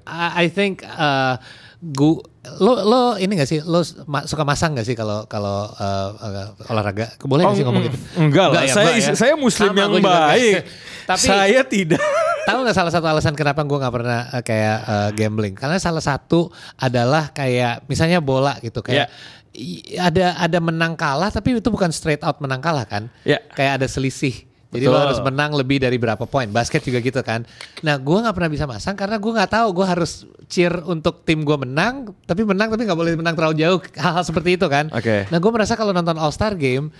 I, 0.05 0.43
I 0.43 0.45
think 0.49 0.81
uh, 0.81 1.37
gu, 1.77 2.25
lo 2.57 2.73
lo 2.81 3.01
ini 3.15 3.37
gak 3.37 3.45
sih 3.45 3.61
lo 3.61 3.85
ma- 4.05 4.25
suka 4.25 4.41
masang 4.41 4.73
gak 4.73 4.87
sih 4.87 4.97
kalau 4.97 5.29
kalau 5.29 5.69
uh, 5.69 6.09
uh, 6.17 6.47
olahraga 6.67 7.13
boleh 7.21 7.45
Oh, 7.45 7.53
gak 7.53 7.57
sih 7.59 7.65
ngomong 7.69 7.83
mm, 7.83 7.87
gitu 7.87 7.97
Enggak 8.17 8.47
lah, 8.49 8.63
ya, 8.63 8.73
saya 8.73 8.87
enggak 8.89 9.03
ya. 9.03 9.13
saya 9.13 9.33
muslim 9.37 9.69
Sama, 9.69 9.79
yang 9.79 9.91
enggak. 9.93 10.09
baik. 10.09 10.53
tapi 11.13 11.21
saya 11.23 11.61
tidak. 11.61 12.01
Tahu 12.47 12.63
nggak 12.63 12.77
salah 12.79 12.93
satu 12.95 13.05
alasan 13.11 13.35
kenapa 13.35 13.67
gue 13.67 13.75
nggak 13.75 13.91
pernah 13.91 14.19
uh, 14.31 14.39
kayak 14.39 14.77
uh, 14.87 15.09
gambling? 15.11 15.51
Karena 15.51 15.75
salah 15.83 15.99
satu 15.99 16.47
adalah 16.79 17.35
kayak 17.35 17.83
misalnya 17.91 18.23
bola 18.23 18.55
gitu 18.63 18.79
kayak 18.79 19.11
i- 19.51 19.99
ada 19.99 20.39
ada 20.39 20.59
menang 20.63 20.95
kalah 20.95 21.27
tapi 21.27 21.59
itu 21.59 21.67
bukan 21.67 21.91
straight 21.91 22.23
out 22.23 22.39
menang 22.39 22.63
kalah 22.63 22.87
kan? 22.87 23.11
Ya. 23.27 23.43
Kayak 23.51 23.83
ada 23.83 23.87
selisih. 23.91 24.47
Jadi 24.67 24.83
Betul. 24.83 24.95
lo 24.95 24.99
harus 24.99 25.19
menang 25.23 25.55
lebih 25.55 25.79
dari 25.79 25.95
berapa 25.95 26.23
poin. 26.23 26.47
Basket 26.47 26.83
juga 26.83 26.99
gitu 26.99 27.19
kan. 27.23 27.43
Nah 27.83 27.95
gue 27.99 28.17
nggak 28.19 28.35
pernah 28.35 28.51
bisa 28.51 28.63
masang 28.63 28.95
karena 28.95 29.19
gue 29.19 29.31
nggak 29.31 29.51
tahu 29.51 29.67
gue 29.71 29.85
harus 29.87 30.23
cheer 30.47 30.71
untuk 30.87 31.27
tim 31.27 31.43
gue 31.43 31.57
menang, 31.59 32.15
tapi 32.23 32.47
menang 32.47 32.71
tapi 32.71 32.87
nggak 32.87 32.99
boleh 32.99 33.13
menang 33.15 33.35
terlalu 33.35 33.55
jauh. 33.59 33.79
Hal-hal 33.95 34.23
seperti 34.23 34.55
itu 34.59 34.67
kan. 34.67 34.87
Oke. 34.91 35.27
Nah 35.27 35.39
gue 35.39 35.51
merasa 35.51 35.75
kalau 35.75 35.91
nonton 35.91 36.15
All 36.15 36.31
Star 36.31 36.55
Game 36.55 36.91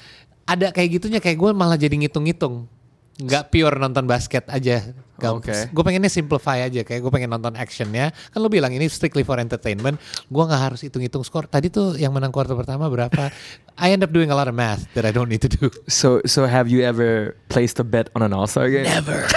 ada 0.48 0.72
kayak 0.72 1.00
gitunya 1.00 1.20
kayak 1.20 1.40
gue 1.40 1.52
malah 1.52 1.76
jadi 1.76 1.96
ngitung-ngitung. 1.96 2.68
Nggak 3.20 3.52
pure 3.52 3.76
nonton 3.80 4.08
basket 4.08 4.48
aja. 4.48 4.84
Oke. 5.18 5.74
Gue 5.74 5.84
pengennya 5.84 6.12
simplify 6.14 6.62
aja 6.66 6.86
kayak 6.86 7.02
gue 7.02 7.12
pengen 7.12 7.34
nonton 7.34 7.58
actionnya. 7.58 8.14
Kan 8.30 8.40
lo 8.40 8.50
bilang 8.50 8.70
ini 8.70 8.86
strictly 8.86 9.26
for 9.26 9.42
entertainment. 9.42 9.98
Gue 10.30 10.44
nggak 10.46 10.62
harus 10.62 10.86
hitung-hitung 10.86 11.26
skor. 11.26 11.50
Tadi 11.50 11.74
tuh 11.74 11.98
yang 11.98 12.14
menang 12.14 12.30
kuarter 12.30 12.54
pertama 12.54 12.86
berapa? 12.92 13.34
I 13.82 13.94
end 13.94 14.02
up 14.02 14.14
doing 14.14 14.30
a 14.30 14.38
lot 14.38 14.50
of 14.50 14.56
math 14.58 14.86
that 14.94 15.06
I 15.06 15.14
don't 15.14 15.30
need 15.30 15.42
to 15.46 15.52
do. 15.52 15.70
So 15.90 16.22
so 16.26 16.46
have 16.50 16.70
you 16.70 16.82
ever 16.86 17.38
placed 17.50 17.78
a 17.82 17.86
bet 17.86 18.10
on 18.18 18.22
an 18.22 18.34
All 18.34 18.46
Star 18.50 18.70
game? 18.70 18.86
Never. 18.86 19.26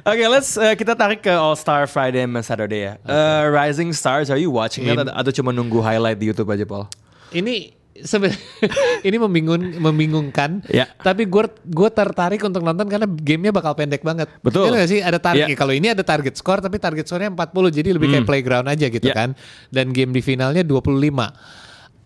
Oke, 0.00 0.24
let's 0.32 0.56
uh, 0.56 0.72
kita 0.72 0.96
tarik 0.96 1.20
ke 1.20 1.32
All 1.34 1.52
Star 1.54 1.84
Friday 1.84 2.24
and 2.24 2.32
Saturday 2.40 2.88
ya. 2.88 2.94
Uh, 3.04 3.44
Rising 3.52 3.92
Stars, 3.92 4.32
are 4.32 4.40
you 4.40 4.48
watching 4.48 4.88
that 4.88 5.12
atau, 5.12 5.28
cuma 5.28 5.52
nunggu 5.52 5.84
highlight 5.84 6.16
di 6.16 6.32
YouTube 6.32 6.48
aja, 6.48 6.64
Paul? 6.64 6.88
ini 7.30 7.70
ini 9.08 9.16
membingung 9.16 9.60
membingungkan. 9.78 10.60
Ya. 10.66 10.88
Tapi 10.96 11.24
gue 11.24 11.44
gue 11.48 11.88
tertarik 11.88 12.40
untuk 12.40 12.60
nonton 12.60 12.86
karena 12.86 13.06
gamenya 13.06 13.52
bakal 13.52 13.72
pendek 13.74 14.00
banget. 14.00 14.28
Betul. 14.40 14.68
Iya 14.68 14.70
nggak 14.76 14.88
sih 14.88 15.00
ada 15.00 15.18
target. 15.18 15.48
Ya. 15.50 15.56
Kalau 15.56 15.72
ini 15.72 15.88
ada 15.88 16.02
target 16.02 16.34
skor 16.36 16.58
tapi 16.58 16.76
target 16.76 17.04
skornya 17.04 17.30
40 17.30 17.76
jadi 17.76 17.88
lebih 17.94 18.08
kayak 18.10 18.26
playground 18.26 18.66
aja 18.66 18.86
gitu 18.86 19.06
Ya. 19.06 19.14
kan. 19.14 19.32
Dan 19.68 19.90
game 19.90 20.10
di 20.10 20.20
finalnya 20.20 20.62
25. 20.62 21.32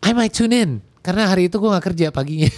I 0.05 0.11
might 0.13 0.33
tune 0.33 0.53
in 0.53 0.71
karena 1.01 1.29
hari 1.29 1.49
itu 1.49 1.57
gue 1.57 1.69
nggak 1.69 1.85
kerja 1.85 2.07
paginya. 2.09 2.49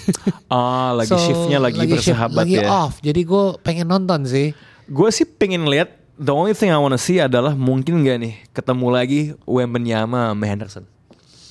Oh, 0.47 0.95
lagi 0.99 1.11
So, 1.11 1.19
shiftnya 1.19 1.59
lagi, 1.59 1.83
shift, 1.83 1.93
bersahabat 2.15 2.47
lagi 2.47 2.59
ya. 2.59 2.71
off. 2.71 2.99
Jadi 3.03 3.21
gue 3.23 3.45
pengen 3.61 3.87
nonton 3.87 4.23
sih. 4.23 4.55
Gue 4.87 5.11
sih 5.11 5.27
pengen 5.27 5.67
lihat. 5.67 5.93
The 6.17 6.33
only 6.33 6.57
thing 6.57 6.73
I 6.73 6.81
wanna 6.81 6.97
see 6.97 7.21
adalah 7.21 7.53
mungkin 7.53 8.01
gak 8.01 8.17
nih 8.17 8.35
ketemu 8.51 8.87
lagi 8.89 9.21
Wembanyama 9.45 10.33
sama 10.33 10.47
Henderson. 10.49 10.85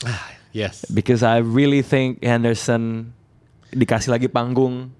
Ah, 0.02 0.35
yes. 0.56 0.88
Because 0.88 1.20
I 1.20 1.44
really 1.44 1.84
think 1.84 2.24
Henderson 2.24 3.12
dikasih 3.76 4.16
lagi 4.16 4.28
panggung, 4.32 4.96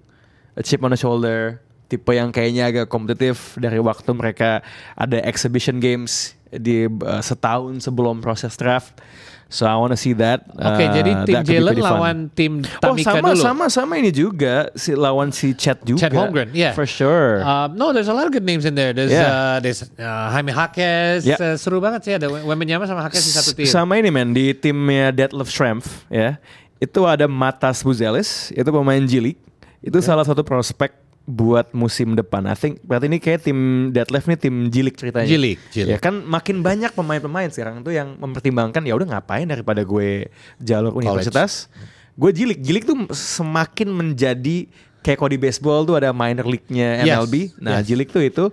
a 0.52 0.60
chip 0.60 0.84
on 0.84 0.92
the 0.92 1.00
shoulder, 1.00 1.64
tipe 1.88 2.12
yang 2.12 2.28
kayaknya 2.28 2.68
agak 2.68 2.86
kompetitif 2.92 3.56
dari 3.56 3.80
waktu 3.80 4.12
mereka 4.12 4.60
ada 4.92 5.16
exhibition 5.24 5.80
games 5.80 6.36
di 6.52 6.84
uh, 6.84 7.22
setahun 7.24 7.80
sebelum 7.80 8.20
proses 8.20 8.54
draft. 8.60 9.00
So 9.46 9.62
I 9.62 9.78
wanna 9.78 9.94
see 9.94 10.10
that. 10.18 10.42
Oke, 10.58 10.82
Uh, 10.82 10.90
jadi 10.90 11.10
tim 11.22 11.38
Jalen 11.46 11.78
lawan 11.78 12.16
tim 12.34 12.66
Oh 12.82 12.98
Tamika 12.98 13.14
sama 13.14 13.28
dulu. 13.30 13.42
sama 13.46 13.64
sama 13.70 13.92
ini 13.94 14.10
juga 14.10 14.74
si 14.74 14.90
lawan 14.90 15.30
si 15.30 15.54
Chet 15.54 15.86
juga. 15.86 16.02
Chad 16.02 16.12
Holmgren, 16.18 16.50
yeah. 16.50 16.74
For 16.74 16.82
sure. 16.82 17.46
Um, 17.46 17.78
no, 17.78 17.94
there's 17.94 18.10
a 18.10 18.16
lot 18.16 18.26
of 18.26 18.34
good 18.34 18.42
names 18.42 18.66
in 18.66 18.74
there. 18.74 18.90
There's 18.90 19.14
Yeah. 19.14 19.30
uh, 19.30 19.56
there's 19.62 19.86
uh, 19.86 20.34
Jaime 20.34 20.50
Jaquez. 20.50 21.22
Yeah. 21.22 21.38
Uh, 21.38 21.54
seru 21.54 21.78
banget 21.78 22.00
sih 22.02 22.12
ada 22.18 22.26
Wembanyama 22.26 22.90
sama 22.90 23.06
Jaquez 23.06 23.22
di 23.22 23.32
satu 23.32 23.54
tim. 23.54 23.70
Sama 23.70 24.02
ini 24.02 24.10
men 24.10 24.34
di 24.34 24.50
timnya 24.50 25.14
Detlef 25.14 25.46
Schrempf 25.46 26.10
ya. 26.10 26.42
Itu 26.82 27.06
ada 27.06 27.30
Matas 27.30 27.86
Buzelis, 27.86 28.50
itu 28.50 28.66
pemain 28.68 29.00
League. 29.00 29.38
Itu 29.78 30.02
salah 30.02 30.26
satu 30.26 30.42
prospek 30.42 30.90
buat 31.26 31.74
musim 31.74 32.14
depan. 32.14 32.46
I 32.46 32.54
think 32.54 32.78
berarti 32.86 33.10
ini 33.10 33.18
kayak 33.18 33.42
tim 33.42 33.90
Detlef 33.90 34.30
nih 34.30 34.38
tim 34.38 34.70
League 34.70 34.94
ceritanya. 34.94 35.26
League, 35.26 35.62
G 35.74 35.82
Ya 35.82 35.98
kan 35.98 36.22
makin 36.22 36.62
banyak 36.62 36.94
pemain-pemain 36.94 37.50
sekarang 37.50 37.82
tuh 37.82 37.90
yang 37.90 38.14
mempertimbangkan 38.14 38.86
ya 38.86 38.94
udah 38.94 39.18
ngapain 39.18 39.50
daripada 39.50 39.82
gue 39.82 40.30
jalur 40.62 40.94
universitas. 40.94 41.66
Gue. 42.14 42.30
G 42.30 42.46
League 42.46 42.86
tuh 42.86 43.10
semakin 43.12 43.90
menjadi 43.90 44.70
kayak 45.06 45.22
kalau 45.22 45.30
di 45.30 45.38
baseball 45.38 45.86
tuh 45.86 45.94
ada 45.94 46.10
minor 46.10 46.42
league-nya 46.42 47.06
Yes, 47.06 47.14
MLB. 47.14 47.34
Nah, 47.62 47.78
yes. 47.78 47.94
League 47.94 48.10
tuh 48.10 48.26
itu 48.26 48.50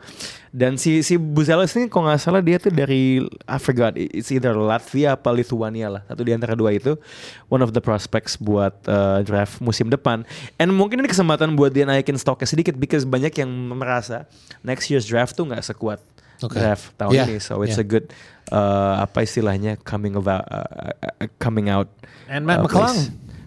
dan 0.53 0.77
si 0.77 1.01
si 1.01 1.17
Buzelis 1.17 1.73
ini 1.73 1.89
kalau 1.89 2.05
nggak 2.05 2.21
salah 2.21 2.37
dia 2.45 2.61
tuh 2.61 2.69
dari 2.69 3.25
I 3.49 3.57
forgot 3.57 3.97
it's 3.97 4.29
either 4.29 4.53
Latvia 4.53 5.17
apa 5.17 5.33
Lithuania 5.33 5.89
lah 5.89 6.05
satu 6.05 6.21
di 6.21 6.29
antara 6.29 6.53
dua 6.53 6.77
itu 6.77 6.93
one 7.49 7.65
of 7.65 7.73
the 7.73 7.81
prospects 7.81 8.37
buat 8.37 8.77
uh, 8.85 9.25
draft 9.25 9.57
musim 9.65 9.89
depan 9.89 10.21
and 10.61 10.69
mungkin 10.69 11.01
ini 11.01 11.09
kesempatan 11.09 11.57
buat 11.57 11.73
dia 11.73 11.89
naikin 11.89 12.21
stoknya 12.21 12.45
sedikit 12.45 12.77
because 12.77 13.01
banyak 13.01 13.33
yang 13.33 13.49
merasa 13.49 14.29
next 14.61 14.93
year's 14.93 15.09
draft 15.09 15.33
tuh 15.33 15.49
nggak 15.49 15.65
sekuat 15.65 15.97
Oke. 16.45 16.61
draft 16.61 16.93
tahun 17.01 17.17
Yeah, 17.17 17.25
ini 17.33 17.37
so 17.41 17.65
it's 17.65 17.81
yeah. 17.81 17.83
a 17.83 17.87
good 17.89 18.13
uh, 18.53 19.01
apa 19.01 19.25
istilahnya 19.25 19.81
coming 19.81 20.13
about 20.13 20.45
uh, 20.53 20.93
uh, 21.01 21.25
coming 21.41 21.73
out 21.73 21.89
And 22.29 22.45
Matt 22.47 22.61
uh, 22.61 22.69
McClung. 22.69 22.97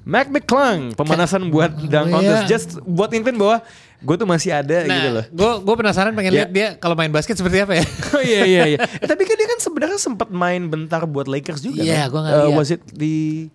Mac 0.06 0.30
McClung 0.30 0.94
pemanasan 0.94 1.50
buat 1.50 1.74
dunk 1.74 2.06
Oh, 2.08 2.12
contest 2.16 2.40
iya. 2.40 2.48
just 2.48 2.68
buat 2.80 3.10
intin 3.10 3.34
bahwa 3.34 3.58
gue 3.98 4.14
tuh 4.14 4.24
masih 4.24 4.54
ada 4.54 4.86
gitu 4.86 5.08
loh 5.10 5.24
Nah, 5.24 5.34
gue 5.34 5.50
gue 5.60 5.74
penasaran 5.76 6.12
pengen 6.12 6.30
Ya. 6.30 6.38
lihat 6.40 6.50
dia 6.50 6.68
kalau 6.76 6.94
main 6.94 7.10
basket 7.10 7.34
seperti 7.34 7.58
apa 7.58 7.74
ya. 7.74 7.84
Oh 8.14 8.22
iya 8.22 8.42
iya 8.44 8.62
iya. 8.68 8.78
Eh, 8.78 9.02
tapi 9.04 9.22
kan 9.22 9.34
dia 9.34 9.48
kan 9.48 9.58
sebenarnya 9.58 9.98
sempat 9.98 10.30
main 10.30 10.62
bentar 10.64 11.02
buat 11.04 11.26
Lakers 11.26 11.58
juga 11.60 11.82
Iya, 11.82 12.06
kan? 12.06 12.08
gua 12.08 12.20
nggak 12.22 12.34
lihat. 12.38 12.54
was 12.54 12.70
it 12.70 12.82
di 12.88 13.50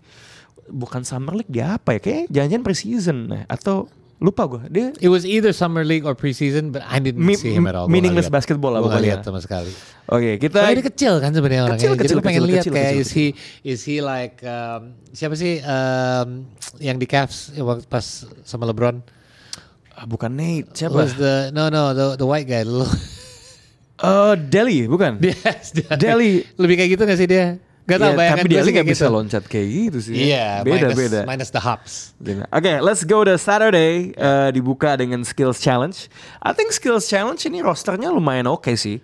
bukan 0.67 1.01
Summer 1.01 1.31
League 1.33 1.47
dia 1.47 1.75
apa 1.75 1.95
ya? 1.95 1.99
Kayak 1.99 2.21
jangan-jangan 2.29 2.63
preseason 2.63 3.17
nah, 3.27 3.43
atau 3.47 3.87
lupa 4.21 4.45
gue. 4.45 4.61
Dia 4.69 4.87
It 5.01 5.09
was 5.09 5.25
either 5.25 5.49
summer 5.49 5.81
league 5.81 6.05
or 6.05 6.13
preseason, 6.13 6.69
but 6.69 6.85
I 6.85 7.01
didn't 7.01 7.19
Mi- 7.19 7.33
see 7.33 7.51
him 7.51 7.65
at 7.65 7.73
all. 7.73 7.89
Gua 7.89 7.91
meaningless 7.91 8.29
lihat. 8.29 8.37
basketball 8.37 8.71
lah 8.71 8.79
Gua 8.79 8.93
pokoknya. 8.93 9.17
lihat 9.17 9.19
sama 9.25 9.41
sekali. 9.41 9.73
Oke, 10.05 10.37
kita 10.37 10.61
Soalnya 10.61 10.77
dia 10.77 10.87
kecil 10.87 11.13
kan 11.17 11.31
sebenarnya 11.31 11.61
orangnya. 11.65 11.81
Kecil, 11.81 11.91
Jadi 11.91 12.01
kecil, 12.05 12.15
gue 12.15 12.23
pengen 12.23 12.43
lihat 12.45 12.63
kayak 12.63 12.93
kecil, 12.93 13.01
is 13.01 13.09
he 13.09 13.25
is 13.63 13.79
he 13.81 13.97
like 13.97 14.37
um, 14.43 14.81
siapa 15.09 15.33
sih 15.33 15.57
um, 15.59 16.45
yang 16.77 16.95
di 16.95 17.05
Cavs 17.05 17.49
waktu 17.51 17.83
pas 17.85 18.05
sama 18.43 18.69
LeBron? 18.69 19.01
Ah, 19.91 20.05
bukan 20.05 20.29
Nate, 20.31 20.69
siapa? 20.71 20.95
Was 20.95 21.13
the 21.13 21.49
no 21.49 21.67
no 21.67 21.91
the 21.91 22.15
the 22.15 22.27
white 22.27 22.45
guy. 22.45 22.61
Oh, 24.01 24.33
Delhi, 24.33 24.85
bukan? 24.85 25.21
Yes, 25.21 25.73
Delhi. 25.93 26.41
Lebih 26.57 26.75
kayak 26.75 26.89
gitu 26.91 27.03
gak 27.05 27.17
sih 27.17 27.29
dia? 27.29 27.61
Gak 27.89 27.97
tau 27.97 28.13
bayangan 28.13 28.45
tapi 28.45 28.53
nggak 28.53 28.73
kayak 28.77 28.89
bisa 28.93 29.05
gitu. 29.09 29.15
loncat 29.15 29.43
kayak 29.49 29.67
gitu 29.67 29.99
sih. 30.05 30.15
Iya, 30.29 30.61
beda 30.61 30.93
minus, 30.93 30.97
beda. 30.97 31.19
minus 31.25 31.49
the 31.49 31.61
hops. 31.61 32.13
Oke, 32.53 32.73
let's 32.79 33.01
go 33.01 33.25
to 33.25 33.33
Saturday 33.41 34.13
uh, 34.21 34.53
dibuka 34.53 34.93
dengan 34.93 35.25
skills 35.25 35.57
challenge. 35.57 36.05
I 36.45 36.53
think 36.53 36.69
skills 36.71 37.09
challenge 37.09 37.41
ini 37.49 37.65
rosternya 37.65 38.13
lumayan 38.13 38.45
oke 38.45 38.69
sih. 38.77 39.01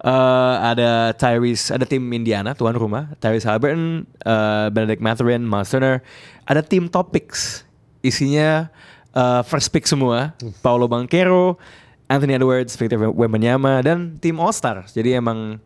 Uh, 0.00 0.56
ada 0.62 1.12
Tyrese, 1.18 1.74
ada 1.74 1.84
tim 1.84 2.00
Indiana 2.14 2.56
tuan 2.56 2.72
rumah, 2.72 3.12
Tyrese 3.20 3.44
Halliburton, 3.44 4.08
uh, 4.24 4.72
Benedict 4.72 5.02
Mathurin, 5.02 5.42
Miles 5.44 5.68
Turner. 5.68 6.00
Ada 6.46 6.64
tim 6.64 6.88
topics, 6.88 7.66
isinya 8.00 8.70
uh, 9.12 9.42
first 9.42 9.68
pick 9.74 9.84
semua, 9.84 10.32
Paulo 10.64 10.86
Banquero, 10.88 11.58
Anthony 12.08 12.38
Edwards, 12.38 12.78
Victor 12.78 13.12
Wembanyama, 13.12 13.82
dan 13.84 14.16
tim 14.22 14.38
All 14.40 14.54
Star. 14.54 14.86
Jadi 14.88 15.18
emang 15.18 15.60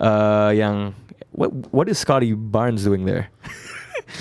uh, 0.00 0.50
yang 0.54 0.96
what 1.34 1.50
what 1.74 1.86
is 1.90 1.98
Scotty 1.98 2.32
Barnes 2.32 2.84
doing 2.84 3.04
there? 3.04 3.30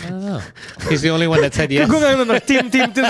I 0.04 0.10
don't 0.10 0.26
know. 0.26 0.42
He's 0.90 1.02
the 1.02 1.10
only 1.10 1.28
one 1.28 1.42
that 1.42 1.54
said 1.54 1.72
yes. 1.72 1.88
Tim, 2.48 2.70
tim, 2.70 2.92
tim, 2.94 3.06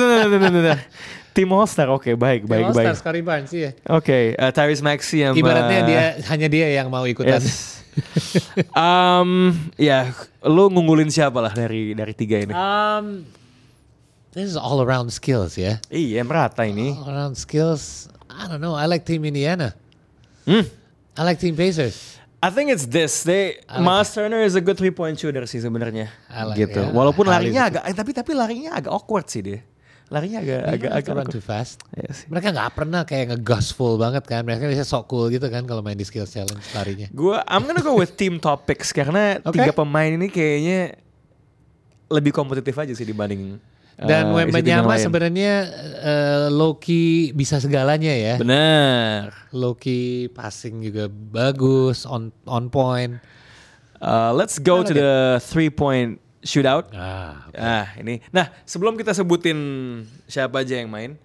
tim 1.34 1.52
Oke, 1.52 1.74
okay, 1.90 2.14
baik, 2.14 2.46
baik, 2.46 2.74
baik. 2.74 2.88
All 2.88 2.96
Scotty 2.96 3.22
Barnes, 3.22 3.50
iya. 3.54 3.74
Oke, 3.90 4.06
okay, 4.06 4.24
uh, 4.38 4.54
Tyrese 4.54 4.86
Maxey 4.86 5.26
yang... 5.26 5.34
Ibaratnya 5.34 5.82
uh, 5.82 5.88
dia, 5.90 6.04
hanya 6.30 6.48
dia 6.48 6.68
yang 6.78 6.94
mau 6.94 7.02
ikutan. 7.10 7.42
Yes. 7.42 7.82
um, 8.78 9.54
ya, 9.78 10.14
yeah, 10.14 10.46
lo 10.46 10.70
ngunggulin 10.70 11.10
siapa 11.10 11.42
lah 11.42 11.54
dari 11.54 11.94
dari 11.98 12.14
tiga 12.14 12.42
ini? 12.42 12.54
Um, 12.54 13.26
this 14.34 14.50
is 14.50 14.58
all 14.58 14.82
around 14.82 15.10
skills 15.10 15.58
ya. 15.58 15.78
Yeah? 15.90 16.22
Iya, 16.22 16.22
merata 16.26 16.66
ini. 16.66 16.94
All 16.94 17.10
around 17.10 17.38
skills. 17.38 18.10
I 18.30 18.50
don't 18.50 18.62
know. 18.62 18.74
I 18.74 18.90
like 18.90 19.06
team 19.06 19.26
Indiana. 19.26 19.78
Hmm. 20.46 20.66
I 21.18 21.22
like 21.22 21.38
team 21.38 21.54
Pacers. 21.54 22.18
I 22.44 22.52
think 22.52 22.68
it's 22.76 22.84
this. 22.92 23.24
They 23.24 23.64
like 23.72 23.80
Miles 23.80 24.12
Turner 24.12 24.44
is 24.44 24.60
a 24.60 24.64
good 24.64 24.76
three 24.76 24.92
point 24.92 25.16
shooter 25.16 25.48
sih 25.48 25.64
sebenarnya. 25.64 26.12
Like- 26.28 26.60
gitu. 26.60 26.84
yeah, 26.84 26.92
Walaupun 26.92 27.32
I 27.32 27.40
larinya 27.40 27.72
agak 27.72 27.84
eh, 27.88 27.96
tapi 27.96 28.12
tapi 28.12 28.32
larinya 28.36 28.76
agak 28.76 28.92
awkward 28.92 29.32
sih 29.32 29.40
dia. 29.40 29.60
Larinya 30.12 30.44
agak 30.44 30.60
agak 30.60 30.74
Agak 30.76 30.92
agak 31.00 31.14
run 31.16 31.28
too 31.32 31.40
fast. 31.40 31.80
Iya 31.96 32.12
sih. 32.12 32.28
Mereka 32.28 32.52
nggak 32.52 32.72
pernah 32.76 33.02
kayak 33.08 33.26
nge-gospel 33.34 33.96
banget 33.96 34.28
kan. 34.28 34.44
Mereka 34.44 34.68
bisa 34.68 34.84
sok 34.84 35.08
cool 35.08 35.32
gitu 35.32 35.48
kan 35.48 35.64
kalau 35.64 35.80
main 35.80 35.96
di 35.96 36.04
skills 36.04 36.36
challenge 36.36 36.68
larinya. 36.76 37.08
Gue 37.16 37.40
I'm 37.48 37.64
gonna 37.64 37.80
go 37.80 37.96
with 37.96 38.14
team 38.20 38.44
topics 38.44 38.92
karena 38.92 39.40
Oke. 39.40 39.56
tiga 39.56 39.72
pemain 39.72 40.12
ini 40.12 40.28
kayaknya 40.28 41.00
lebih 42.12 42.36
kompetitif 42.36 42.76
aja 42.76 42.92
sih 42.92 43.08
dibanding 43.08 43.58
Dan 44.00 44.34
uh, 44.34 44.42
yang 44.42 44.50
Wembanyama 44.50 44.98
sebenarnya 44.98 45.54
uh, 46.02 46.48
Loki 46.50 47.30
bisa 47.38 47.62
segalanya 47.62 48.10
ya. 48.10 48.36
Bener. 48.42 49.34
Loki 49.54 50.28
passing 50.34 50.82
juga 50.82 51.08
bagus, 51.10 52.10
on 52.10 52.34
on 52.50 52.74
point. 52.74 53.22
Uh, 54.02 54.34
let's 54.36 54.58
go 54.60 54.82
like 54.82 54.90
to 54.90 54.94
the 54.98 55.14
three 55.46 55.70
point 55.70 56.18
shootout. 56.42 56.90
Ah, 56.92 57.48
Ah 57.54 57.88
ini. 58.02 58.20
Nah 58.34 58.50
sebelum 58.66 58.98
kita 58.98 59.14
sebutin 59.14 59.58
siapa 60.28 60.66
aja 60.66 60.82
yang 60.82 60.90
main, 60.90 61.16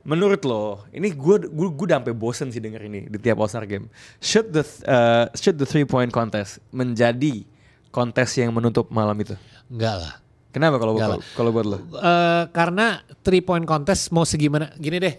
Menurut 0.00 0.40
lo, 0.48 0.88
ini 0.96 1.12
gue 1.12 1.44
gue 1.44 1.68
gue 1.76 1.84
udah 1.84 2.00
sampai 2.00 2.16
bosen 2.16 2.48
sih 2.48 2.56
denger 2.56 2.88
ini 2.88 3.04
di 3.04 3.20
tiap 3.20 3.36
All 3.36 3.52
Star 3.52 3.68
game. 3.68 3.92
Should 4.16 4.48
the 4.48 4.64
uh, 4.88 5.28
should 5.36 5.60
the 5.60 5.68
three 5.68 5.84
point 5.84 6.08
contest 6.08 6.56
menjadi 6.72 7.44
kontes 7.92 8.32
yang 8.40 8.56
menutup 8.56 8.88
malam 8.88 9.12
itu? 9.20 9.36
Enggak 9.68 9.96
lah. 10.00 10.14
Kenapa 10.50 10.76
kalau 10.76 10.98
kalau 11.32 11.50
buat 11.50 11.62
lo? 11.64 11.78
Eh, 11.78 12.44
karena 12.50 12.98
three 13.22 13.38
point 13.38 13.62
contest 13.62 14.10
mau 14.10 14.22
segimana 14.22 14.74
gini 14.74 14.98
deh. 14.98 15.14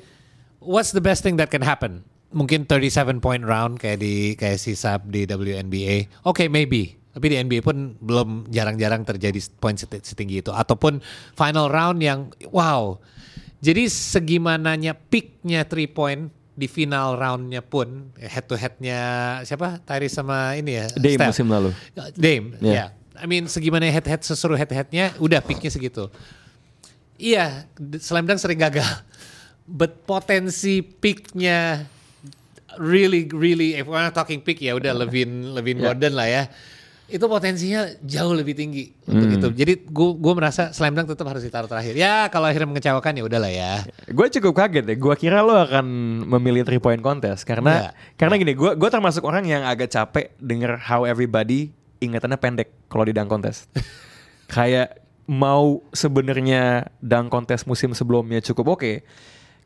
What's 0.59 0.91
the 0.91 0.99
best 0.99 1.23
thing 1.23 1.35
that 1.35 1.47
can 1.47 1.61
happen? 1.61 2.03
Mungkin 2.31 2.63
37 2.63 3.19
point 3.19 3.41
round 3.41 3.75
kayak 3.75 3.97
di 3.97 4.13
kayak 4.35 4.55
si 4.55 4.71
Sab 4.73 5.07
di 5.07 5.23
WNBA. 5.23 6.23
Oke, 6.23 6.47
maybe. 6.47 6.95
Tapi 7.11 7.27
di 7.27 7.35
NBA 7.35 7.59
pun 7.59 7.95
belum 7.97 8.47
jarang-jarang 8.47 9.03
terjadi 9.03 9.35
point 9.57 9.75
seti- 9.75 9.99
setinggi 9.99 10.39
itu 10.39 10.51
ataupun 10.51 11.03
final 11.33 11.67
round 11.67 11.99
yang 11.99 12.31
wow. 12.47 12.95
Jadi 13.59 13.87
segimananya 13.87 14.95
peaknya 14.95 15.63
three 15.63 15.85
point 15.85 16.31
di 16.51 16.67
final 16.67 17.15
roundnya 17.15 17.59
pun 17.59 18.11
head 18.15 18.45
to 18.45 18.55
headnya 18.55 18.99
siapa 19.41 19.79
Tyrese 19.81 20.19
sama 20.19 20.55
ini 20.55 20.77
ya 20.77 20.85
Dame 20.93 21.15
Steph. 21.17 21.29
musim 21.31 21.47
lalu. 21.47 21.69
Dame, 22.13 22.45
Yeah. 22.59 22.73
ya. 22.73 22.85
I 23.21 23.29
mean 23.29 23.45
segimana 23.45 23.85
head 23.85 24.03
head 24.03 24.25
sesuruh 24.25 24.57
head 24.57 24.73
headnya 24.73 25.13
udah 25.21 25.39
peaknya 25.39 25.69
segitu. 25.69 26.09
Iya, 27.15 27.69
slam 28.01 28.25
dunk 28.25 28.41
sering 28.41 28.57
gagal. 28.57 28.87
But 29.63 30.03
potensi 30.03 30.81
peaknya 30.81 31.85
really 32.81 33.29
really 33.29 33.77
if 33.77 33.85
we're 33.85 34.01
not 34.01 34.11
talking 34.11 34.41
peak 34.41 34.57
ya 34.57 34.73
udah 34.73 34.95
Levin 34.95 35.53
Levin 35.53 35.77
Yeah. 35.77 35.93
Gordon 35.93 36.13
lah 36.17 36.27
ya. 36.27 36.43
Itu 37.11 37.27
potensinya 37.27 37.91
jauh 37.99 38.31
lebih 38.31 38.55
tinggi 38.55 38.87
untuk 39.03 39.27
Hmm. 39.27 39.35
itu. 39.35 39.47
Jadi 39.51 39.73
gue 39.83 40.09
gue 40.15 40.33
merasa 40.33 40.71
slam 40.71 40.95
dunk 40.95 41.11
tetap 41.11 41.27
harus 41.27 41.43
ditaruh 41.43 41.67
terakhir. 41.67 41.91
Ya 41.93 42.31
kalau 42.31 42.47
akhirnya 42.47 42.71
mengecewakan 42.71 43.19
ya 43.19 43.23
udahlah 43.27 43.51
ya. 43.51 43.83
Gue 44.07 44.31
cukup 44.31 44.55
kaget 44.55 44.87
ya. 44.87 44.95
Gue 44.95 45.15
kira 45.19 45.43
lo 45.43 45.59
akan 45.59 45.85
memilih 46.25 46.63
three 46.63 46.79
point 46.79 47.03
contest 47.03 47.43
karena 47.43 47.91
Enggak. 47.91 47.93
karena 48.15 48.33
gini. 48.39 48.53
Gue 48.55 48.71
gue 48.79 48.89
termasuk 48.89 49.27
orang 49.27 49.43
yang 49.43 49.61
agak 49.61 49.91
capek 49.91 50.31
denger 50.39 50.79
how 50.79 51.03
everybody 51.03 51.75
ingatannya 52.01 52.37
pendek 52.41 52.69
kalau 52.89 53.05
di 53.05 53.13
dunk 53.13 53.29
contest. 53.29 53.69
Kayak 54.53 54.99
mau 55.29 55.79
sebenarnya 55.93 56.89
dunk 56.99 57.29
contest 57.31 57.69
musim 57.69 57.93
sebelumnya 57.93 58.41
cukup 58.41 58.75
oke. 58.75 59.05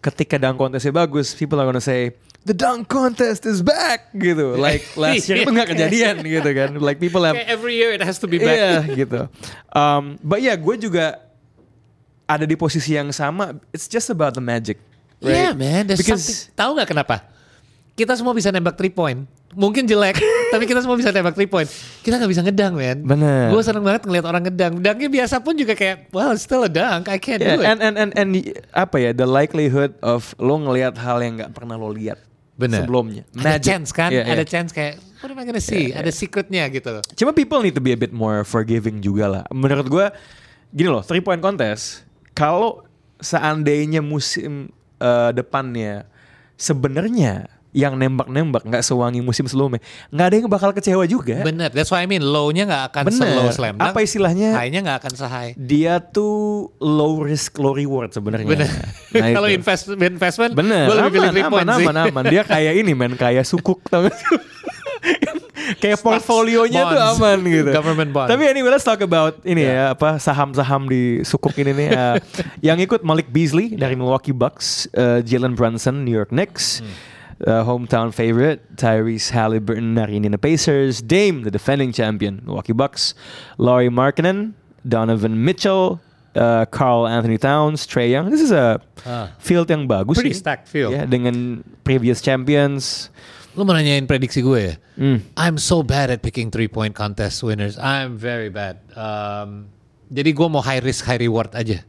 Ketika 0.03 0.37
dunk 0.37 0.59
contestnya 0.59 0.93
bagus, 0.93 1.33
people 1.33 1.57
are 1.57 1.65
gonna 1.65 1.81
say 1.81 2.13
the 2.45 2.53
dunk 2.53 2.91
contest 2.91 3.47
is 3.47 3.63
back 3.63 4.11
gitu. 4.13 4.53
Like 4.61 4.85
last 4.99 5.25
year 5.25 5.41
itu 5.41 5.49
nggak 5.49 5.73
kejadian 5.73 6.21
gitu 6.37 6.49
kan. 6.51 6.69
Like 6.77 7.01
people 7.01 7.23
have 7.23 7.39
every 7.47 7.79
year 7.79 7.95
it 7.95 8.03
has 8.03 8.21
to 8.21 8.27
be 8.29 8.37
back. 8.37 8.59
Iya 8.59 8.79
gitu. 8.93 9.31
Um, 9.73 10.19
but 10.21 10.43
ya 10.43 10.53
yeah, 10.53 10.57
gue 10.59 10.75
juga 10.77 11.23
ada 12.29 12.45
di 12.45 12.53
posisi 12.53 12.93
yang 12.93 13.09
sama. 13.15 13.57
It's 13.73 13.89
just 13.89 14.11
about 14.11 14.37
the 14.37 14.43
magic. 14.43 14.77
Yeah 15.23 15.57
man, 15.57 15.89
there's 15.89 16.03
Because 16.03 16.21
something. 16.21 16.53
Tahu 16.53 16.69
nggak 16.77 16.89
kenapa? 16.93 17.34
Kita 17.95 18.11
semua 18.19 18.35
bisa 18.35 18.51
nembak 18.51 18.75
three 18.75 18.91
point. 18.91 19.23
Mungkin 19.55 19.87
jelek, 19.87 20.19
tapi 20.53 20.67
kita 20.67 20.83
semua 20.83 20.99
bisa 20.99 21.15
nembak 21.15 21.31
three 21.31 21.47
point. 21.47 21.63
Kita 22.03 22.19
nggak 22.19 22.27
bisa 22.27 22.43
ngedang, 22.43 22.75
man. 22.75 22.97
Bener. 23.07 23.55
Gue 23.55 23.63
seneng 23.63 23.87
banget 23.87 24.03
ngeliat 24.03 24.25
orang 24.27 24.43
ngedang. 24.43 24.83
Dangnya 24.83 25.07
biasa 25.07 25.39
pun 25.39 25.55
juga 25.55 25.79
kayak, 25.79 26.11
well, 26.11 26.35
still 26.35 26.67
a 26.67 26.71
dunk. 26.71 27.07
I 27.07 27.15
can't 27.15 27.39
yeah, 27.39 27.55
do 27.55 27.63
it. 27.63 27.71
and, 27.71 27.79
and 27.79 27.95
and 27.95 28.11
and 28.19 28.29
apa 28.75 28.99
ya 28.99 29.11
the 29.15 29.23
likelihood 29.23 29.95
of 30.03 30.35
lo 30.43 30.59
ngelihat 30.59 30.99
hal 30.99 31.23
yang 31.23 31.39
nggak 31.39 31.55
pernah 31.55 31.79
lo 31.79 31.87
lihat 31.87 32.19
Bener. 32.59 32.83
sebelumnya. 32.83 33.23
Ada 33.31 33.59
Magic. 33.59 33.63
chance 33.63 33.89
kan? 33.95 34.11
Yeah, 34.11 34.27
Ada 34.27 34.43
yeah. 34.43 34.47
chance 34.47 34.69
kayak, 34.75 34.99
what 35.23 35.31
am 35.31 35.39
I 35.39 35.47
gonna 35.47 35.63
see? 35.63 35.95
Ada 35.95 36.11
secretnya 36.11 36.67
gitu. 36.67 36.99
Cuma 37.15 37.31
people 37.31 37.63
need 37.63 37.79
to 37.79 37.83
be 37.83 37.95
a 37.95 37.99
bit 37.99 38.11
more 38.11 38.43
forgiving 38.43 38.99
juga 38.99 39.39
lah. 39.39 39.43
Menurut 39.55 39.87
gue, 39.87 40.05
gini 40.75 40.91
loh, 40.91 40.99
three 40.99 41.23
point 41.23 41.39
contest. 41.39 42.03
Kalau 42.35 42.83
seandainya 43.23 44.03
musim 44.03 44.67
eh, 44.99 45.31
depannya 45.31 46.03
sebenarnya 46.59 47.54
yang 47.75 47.99
nembak-nembak 47.99 48.63
nggak 48.63 48.79
sewangi 48.79 49.19
musim 49.19 49.43
sebelumnya, 49.51 49.83
nggak 50.07 50.25
ada 50.31 50.35
yang 50.39 50.47
bakal 50.47 50.71
kecewa 50.71 51.03
juga. 51.03 51.43
Bener, 51.43 51.67
that's 51.75 51.91
why 51.91 51.99
I 51.99 52.07
mean 52.07 52.23
low-nya 52.23 52.63
nggak 52.63 52.83
akan 52.95 53.03
Bener. 53.11 53.27
slow 53.35 53.47
slam 53.51 53.75
dunk. 53.75 53.91
Apa 53.91 53.99
istilahnya? 53.99 54.55
High-nya 54.55 54.79
nggak 54.79 54.97
akan 55.03 55.13
se-high. 55.19 55.51
Dia 55.59 55.99
tuh 55.99 56.71
low 56.79 57.19
risk 57.19 57.59
low 57.59 57.75
reward 57.75 58.15
sebenarnya. 58.15 58.47
Bener. 58.47 58.71
Nah, 59.11 59.29
Kalau 59.35 59.51
invest, 59.51 59.91
investment, 59.91 60.55
Bener, 60.55 60.87
gue 60.87 60.95
lebih 60.95 61.11
pilih 61.19 61.29
aman, 61.43 61.67
aman, 61.67 61.75
sih. 61.75 61.85
aman, 61.91 61.95
aman. 62.07 62.23
Dia 62.31 62.47
kayak 62.47 62.73
ini 62.79 62.95
men, 62.95 63.19
kayak 63.19 63.43
sukuk 63.43 63.83
tau 63.91 64.07
gak 64.07 64.15
kayak 65.81 65.99
portfolionya 66.01 66.81
tuh 66.87 66.99
aman 67.17 67.37
gitu. 67.43 67.69
Government 67.73 68.09
bonds. 68.15 68.29
Tapi 68.31 68.43
anyway, 68.47 68.71
let's 68.71 68.85
talk 68.85 69.01
about 69.01 69.41
ini 69.43 69.65
ya, 69.65 69.91
apa 69.97 70.21
saham-saham 70.21 70.87
di 70.87 71.25
sukuk 71.25 71.55
ini 71.59 71.71
nih. 71.73 71.87
uh, 71.91 72.15
yang 72.71 72.77
ikut 72.79 73.01
Malik 73.01 73.29
Beasley 73.33 73.73
dari 73.73 73.97
Milwaukee 73.97 74.35
Bucks, 74.35 74.87
uh, 74.93 75.19
Jalen 75.25 75.57
Brunson 75.57 76.05
New 76.05 76.13
York 76.13 76.29
Knicks. 76.31 76.85
Uh, 77.43 77.63
hometown 77.67 78.13
favorite 78.13 78.63
Tyrese 78.77 79.31
Halliburton 79.31 79.95
dari 79.95 80.15
Indiana 80.15 80.37
Pacers, 80.37 81.01
Dame 81.01 81.43
the 81.43 81.51
defending 81.51 81.91
champion 81.91 82.39
Milwaukee 82.45 82.71
Bucks, 82.73 83.13
Laurie 83.57 83.89
Markkinen, 83.91 84.53
Donovan 84.87 85.43
Mitchell, 85.43 85.99
uh, 86.35 86.63
Carl 86.71 87.07
Anthony 87.07 87.37
Towns, 87.37 87.85
Trey 87.85 88.11
Young. 88.11 88.29
This 88.31 88.41
is 88.41 88.51
a 88.51 88.79
Ah. 89.05 89.29
field 89.37 89.69
yang 89.69 89.85
bagus 89.87 90.17
Pretty 90.17 90.33
sih. 90.33 90.39
stacked 90.41 90.67
field. 90.67 90.93
Ya, 90.93 91.05
dengan 91.05 91.61
previous 91.83 92.21
champions. 92.21 93.09
Lu 93.55 93.63
mau 93.63 93.71
nanyain 93.71 94.03
prediksi 94.03 94.43
gue 94.43 94.59
ya? 94.59 94.75
Hmm. 94.99 95.19
I'm 95.39 95.55
so 95.55 95.79
bad 95.79 96.11
at 96.11 96.19
picking 96.19 96.51
three 96.51 96.67
point 96.67 96.91
contest 96.91 97.39
winners. 97.39 97.79
I'm 97.79 98.19
very 98.19 98.51
bad. 98.51 98.83
Um, 98.97 99.71
jadi 100.11 100.35
gue 100.35 100.47
mau 100.51 100.59
high 100.59 100.83
risk 100.83 101.07
high 101.07 101.19
reward 101.19 101.55
aja. 101.55 101.79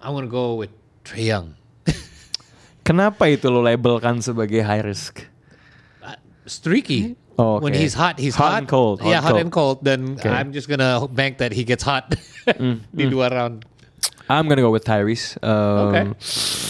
I'm 0.00 0.16
gonna 0.16 0.30
go 0.30 0.56
with 0.56 0.72
Trae 1.04 1.28
Young. 1.28 1.52
Kenapa 2.86 3.26
itu 3.26 3.50
lo 3.50 3.60
labelkan 3.60 4.22
sebagai 4.22 4.62
high 4.62 4.86
risk? 4.86 5.26
Uh, 5.98 6.14
streaky. 6.46 7.18
Oh, 7.36 7.60
When 7.60 7.74
okay. 7.74 7.84
he's 7.84 7.92
hot, 7.92 8.16
he's 8.16 8.32
Hot 8.38 8.48
hot. 8.48 8.58
and 8.64 8.68
cold, 8.70 9.02
hot 9.04 9.10
yeah, 9.10 9.20
hot 9.20 9.34
cold. 9.36 9.42
and 9.42 9.50
cold. 9.52 9.76
Then 9.82 10.16
Okay. 10.16 10.30
I'm 10.30 10.54
just 10.54 10.70
gonna 10.70 11.04
bank 11.04 11.36
that 11.42 11.52
he 11.52 11.66
gets 11.66 11.84
hot 11.84 12.14
di 12.96 13.04
dua 13.10 13.28
round. 13.28 13.66
I'm 14.26 14.48
gonna 14.48 14.64
go 14.64 14.72
with 14.72 14.82
Tyrese. 14.82 15.36
Um, 15.44 15.90
Oke. 15.92 16.00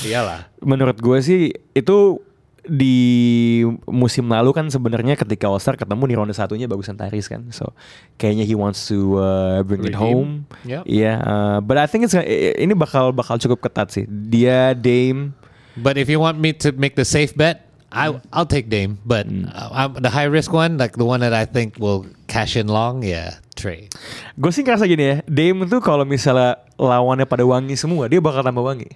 Iyalah. 0.02 0.50
Menurut 0.60 0.98
gue 0.98 1.18
sih 1.22 1.40
itu 1.70 2.18
di 2.66 3.62
musim 3.86 4.26
lalu 4.26 4.50
kan 4.50 4.66
sebenarnya 4.66 5.14
ketika 5.14 5.46
All 5.46 5.62
Star 5.62 5.78
ketemu 5.78 6.02
di 6.10 6.14
ronde 6.18 6.34
satunya 6.34 6.66
bagusan 6.66 6.98
Tyrese 6.98 7.30
kan. 7.30 7.46
So 7.54 7.70
kayaknya 8.18 8.42
he 8.42 8.58
wants 8.58 8.90
to 8.90 9.22
uh, 9.22 9.62
bring 9.62 9.86
it 9.86 9.94
Redeem. 9.94 10.02
home. 10.02 10.30
Yep. 10.66 10.82
Iya, 10.82 11.14
uh, 11.22 11.58
but 11.62 11.78
I 11.78 11.86
think 11.86 12.10
it's 12.10 12.16
ini 12.58 12.74
bakal 12.74 13.14
bakal 13.14 13.38
cukup 13.38 13.62
ketat 13.62 13.94
sih. 13.94 14.04
Dia 14.10 14.74
Dame 14.74 15.30
But 15.76 15.96
if 15.96 16.08
you 16.08 16.16
want 16.18 16.40
me 16.40 16.56
to 16.64 16.72
make 16.72 16.96
the 16.96 17.04
safe 17.04 17.36
bet, 17.36 17.68
I 17.92 18.16
I'll 18.32 18.48
take 18.48 18.68
Dame. 18.68 18.98
But 19.04 19.28
uh, 19.28 19.68
I'm, 19.72 19.90
the 20.00 20.10
high 20.10 20.28
risk 20.28 20.52
one, 20.52 20.76
like 20.76 20.96
the 20.96 21.04
one 21.04 21.20
that 21.20 21.36
I 21.36 21.44
think 21.44 21.76
will 21.76 22.08
cash 22.26 22.56
in 22.56 22.66
long, 22.66 23.04
yeah, 23.04 23.38
Trey. 23.54 23.88
Gue 24.36 24.50
sih 24.52 24.64
ngerasa 24.64 24.88
gini 24.88 25.04
ya, 25.04 25.16
Dame 25.24 25.68
tuh 25.68 25.80
kalau 25.80 26.04
misalnya 26.08 26.60
lawannya 26.76 27.28
pada 27.28 27.44
wangi 27.44 27.76
semua, 27.76 28.08
dia 28.08 28.20
bakal 28.20 28.40
tambah 28.40 28.64
wangi. 28.64 28.88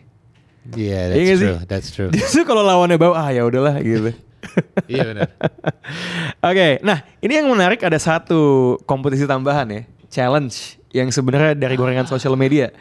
Yeah, 0.76 1.16
Iya 1.16 1.16
that's 1.16 1.41
sih? 1.41 1.47
true. 1.49 1.59
That's 1.64 1.89
true. 1.93 2.11
Justru 2.20 2.43
kalau 2.45 2.61
lawannya 2.64 3.01
bawah, 3.01 3.16
ah 3.16 3.28
ya 3.33 3.45
udahlah 3.45 3.81
gitu. 3.81 4.12
Iya 4.91 5.05
benar. 5.05 5.28
Oke, 6.51 6.81
nah 6.81 7.05
ini 7.20 7.39
yang 7.39 7.47
menarik 7.53 7.81
ada 7.85 8.01
satu 8.01 8.74
kompetisi 8.89 9.28
tambahan 9.28 9.68
ya, 9.68 9.81
challenge 10.09 10.81
yang 10.91 11.12
sebenarnya 11.12 11.55
dari 11.55 11.76
gorengan 11.76 12.09
sosial 12.09 12.35
media. 12.35 12.72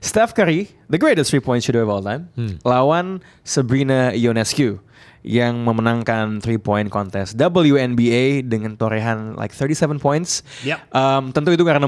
Steph 0.00 0.32
Curry, 0.32 0.72
the 0.88 0.96
greatest 0.96 1.28
three 1.30 1.44
point 1.44 1.60
shooter 1.62 1.84
of 1.84 1.88
all 1.88 2.00
time, 2.00 2.32
lawan 2.64 3.20
Sabrina 3.44 4.16
Ionescu 4.16 4.80
yang 5.20 5.68
memenangkan 5.68 6.40
three 6.40 6.56
point 6.56 6.88
contest 6.88 7.36
WNBA 7.36 8.40
dengan 8.48 8.72
torehan 8.80 9.36
like 9.36 9.52
37 9.52 10.00
points. 10.00 10.40
Yep. 10.64 10.80
Um, 10.96 11.28
tentu 11.36 11.52
itu 11.52 11.60
karena 11.68 11.84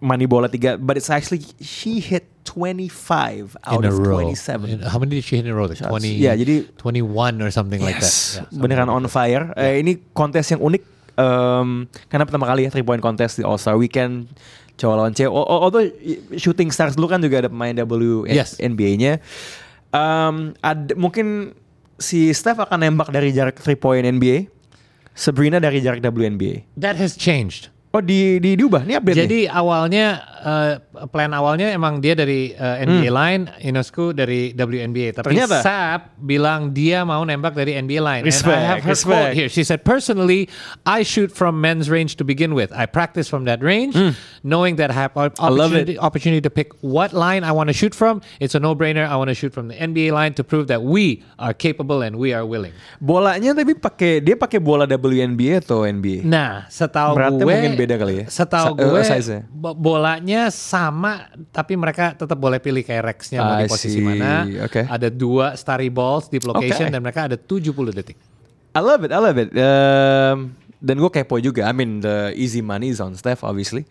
money 0.00 0.24
bola 0.24 0.48
tiga, 0.48 0.80
but 0.80 0.96
it's 0.96 1.12
actually 1.12 1.44
she 1.60 2.00
hit 2.00 2.24
25 2.48 3.60
out 3.68 3.84
in 3.84 3.92
of 3.92 4.00
row. 4.00 4.24
27. 4.24 4.80
In- 4.80 4.80
how 4.88 4.96
many 4.96 5.20
did 5.20 5.24
she 5.28 5.36
hit 5.36 5.44
in 5.44 5.52
a 5.52 5.54
row? 5.54 5.68
Like 5.68 5.76
Shots. 5.76 5.92
20, 5.92 6.16
Yeah, 6.16 6.32
jadi- 6.40 6.72
21 6.80 7.44
or 7.44 7.52
something 7.52 7.84
like 7.84 8.00
that. 8.00 8.08
Yes, 8.08 8.40
Yeah, 8.40 8.48
something 8.48 8.60
beneran 8.64 8.88
like 8.88 8.96
on 8.96 9.02
that. 9.04 9.12
fire. 9.12 9.44
Eh, 9.60 9.84
ini 9.84 10.00
kontes 10.16 10.48
yang 10.48 10.64
unik 10.64 10.82
em, 11.20 11.84
karena 12.08 12.24
pertama 12.24 12.48
kali 12.48 12.64
ya 12.64 12.72
three 12.72 12.86
point 12.88 13.04
contest 13.04 13.36
di 13.36 13.44
All 13.44 13.60
Star 13.60 13.76
Weekend 13.76 14.32
cowok 14.80 14.94
lawan 14.96 15.12
cewek. 15.12 15.28
Although 15.30 15.84
shooting 16.40 16.72
stars 16.72 16.96
dulu 16.96 17.12
kan 17.12 17.20
juga 17.20 17.44
ada 17.44 17.48
pemain 17.52 17.76
Yes. 18.24 18.56
WNBA-nya. 18.56 19.20
Em, 19.92 20.56
ada 20.64 20.92
mungkin 20.96 21.52
si 22.00 22.32
Steph 22.32 22.56
akan 22.56 22.80
nembak 22.80 23.12
dari 23.12 23.36
jarak 23.36 23.60
three 23.60 23.76
point 23.76 24.08
NBA, 24.08 24.48
Sabrina 25.12 25.60
dari 25.60 25.84
jarak 25.84 26.00
WNBA. 26.00 26.64
That 26.80 26.96
has 26.96 27.12
changed. 27.12 27.68
Oh 27.90 27.98
di, 27.98 28.38
di 28.38 28.54
diubah 28.54 28.86
nih 28.86 29.02
update 29.02 29.16
nih? 29.18 29.22
Jadi 29.26 29.40
awalnya 29.50 30.06
eh, 30.38 30.72
plan 31.10 31.34
awalnya 31.34 31.74
emang 31.74 31.98
dia 31.98 32.14
dari 32.14 32.54
eh, 32.54 32.86
NBA 32.86 33.10
line, 33.10 33.42
Inosku 33.66 34.14
dari 34.14 34.54
WNBA. 34.54 35.18
Tapi 35.18 35.34
Hmm. 35.34 35.42
Ternyata. 35.42 35.58
Sap 35.58 36.14
bilang 36.16 36.70
dia 36.70 37.02
mau 37.02 37.26
nembak 37.26 37.50
dari 37.50 37.74
NBA 37.74 37.98
line. 37.98 38.22
And 38.22 38.30
I 38.30 38.34
Respect, 38.34 38.62
have 38.62 38.80
her 38.86 38.94
respect. 38.94 39.10
quote 39.10 39.34
here. 39.34 39.50
She 39.50 39.66
said, 39.66 39.82
"Personally, 39.82 40.46
I 40.86 41.02
shoot 41.02 41.34
from 41.34 41.58
men's 41.58 41.90
range 41.90 42.14
to 42.18 42.24
begin 42.24 42.54
with. 42.54 42.70
I 42.70 42.86
practice 42.86 43.26
from 43.26 43.42
that 43.50 43.58
range, 43.58 43.98
knowing 44.46 44.78
that 44.78 44.94
I 44.94 44.96
have 44.96 45.18
op- 45.18 45.34
Hmm. 45.34 45.50
I 45.50 45.50
opportunity, 45.50 45.98
opportunity 45.98 46.42
to 46.46 46.52
pick 46.52 46.70
what 46.86 47.10
line 47.10 47.42
I 47.42 47.50
want 47.50 47.70
to 47.70 47.76
shoot 47.76 47.90
from. 47.90 48.22
It's 48.38 48.54
a 48.54 48.62
no-brainer. 48.62 49.02
I 49.02 49.18
want 49.18 49.34
to 49.34 49.36
shoot 49.36 49.50
from 49.50 49.66
the 49.66 49.74
NBA 49.74 50.14
line 50.14 50.38
to 50.38 50.46
prove 50.46 50.70
that 50.70 50.86
we 50.86 51.26
are 51.42 51.50
capable 51.50 52.06
and 52.06 52.14
we 52.14 52.30
are 52.30 52.46
willing." 52.46 52.70
Bolanya 53.02 53.50
tapi 53.50 53.74
pakai 53.74 54.22
dia 54.22 54.38
pakai 54.38 54.62
bola 54.62 54.86
WNBA 54.86 55.58
atau 55.58 55.82
NBA? 55.82 56.22
Nah, 56.22 56.70
setahu 56.70 57.18
Beratnya 57.18 57.42
gue 57.42 57.54
beda 57.80 57.94
kali 57.96 58.14
ya? 58.20 58.24
Setahu 58.28 58.76
gue 58.76 59.00
eh, 59.00 59.08
size-nya. 59.08 59.40
bo- 59.48 59.72
bolanya 59.72 60.52
sama 60.52 61.26
tapi 61.48 61.74
mereka 61.74 62.12
tetap 62.12 62.36
boleh 62.36 62.60
pilih 62.60 62.84
kayak 62.84 63.02
Rex-nya 63.16 63.40
mau 63.40 63.56
I 63.56 63.64
di 63.64 63.72
posisi 63.72 63.96
see. 63.96 64.04
mana. 64.04 64.44
Oke. 64.62 64.84
Ada 64.84 65.08
dua 65.08 65.56
starry 65.56 65.88
balls 65.88 66.28
di 66.28 66.36
location 66.38 66.86
Oke. 66.86 66.92
dan 66.92 67.00
mereka 67.00 67.20
ada 67.24 67.40
70 67.40 67.72
detik. 67.90 68.20
I 68.70 68.80
love 68.80 69.02
it, 69.02 69.10
I 69.10 69.18
love 69.18 69.34
it. 69.34 69.50
Um, 69.50 70.52
dan 70.78 70.96
gue 70.96 71.10
kepo 71.10 71.36
juga. 71.38 71.64
I 71.64 71.72
mean 71.72 72.00
the 72.00 72.36
easy 72.36 72.60
money 72.60 72.92
is 72.92 73.00
on 73.00 73.16
Steph 73.16 73.40
obviously. 73.40 73.88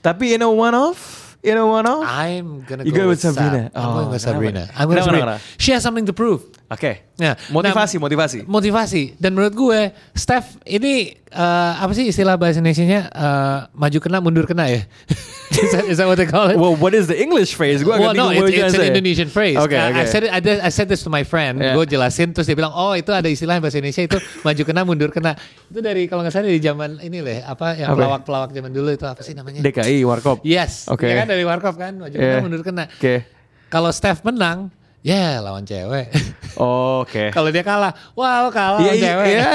Tapi 0.00 0.32
in 0.32 0.40
a 0.40 0.48
one 0.48 0.72
off, 0.72 1.34
a 1.42 1.52
one 1.60 1.84
off. 1.84 2.04
I'm 2.04 2.64
gonna 2.64 2.84
You 2.84 2.92
go 2.92 3.04
go 3.04 3.12
with 3.12 3.20
with 3.20 3.24
Sabrina. 3.26 3.68
Sab. 3.68 3.76
I'm 3.76 3.84
Oh, 3.84 3.92
going 3.92 4.10
with 4.10 4.22
kenapa? 4.22 4.36
Sabrina. 4.36 4.62
I'm 4.72 4.86
going 4.88 4.96
Kenapa, 4.96 5.04
Sabrina. 5.04 5.34
She 5.56 5.70
has 5.72 5.82
something 5.82 6.06
to 6.08 6.14
prove. 6.14 6.40
Oke. 6.70 7.02
Ya, 7.18 7.34
Motivasi, 7.50 7.98
nah, 7.98 8.06
motivasi. 8.06 8.38
motivasi. 8.46 9.02
Dan 9.18 9.34
menurut 9.34 9.58
gue, 9.58 9.80
Steph 10.14 10.54
ini 10.62 11.18
eh, 11.18 11.72
apa 11.82 11.90
sih 11.90 12.06
istilah 12.06 12.38
bahasa 12.38 12.62
Indonesia-nya 12.62 13.10
eh, 13.10 13.58
maju 13.74 13.98
kena 13.98 14.22
mundur 14.22 14.46
kena 14.46 14.70
ya? 14.70 14.86
is, 15.50 15.70
that, 15.74 15.84
is 15.90 15.96
that 15.98 16.06
what 16.06 16.14
they 16.14 16.30
call 16.30 16.46
it? 16.46 16.54
Well, 16.54 16.78
what 16.78 16.94
is 16.94 17.10
the 17.10 17.18
English 17.18 17.58
phrase? 17.58 17.82
Gue 17.82 17.98
well, 17.98 18.14
no, 18.14 18.30
it's, 18.30 18.54
it's 18.54 18.78
an 18.78 18.86
say. 18.86 18.88
Indonesian 18.88 19.26
phrase. 19.26 19.58
Oke, 19.58 19.74
I, 19.74 20.02
I 20.02 20.04
said 20.06 20.22
it, 20.24 20.30
I, 20.30 20.38
did- 20.38 20.62
I 20.62 20.70
said 20.70 20.86
this 20.86 21.02
to 21.02 21.10
my 21.10 21.26
friend. 21.26 21.58
Yeah. 21.58 21.74
Gue 21.74 21.90
jelasin 21.90 22.30
terus 22.30 22.46
dia 22.46 22.54
bilang, 22.54 22.70
oh 22.70 22.94
itu 22.94 23.10
ada 23.10 23.26
istilah 23.26 23.58
bahasa 23.58 23.82
Indonesia 23.82 24.06
itu 24.06 24.16
maju 24.46 24.62
kena 24.62 24.80
mundur 24.86 25.10
kena. 25.10 25.34
Itu 25.66 25.82
dari 25.82 26.06
kalau 26.06 26.22
nggak 26.22 26.30
salah 26.30 26.46
dari 26.46 26.62
zaman 26.62 27.02
ini 27.02 27.18
lah, 27.18 27.50
apa 27.50 27.74
yang 27.74 27.98
pelawak-pelawak 27.98 28.54
zaman 28.54 28.70
dulu 28.70 28.94
itu 28.94 29.10
apa 29.10 29.20
sih 29.26 29.34
namanya? 29.34 29.58
DKI 29.58 30.06
Warkop. 30.06 30.46
Yes, 30.46 30.86
Oke. 30.86 31.10
ya 31.10 31.18
kan 31.18 31.26
dari 31.26 31.42
Warkop 31.42 31.74
kan 31.74 31.98
maju 31.98 32.14
kena 32.14 32.30
Yeah. 32.30 32.40
mundur 32.46 32.62
kena. 32.62 32.86
Oke. 32.86 33.26
Kalau 33.66 33.90
Steph 33.90 34.22
menang, 34.22 34.70
ya 35.00 35.40
lawan 35.40 35.64
cewek. 35.64 36.12
Oh, 36.56 37.00
Oke. 37.04 37.30
Kalau 37.30 37.48
dia 37.48 37.62
kalah, 37.62 37.92
wah 38.12 38.44
lo 38.44 38.50
kalah 38.50 38.78
Iya, 38.78 38.84
lawan 38.84 38.96
iya, 38.96 39.04
cewek. 39.06 39.26
iya. 39.28 39.48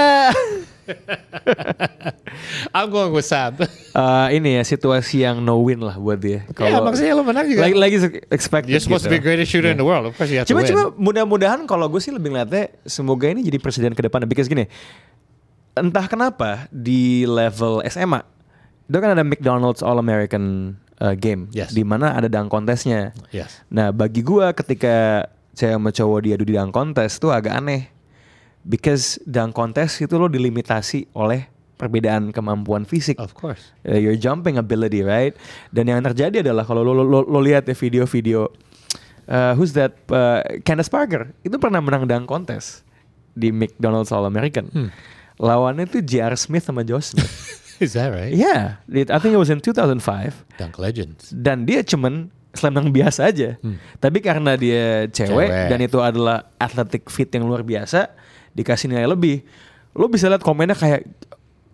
I'm 2.76 2.92
going 2.92 3.10
with 3.10 3.26
Sab. 3.26 3.58
Eh, 3.62 4.28
ini 4.36 4.60
ya 4.60 4.64
situasi 4.64 5.24
yang 5.24 5.42
no 5.42 5.58
win 5.58 5.82
lah 5.82 5.96
buat 5.96 6.20
dia. 6.20 6.46
Ya 6.60 6.78
maksudnya 6.78 7.14
lo 7.16 7.24
menang 7.24 7.48
juga. 7.48 7.66
lagi 7.66 7.74
lagi 7.74 7.98
expect. 8.30 8.68
You're 8.68 8.78
supposed 8.80 9.06
to 9.06 9.12
be 9.12 9.18
the 9.18 9.24
greatest 9.24 9.50
shooter 9.50 9.72
in 9.72 9.80
the 9.80 9.88
world. 9.88 10.06
Of 10.06 10.14
course 10.14 10.30
you 10.30 10.38
have 10.38 10.48
Cuma 10.48 10.62
to 10.62 10.68
win. 10.68 10.70
cuma 10.70 10.84
mudah-mudahan 10.94 11.66
kalau 11.66 11.88
gue 11.88 11.98
sih 11.98 12.14
lebih 12.14 12.34
ngeliatnya 12.34 12.70
semoga 12.86 13.26
ini 13.26 13.42
jadi 13.42 13.58
presiden 13.58 13.94
ke 13.94 14.06
depan. 14.06 14.26
Because 14.28 14.46
gini, 14.46 14.70
entah 15.74 16.06
kenapa 16.06 16.70
di 16.70 17.26
level 17.26 17.82
SMA 17.88 18.22
itu 18.86 18.98
kan 19.02 19.18
ada 19.18 19.26
McDonald's 19.26 19.82
All 19.82 19.98
American 19.98 20.78
uh, 21.02 21.18
Game, 21.18 21.50
Yes. 21.50 21.74
di 21.74 21.82
mana 21.82 22.14
ada 22.14 22.30
dunk 22.30 22.54
contestnya. 22.54 23.10
Yes. 23.34 23.58
Nah 23.74 23.90
bagi 23.90 24.22
gue 24.22 24.46
ketika 24.54 25.26
saya 25.56 25.80
sama 25.80 25.90
cowok 25.90 26.20
diadu 26.22 26.44
di 26.44 26.54
dunk 26.54 26.70
contest 26.70 27.18
tuh 27.18 27.32
agak 27.32 27.56
aneh, 27.56 27.88
because 28.62 29.18
dunk 29.24 29.56
contest 29.56 30.04
itu 30.04 30.14
lo 30.16 30.28
dilimitasi 30.28 31.10
oleh 31.16 31.48
perbedaan 31.76 32.32
kemampuan 32.32 32.84
fisik. 32.84 33.20
Of 33.20 33.36
course. 33.36 33.72
Uh, 33.84 34.00
your 34.00 34.16
jumping 34.16 34.56
ability, 34.56 35.04
right? 35.04 35.36
Dan 35.72 35.88
yang 35.88 36.04
terjadi 36.04 36.40
adalah 36.40 36.64
kalau 36.64 36.84
lo, 36.84 36.96
lo, 36.96 37.04
lo, 37.04 37.20
lo 37.24 37.40
lihat 37.40 37.68
ya 37.68 37.76
video-video, 37.76 38.48
uh, 39.28 39.52
who's 39.56 39.76
that? 39.76 39.96
Uh, 40.08 40.40
Candace 40.64 40.88
Parker 40.88 41.36
itu 41.44 41.56
pernah 41.60 41.84
menang 41.84 42.08
dunk 42.08 42.28
contest 42.28 42.84
di 43.36 43.52
McDonald's 43.52 44.12
All 44.12 44.24
American. 44.24 44.72
Hmm. 44.72 44.90
Lawannya 45.36 45.84
tuh 45.84 46.00
J.R. 46.00 46.40
Smith 46.40 46.64
sama 46.64 46.88
Josh 46.88 47.12
Smith. 47.12 47.28
Is 47.84 47.92
that 47.92 48.16
right? 48.16 48.32
yeah, 48.32 48.80
it- 48.88 49.12
I 49.12 49.20
think 49.20 49.36
it 49.36 49.42
was 49.42 49.52
in 49.52 49.60
2005. 49.60 50.00
Dunk 50.56 50.80
Legends. 50.80 51.36
Dan 51.36 51.68
dia 51.68 51.84
cuman 51.84 52.32
slam 52.56 52.74
dunk 52.74 52.90
biasa 52.90 53.28
aja. 53.28 53.56
Tapi 53.98 54.18
karena 54.20 54.56
dia 54.56 55.06
cewek, 55.08 55.48
Cewek. 55.48 55.70
dan 55.70 55.80
itu 55.80 56.00
adalah 56.00 56.50
athletic 56.56 57.08
fit 57.08 57.28
yang 57.28 57.44
luar 57.44 57.62
biasa, 57.62 58.12
dikasih 58.52 58.90
nilai 58.90 59.06
lebih. 59.06 59.44
Lo 59.92 60.08
bisa 60.08 60.26
lihat 60.26 60.40
komennya 60.40 60.74
kayak 60.74 61.08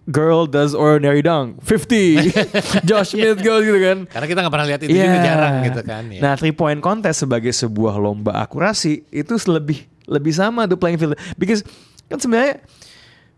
girl 0.06 0.46
does 0.46 0.74
ordinary 0.74 1.22
dunk 1.22 1.62
50 1.62 2.34
Josh 2.90 3.14
Smith 3.14 3.38
goes 3.40 3.62
gitu 3.62 3.78
kan 3.78 4.10
Karena 4.10 4.26
kita 4.26 4.40
nggak 4.42 4.54
pernah 4.54 4.68
lihat 4.68 4.82
itu 4.82 4.90
juga 4.92 5.06
Iya. 5.08 5.22
jarang 5.24 5.56
gitu 5.64 5.82
kan. 5.82 6.04
Ya. 6.10 6.20
Nah, 6.20 6.34
three 6.36 6.52
point 6.52 6.82
contest 6.82 7.22
sebagai 7.22 7.54
sebuah 7.54 7.96
lomba 7.96 8.34
akurasi 8.36 9.06
itu 9.08 9.34
lebih 9.46 9.86
lebih 10.10 10.34
sama 10.34 10.66
tuh 10.66 10.76
playing 10.76 10.98
field 10.98 11.14
because 11.38 11.62
kan 12.10 12.18
sebenarnya 12.18 12.60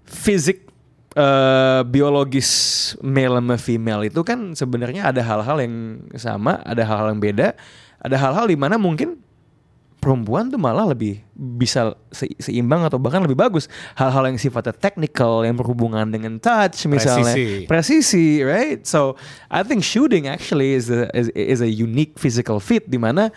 fisik 0.04 0.68
eh, 1.14 1.82
biologis 1.86 2.50
male 3.00 3.38
sama 3.38 3.56
female 3.58 4.10
itu 4.10 4.22
kan 4.22 4.54
sebenarnya 4.54 5.10
ada 5.10 5.22
hal-hal 5.22 5.58
yang 5.62 5.76
sama, 6.18 6.60
ada 6.66 6.82
hal-hal 6.84 7.14
yang 7.14 7.22
beda, 7.22 7.48
ada 8.02 8.16
hal-hal 8.18 8.50
di 8.50 8.58
mana 8.58 8.76
mungkin 8.82 9.22
perempuan 10.04 10.52
tuh 10.52 10.60
malah 10.60 10.84
lebih 10.92 11.24
bisa 11.32 11.96
se- 12.12 12.36
seimbang 12.36 12.84
atau 12.84 13.00
bahkan 13.00 13.24
lebih 13.24 13.40
bagus. 13.40 13.72
Hal-hal 13.96 14.28
yang 14.28 14.36
sifatnya 14.36 14.76
technical 14.76 15.48
yang 15.48 15.56
berhubungan 15.56 16.04
dengan 16.12 16.44
touch 16.44 16.84
misalnya. 16.92 17.32
Presisi. 17.32 17.64
presisi 17.72 18.28
right? 18.44 18.84
So 18.84 19.16
I 19.48 19.64
think 19.64 19.80
shooting 19.80 20.28
actually 20.28 20.76
is 20.76 20.92
a, 20.92 21.08
is, 21.16 21.32
is 21.32 21.64
a 21.64 21.72
unique 21.72 22.20
physical 22.20 22.60
fit 22.60 22.84
di 22.84 23.00
mana 23.00 23.32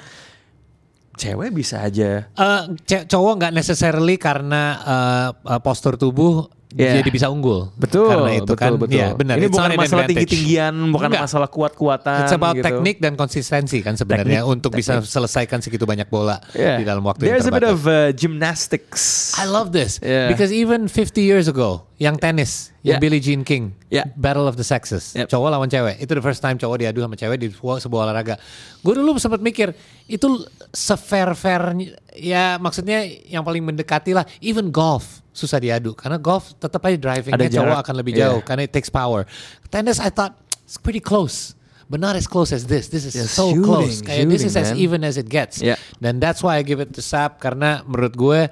cewek 1.15 1.55
bisa 1.55 1.87
aja. 1.87 2.27
Eh, 2.29 2.63
ce- 2.83 3.07
cowok 3.07 3.47
nggak 3.47 3.55
necessarily 3.55 4.19
karena 4.19 4.63
eh, 4.83 5.29
eh, 5.55 5.61
postur 5.63 5.95
tubuh 5.95 6.51
Yeah. 6.69 6.99
jadi 6.99 7.09
bisa 7.09 7.27
unggul. 7.27 7.71
betul 7.75 8.11
Karena 8.11 8.33
itu 8.35 8.43
betul 8.45 8.57
kan, 8.57 8.71
betul 8.75 8.99
ya, 8.99 9.09
benar. 9.13 9.39
ini 9.39 9.47
It's 9.47 9.55
bukan 9.55 9.71
masalah 9.77 10.05
tinggi-tinggian 10.05 10.75
bukan 10.91 11.09
Enggak. 11.09 11.23
masalah 11.25 11.49
kuat-kuatan 11.49 12.19
It's 12.21 12.33
about 12.33 12.55
gitu. 12.55 12.67
teknik 12.67 12.97
dan 12.99 13.15
konsistensi 13.15 13.79
kan 13.81 13.95
sebenarnya 13.95 14.43
Teknik, 14.43 14.53
untuk 14.53 14.71
bisa 14.73 14.99
selesaikan 15.01 15.59
segitu 15.59 15.85
banyak 15.85 16.07
bola 16.07 16.43
Yeah. 16.53 16.77
di 16.77 16.85
dalam 16.85 17.01
waktu 17.01 17.23
There's 17.25 17.45
yang 17.45 17.55
a 17.55 17.57
bit 17.57 17.63
terbatas. 17.63 17.81
of 17.81 17.81
uh, 17.87 18.11
gymnastics 18.13 19.03
I 19.35 19.45
love 19.45 19.71
this 19.71 19.99
Yeah. 19.99 20.27
because 20.27 20.51
even 20.51 20.87
50 20.87 21.19
years 21.19 21.47
ago, 21.47 21.87
yang 21.97 22.17
tenis, 22.17 22.76
Yeah. 22.87 23.03
Billie 23.03 23.19
Jean 23.19 23.43
King, 23.43 23.75
Yeah. 23.91 24.07
Battle 24.15 24.47
of 24.47 24.55
the 24.55 24.63
Sexes, 24.63 25.19
Yep. 25.19 25.27
cowok 25.27 25.49
lawan 25.51 25.67
cewek, 25.67 25.99
itu 25.99 26.13
the 26.15 26.23
first 26.23 26.39
time 26.39 26.55
cowok 26.55 26.79
diadu 26.79 27.03
sama 27.03 27.19
cewek 27.19 27.35
di 27.43 27.51
sebuah, 27.51 27.83
sebuah 27.83 28.01
olahraga. 28.07 28.39
Gue 28.79 28.95
dulu 28.95 29.19
sempat 29.19 29.43
mikir 29.43 29.75
itu 30.07 30.47
sefair 30.71 31.35
fair 31.35 31.75
ya 32.15 32.63
maksudnya 32.63 33.03
yang 33.27 33.43
paling 33.43 33.67
mendekati 33.67 34.15
lah. 34.15 34.23
Even 34.39 34.71
golf 34.71 35.19
susah 35.35 35.59
diadu 35.59 35.93
karena 35.93 36.17
golf 36.17 36.55
tetap 36.57 36.81
aja 36.87 36.95
drivingnya 36.95 37.51
cowok 37.51 37.79
akan 37.83 37.95
lebih 37.99 38.13
Yeah. 38.15 38.23
jauh 38.31 38.41
karena 38.47 38.63
it 38.65 38.73
takes 38.73 38.87
power. 38.89 39.27
Tennis 39.69 39.99
I 39.99 40.09
thought 40.09 40.39
it's 40.63 40.79
pretty 40.79 41.03
close. 41.03 41.59
But 41.87 42.03
not 42.03 42.19
as 42.19 42.27
close 42.27 42.51
as 42.51 42.67
this. 42.67 42.91
This 42.91 43.07
is 43.07 43.15
Yeah, 43.15 43.31
so 43.31 43.55
shooting, 43.55 43.63
close. 43.63 44.03
Kayak 44.03 44.27
this 44.27 44.43
is 44.43 44.59
shooting, 44.59 44.63
as 44.63 44.69
man. 44.75 44.83
even 44.83 45.01
as 45.07 45.15
it 45.15 45.31
gets. 45.31 45.63
Yeah. 45.63 45.79
Dan 46.03 46.19
that's 46.19 46.43
why 46.43 46.59
I 46.59 46.67
give 46.67 46.83
it 46.83 46.91
to 46.95 47.03
Sap 47.03 47.39
karena 47.39 47.87
menurut 47.87 48.15
gue 48.19 48.51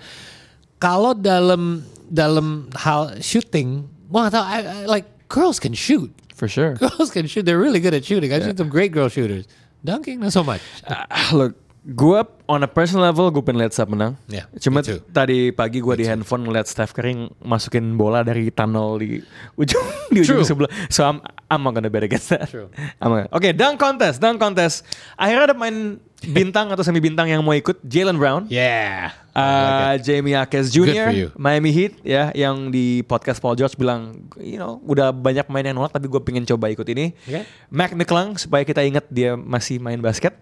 kalau 0.78 1.18
dalam 1.18 1.82
dalam 2.06 2.70
hal 2.78 3.18
shooting, 3.18 3.90
gua 4.14 4.30
gak 4.30 4.38
tahu 4.38 4.44
I, 4.46 4.58
I- 4.62 4.86
like 4.86 5.06
girls 5.26 5.58
can 5.58 5.74
shoot. 5.74 6.14
for 6.34 6.46
sure 6.46 6.74
Girls 6.82 7.10
can 7.10 7.26
shoot. 7.26 7.42
They're 7.42 7.58
really 7.58 7.78
good 7.78 7.94
at 7.94 8.02
shooting. 8.02 8.30
I've 8.30 8.42
seen 8.42 8.54
some 8.54 8.70
great 8.70 8.90
girl 8.90 9.10
shooters. 9.10 9.46
Dunking 9.82 10.18
not 10.18 10.30
so 10.30 10.42
much. 10.42 10.62
Ah, 10.86 11.06
look, 11.30 11.54
gue 11.84 12.20
on 12.48 12.64
a 12.64 12.66
personal 12.66 13.04
level 13.04 13.30
gue 13.30 13.38
pengen 13.38 13.62
lihat 13.62 13.70
Steph 13.70 13.86
menang. 13.86 14.18
Yeah, 14.26 14.50
Cuma 14.58 14.82
me 14.82 14.98
tadi 15.12 15.52
pagi 15.52 15.78
gue 15.78 15.94
di 15.94 16.06
handphone 16.06 16.42
ngeliat 16.42 16.64
Steph 16.66 16.90
Curry 16.90 17.28
masukin 17.38 17.94
bola 17.94 18.24
dari 18.24 18.50
tunnel 18.50 18.98
di 18.98 19.20
ujung 19.54 19.84
di 20.14 20.24
ujung 20.24 20.40
True. 20.40 20.48
sebelah. 20.48 20.70
So 20.88 21.04
I'm 21.04 21.22
I'm 21.46 21.62
not 21.62 21.76
gonna 21.76 21.86
bet 21.86 22.02
against 22.02 22.32
that. 22.32 22.50
True. 22.50 22.66
I'm 23.04 23.12
gonna- 23.12 23.30
Oke, 23.30 23.52
dunk 23.52 23.78
contest, 23.78 24.18
dunk 24.18 24.40
contest. 24.40 24.82
Akhirnya 25.14 25.52
ada 25.52 25.54
main 25.54 26.00
bintang 26.38 26.72
atau 26.72 26.82
semi 26.86 27.00
bintang 27.00 27.28
yang 27.28 27.42
mau 27.44 27.52
ikut, 27.52 27.80
Jalen 27.84 28.16
Brown. 28.16 28.46
Yeah. 28.48 29.12
Uh, 29.34 29.98
Jamie 29.98 30.38
Akes 30.38 30.70
Jr. 30.70 31.34
Miami 31.34 31.74
Heat 31.74 31.98
ya 32.06 32.30
yang 32.38 32.70
di 32.70 33.02
podcast 33.02 33.42
Paul 33.42 33.58
George 33.58 33.74
bilang 33.74 34.30
you 34.38 34.62
know 34.62 34.78
udah 34.86 35.10
banyak 35.10 35.42
main 35.50 35.66
yang 35.66 35.74
nolak 35.74 35.90
tapi 35.90 36.06
gue 36.06 36.22
pengen 36.22 36.46
coba 36.46 36.70
ikut 36.70 36.86
ini 36.86 37.10
Oke. 37.26 37.42
Mac 37.66 37.90
McClung 37.98 38.38
supaya 38.38 38.62
kita 38.62 38.86
ingat 38.86 39.10
dia 39.10 39.34
masih 39.34 39.82
main 39.82 39.98
basket 39.98 40.38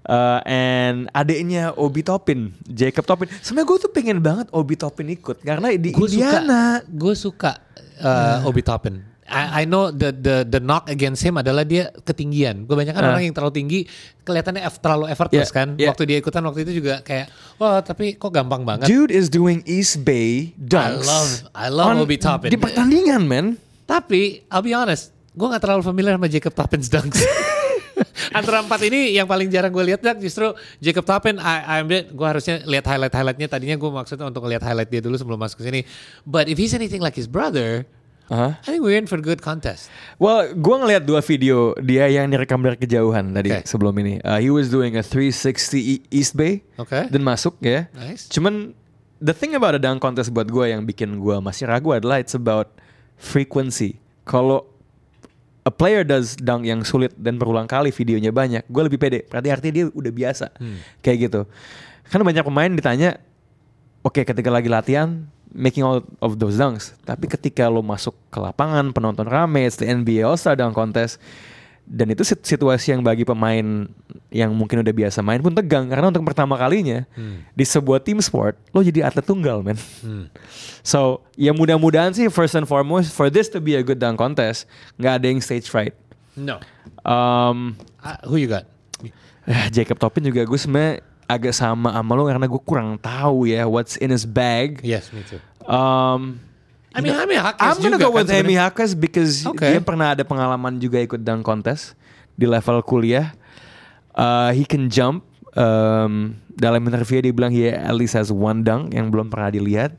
Uh, 0.00 0.40
and 0.48 1.12
adiknya 1.12 1.76
Obi 1.76 2.00
Toppin 2.00 2.56
Jacob 2.64 3.04
Toppin 3.04 3.28
sebenarnya 3.44 3.68
gue 3.68 3.78
tuh 3.84 3.92
pengen 3.92 4.16
banget 4.24 4.48
Obi 4.48 4.72
Toppin 4.72 5.12
ikut 5.12 5.44
karena 5.44 5.76
di 5.76 5.92
Gue 5.92 6.08
suka. 6.08 6.16
Indiana 6.16 6.80
Gue 6.88 7.12
suka 7.12 7.60
uh, 8.00 8.48
Obi 8.48 8.64
Toppin. 8.64 9.09
I, 9.30 9.62
I 9.62 9.64
know 9.64 9.88
the 9.88 10.10
the 10.10 10.36
the 10.42 10.58
knock 10.58 10.90
against 10.90 11.22
him 11.22 11.38
adalah 11.38 11.62
dia 11.62 11.94
ketinggian. 12.02 12.66
Kebanyakan 12.66 12.98
Ah. 12.98 13.08
orang 13.14 13.22
yang 13.24 13.32
terlalu 13.32 13.54
tinggi 13.54 13.80
kelihatannya 14.20 14.60
eff- 14.60 14.82
terlalu 14.82 15.06
effortless 15.06 15.46
Yeah, 15.46 15.56
kan. 15.56 15.68
yeah. 15.78 15.88
Waktu 15.88 16.02
dia 16.04 16.16
ikutan 16.18 16.42
waktu 16.42 16.66
itu 16.66 16.82
juga 16.82 16.98
kayak, 17.00 17.30
wah 17.56 17.78
tapi 17.78 18.18
kok 18.18 18.28
gampang 18.28 18.66
banget. 18.66 18.90
dude 18.90 19.08
is 19.08 19.30
doing 19.30 19.62
East 19.64 20.02
Bay 20.02 20.50
dunks 20.58 21.06
love- 21.06 21.46
I 21.54 21.70
love 21.70 21.94
on- 21.94 22.02
Obi 22.02 22.18
Toppin. 22.18 22.50
di 22.50 22.58
pertandingan 22.58 23.22
man 23.22 23.46
Tapi 23.86 24.46
I'll 24.46 24.62
be 24.62 24.70
honest, 24.70 25.10
gue 25.30 25.42
nggak 25.42 25.62
terlalu 25.62 25.82
familiar 25.82 26.14
sama 26.14 26.26
Jacob 26.26 26.54
Toppin's 26.54 26.86
dunks. 26.86 27.18
Antara 28.30 28.62
empat 28.62 28.80
ini 28.82 29.12
yang 29.12 29.26
paling 29.26 29.50
jarang 29.50 29.70
gue 29.70 29.82
lihat 29.82 30.00
justru 30.18 30.50
Jacob 30.78 31.02
Toppin. 31.02 31.36
I, 31.36 31.82
I 31.82 32.06
gue 32.06 32.26
harusnya 32.26 32.62
lihat 32.64 32.86
highlight 32.86 33.10
highlightnya. 33.10 33.46
Tadinya 33.46 33.74
gue 33.74 33.90
maksudnya 33.90 34.26
untuk 34.26 34.46
lihat 34.46 34.62
highlight 34.62 34.88
dia 34.88 35.02
dulu 35.02 35.18
sebelum 35.18 35.36
masuk 35.36 35.58
ke 35.58 35.64
sini. 35.66 35.80
But 36.22 36.46
if 36.46 36.54
he's 36.54 36.70
anything 36.70 37.02
like 37.02 37.18
his 37.18 37.26
brother, 37.26 37.82
Uh-huh. 38.30 38.54
I 38.54 38.68
think 38.70 38.80
we're 38.80 38.94
in 38.94 39.10
for 39.10 39.18
a 39.18 39.24
good 39.24 39.42
contest. 39.42 39.90
Well, 40.16 40.54
gue 40.54 40.76
ngeliat 40.78 41.02
dua 41.02 41.18
video 41.18 41.74
dia 41.76 42.06
yang 42.06 42.30
direkam 42.30 42.62
dari 42.62 42.78
kejauhan 42.78 43.34
tadi 43.34 43.50
Okay. 43.50 43.66
sebelum 43.66 43.90
ini. 43.98 44.22
Uh, 44.22 44.38
he 44.38 44.48
was 44.48 44.70
doing 44.70 44.94
a 44.94 45.02
360 45.02 45.50
E- 45.76 46.06
East 46.08 46.38
Bay 46.38 46.62
Okay. 46.78 47.10
dan 47.10 47.20
masuk 47.20 47.58
ya. 47.58 47.90
Nice. 47.90 48.30
Cuman 48.30 48.70
the 49.18 49.34
thing 49.34 49.52
about 49.52 49.74
a 49.74 49.82
dunk 49.82 49.98
contest 49.98 50.30
buat 50.30 50.46
gue 50.46 50.70
yang 50.70 50.86
bikin 50.86 51.18
gue 51.18 51.36
masih 51.42 51.66
ragu 51.66 51.90
adalah 51.90 52.22
it's 52.22 52.32
about 52.32 52.70
frequency. 53.18 53.98
Kalau 54.22 54.62
a 55.60 55.72
player 55.74 56.06
does 56.06 56.38
dunk 56.38 56.64
yang 56.64 56.80
sulit 56.82 57.10
dan 57.18 57.34
berulang 57.34 57.66
kali 57.66 57.90
videonya 57.90 58.30
banyak, 58.30 58.62
gue 58.64 58.82
lebih 58.86 58.96
pede. 58.96 59.26
Berarti 59.26 59.48
artinya 59.50 59.74
dia 59.74 59.84
udah 59.90 60.12
biasa 60.14 60.46
kayak 61.02 61.18
gitu. 61.26 61.40
Karena 62.06 62.24
banyak 62.24 62.44
pemain 62.46 62.70
ditanya, 62.70 63.18
oke 64.00 64.22
ketika 64.22 64.48
lagi 64.48 64.70
latihan 64.70 65.26
making 65.50 65.82
all 65.82 66.00
of 66.18 66.38
those 66.38 66.54
dunks, 66.54 66.94
tapi 67.02 67.26
ketika 67.26 67.66
lo 67.66 67.80
masuk 67.80 68.14
ke 68.28 68.38
lapangan 68.38 68.90
penonton 68.90 69.26
rame, 69.26 69.66
it's 69.66 69.76
the 69.76 69.86
NBA 69.86 70.22
All 70.22 70.34
Star 70.34 70.54
Dunk 70.54 70.72
Contest, 70.72 71.18
dan 71.84 72.06
itu 72.06 72.22
sit- 72.22 72.46
situasi 72.46 72.94
yang 72.94 73.02
bagi 73.02 73.26
pemain 73.26 73.90
yang 74.30 74.54
mungkin 74.54 74.78
udah 74.78 74.94
biasa 74.94 75.20
main 75.20 75.42
pun 75.42 75.50
tegang 75.50 75.90
karena 75.90 76.06
untuk 76.06 76.22
pertama 76.22 76.54
kalinya 76.54 77.02
di 77.50 77.66
sebuah 77.66 77.98
team 77.98 78.22
sport 78.22 78.54
lo 78.70 78.78
jadi 78.78 79.10
atlet 79.10 79.26
tunggal 79.26 79.58
men. 79.58 79.74
So 80.86 81.26
ya 81.34 81.50
mudah-mudahan 81.50 82.14
sih 82.14 82.30
first 82.30 82.54
and 82.54 82.64
foremost 82.64 83.10
for 83.10 83.26
this 83.26 83.50
to 83.50 83.58
be 83.58 83.74
a 83.74 83.82
good 83.82 83.98
dunk 83.98 84.16
contest 84.16 84.70
nggak 84.96 85.12
ada 85.18 85.26
yang 85.26 85.42
stage 85.42 85.66
fright. 85.66 85.94
No. 86.38 86.62
Um, 87.02 87.74
Uh, 88.00 88.16
who 88.24 88.40
you 88.40 88.48
got? 88.48 88.64
Eh, 89.44 89.66
Jacob 89.68 89.98
Toppin 89.98 90.24
juga 90.24 90.40
gue 90.40 90.56
sebenarnya 90.56 91.04
agak 91.30 91.54
sama 91.54 91.94
sama 91.94 92.12
lo 92.12 92.26
karena 92.26 92.44
gue 92.44 92.62
kurang 92.62 92.98
tahu 92.98 93.46
ya 93.46 93.64
what's 93.64 93.94
in 93.96 94.10
his 94.10 94.26
bag. 94.26 94.82
Yes, 94.82 95.14
me 95.14 95.22
too. 95.22 95.38
Um, 95.62 96.42
I 96.90 96.98
mean, 96.98 97.14
Jaime 97.14 97.38
Jaquez 97.38 97.62
I'm 97.62 97.78
gonna 97.78 97.94
juga 97.94 98.02
go 98.02 98.10
kan 98.10 98.16
with 98.18 98.28
sebenarnya. 98.28 98.58
Hackes 98.66 98.92
because 98.92 99.32
Okay. 99.46 99.70
dia 99.70 99.80
pernah 99.80 100.18
ada 100.18 100.26
pengalaman 100.26 100.76
juga 100.76 100.98
ikut 100.98 101.22
dunk 101.22 101.46
contest 101.46 101.94
di 102.34 102.50
level 102.50 102.82
kuliah. 102.82 103.30
Uh, 104.10 104.50
he 104.50 104.66
can 104.66 104.90
jump. 104.90 105.22
Um, 105.50 106.38
dalam 106.54 106.82
interview 106.82 107.18
dia 107.20 107.34
bilang 107.34 107.50
he 107.50 107.66
at 107.66 107.94
least 107.94 108.14
has 108.14 108.30
one 108.30 108.62
dunk 108.62 108.90
yang 108.90 109.10
belum 109.10 109.30
pernah 109.30 109.50
dilihat. 109.50 109.98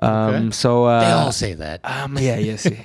Um, 0.00 0.48
Okay. 0.48 0.56
So 0.56 0.84
uh, 0.84 1.00
They 1.00 1.12
all 1.12 1.32
say 1.32 1.52
that. 1.56 1.84
Um, 1.84 2.16
iya 2.16 2.40
iya 2.40 2.56
sih. 2.56 2.76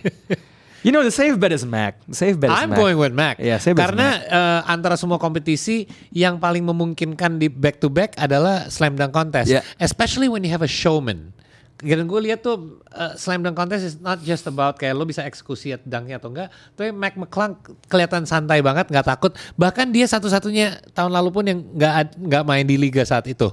you 0.86 0.91
know 0.91 1.03
the 1.03 1.13
safe 1.13 1.36
bet 1.39 1.51
is 1.51 1.63
Mac. 1.67 1.99
The 2.07 2.17
safe 2.17 2.36
bet 2.39 2.51
is 2.51 2.57
I'm 2.59 2.71
Mac. 2.73 2.80
going 2.80 2.97
with 2.97 3.13
Mac. 3.15 3.36
Iya, 3.39 3.57
saya 3.59 3.75
bet 3.75 3.89
Karena 3.89 4.07
eh, 4.23 4.61
antara 4.67 4.95
semua 4.95 5.19
kompetisi 5.21 5.86
yang 6.13 6.38
paling 6.38 6.63
memungkinkan 6.63 7.39
di 7.39 7.47
back 7.51 7.84
to 7.84 7.88
back 7.88 8.15
adalah 8.15 8.67
slam 8.67 8.95
dunk 8.95 9.11
contest. 9.11 9.51
Yeah. 9.51 9.65
Especially 9.77 10.27
when 10.27 10.45
you 10.45 10.51
have 10.51 10.63
a 10.63 10.71
showman. 10.71 11.36
Dan 11.80 12.11
gue 12.11 12.19
lihat 12.27 12.43
tuh 12.43 12.84
eh, 12.91 13.15
slam 13.15 13.39
dunk 13.39 13.55
contest 13.55 13.84
is 13.88 13.95
not 14.03 14.19
just 14.19 14.43
about 14.51 14.75
kayak 14.75 14.99
lo 14.99 15.07
bisa 15.07 15.23
eksekusi 15.23 15.71
at 15.75 15.82
dunknya 15.88 16.19
atau 16.19 16.27
enggak. 16.32 16.51
Tapi 16.75 16.91
Mac 16.91 17.15
McClung 17.15 17.55
kelihatan 17.88 18.27
santai 18.27 18.59
banget, 18.59 18.91
nggak 18.91 19.07
takut. 19.07 19.32
Bahkan 19.55 19.95
dia 19.95 20.03
satu-satunya 20.03 20.91
tahun 20.91 21.15
lalu 21.15 21.30
pun 21.32 21.43
yang 21.47 21.59
nggak 21.63 22.19
nggak 22.19 22.43
main 22.43 22.67
di 22.67 22.75
liga 22.75 23.07
saat 23.07 23.23
itu. 23.32 23.47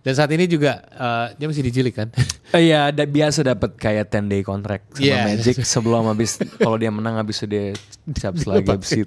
Dan 0.00 0.12
saat 0.14 0.30
ini 0.30 0.44
juga 0.44 0.80
eh, 0.82 1.26
dia 1.34 1.46
masih 1.46 1.60
dijilik 1.62 1.94
kan. 1.94 2.08
Iya, 2.50 2.90
ada 2.90 3.06
biasa 3.06 3.46
dapat 3.46 3.76
kayak 3.76 4.10
10 4.10 4.26
day 4.26 4.42
contract 4.42 4.84
sama 4.92 5.06
Yeah. 5.06 5.22
Magic 5.30 5.62
sebelum 5.62 6.02
habis 6.04 6.34
kalau 6.56 6.74
dia 6.74 6.90
menang 6.90 7.14
habis 7.14 7.38
itu 7.38 7.46
dia 7.46 7.64
caps 8.12 8.42
lagi 8.50 8.66
habis 8.66 8.90
itu. 8.92 9.06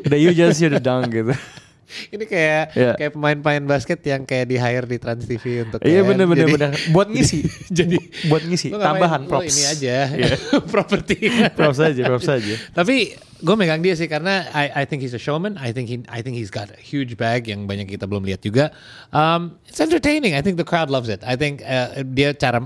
Udah 0.00 0.16
you 0.16 0.32
just 0.32 0.56
you 0.58 0.66
the 0.66 0.80
dunk 0.80 1.10
gitu. 1.10 1.36
Ini 2.14 2.24
kayak 2.24 2.64
Iya. 2.72 2.92
kayak 2.94 3.12
pemain-pemain 3.12 3.64
basket 3.66 3.98
yang 4.02 4.22
kayak 4.22 4.46
di 4.46 4.56
hire 4.56 4.86
di 4.86 4.96
Trans 4.96 5.26
TV 5.26 5.66
untuk 5.66 5.82
Iya 5.82 6.00
kayak- 6.00 6.06
bener 6.06 6.24
bener 6.24 6.46
jadi- 6.46 6.54
bener 6.56 6.70
buat 6.88 7.08
ngisi. 7.10 7.38
jadi 7.68 7.98
buat 8.24 8.42
ngisi 8.42 8.70
tambahan 8.70 9.20
Lu 9.20 9.28
props. 9.28 9.50
ini 9.50 9.62
aja 9.66 9.96
Iya. 10.08 10.34
properti 10.64 11.16
props 11.52 11.82
aja, 11.82 12.02
props 12.06 12.30
aja. 12.30 12.54
tapi 12.70 13.12
gue 13.40 13.54
megang 13.56 13.80
dia 13.80 13.96
sih 13.96 14.06
karena 14.06 14.46
I 14.52 14.84
I 14.84 14.84
think 14.84 15.00
he's 15.04 15.16
a 15.16 15.22
showman. 15.22 15.56
I 15.56 15.72
think 15.72 15.88
he 15.88 16.04
I 16.06 16.20
think 16.20 16.36
he's 16.36 16.52
got 16.52 16.68
a 16.70 16.80
huge 16.80 17.16
bag 17.16 17.48
yang 17.48 17.64
banyak 17.64 17.88
kita 17.88 18.04
belum 18.04 18.24
lihat 18.28 18.44
juga. 18.44 18.70
Um, 19.10 19.58
it's 19.66 19.80
entertaining. 19.80 20.36
I 20.36 20.44
think 20.44 20.60
the 20.60 20.68
crowd 20.68 20.92
loves 20.92 21.08
it. 21.08 21.24
I 21.24 21.34
think 21.34 21.64
uh, 21.64 22.04
dia 22.04 22.36
cara 22.36 22.60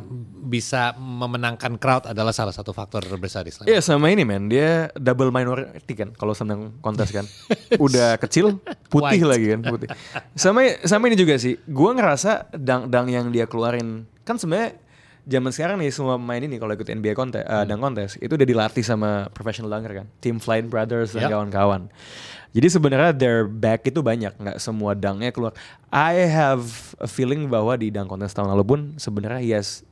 bisa 0.44 0.92
memenangkan 1.00 1.80
crowd 1.80 2.04
adalah 2.04 2.30
salah 2.36 2.52
satu 2.52 2.76
faktor 2.76 3.00
terbesar 3.00 3.48
di 3.48 3.50
slam 3.50 3.64
Iya 3.64 3.80
sama 3.80 4.12
ini 4.12 4.28
men, 4.28 4.52
dia 4.52 4.92
double 4.92 5.32
minority 5.32 5.94
kan 5.96 6.12
kalau 6.12 6.36
senang 6.36 6.76
kontes 6.84 7.08
kan. 7.10 7.24
Udah 7.80 8.18
kecil, 8.22 8.60
putih 8.92 9.24
White. 9.24 9.30
lagi 9.30 9.46
kan, 9.56 9.60
putih. 9.64 9.88
Sama 10.36 10.68
sama 10.84 11.08
ini 11.08 11.16
juga 11.16 11.40
sih, 11.40 11.56
gua 11.64 11.96
ngerasa 11.96 12.52
dang-dang 12.52 13.08
yang 13.08 13.26
dia 13.32 13.48
keluarin 13.48 14.04
kan 14.24 14.40
sebenarnya 14.40 14.80
zaman 15.24 15.50
sekarang 15.50 15.76
nih 15.76 15.88
semua 15.88 16.14
pemain 16.14 16.38
ini 16.38 16.56
kalau 16.56 16.72
ikut 16.72 16.86
NBA 16.86 17.12
kontes, 17.12 17.40
Hmm. 17.40 17.64
dang 17.64 17.78
kontes 17.78 18.16
itu 18.16 18.30
udah 18.30 18.44
dilatih 18.44 18.80
sama 18.80 19.28
professional 19.28 19.68
dunker 19.68 19.92
kan, 19.94 20.06
Team 20.18 20.36
Flight 20.36 20.66
Brothers 20.66 21.12
dan 21.12 21.26
Yep. 21.26 21.30
kawan-kawan. 21.30 21.88
Jadi 22.50 22.66
sebenarnya 22.68 23.10
their 23.10 23.44
back 23.44 23.82
itu 23.82 23.98
banyak, 23.98 24.30
nggak 24.32 24.58
semua 24.58 24.94
dangnya 24.94 25.28
keluar. 25.28 25.56
I 25.88 26.24
have 26.24 26.62
a 26.96 27.06
feeling 27.06 27.48
bahwa 27.48 27.74
di 27.74 27.88
dang 27.88 28.06
kontes 28.06 28.30
tahun 28.30 28.46
lalu 28.48 28.64
pun 28.64 28.80
sebenarnya 28.94 29.42
has 29.50 29.82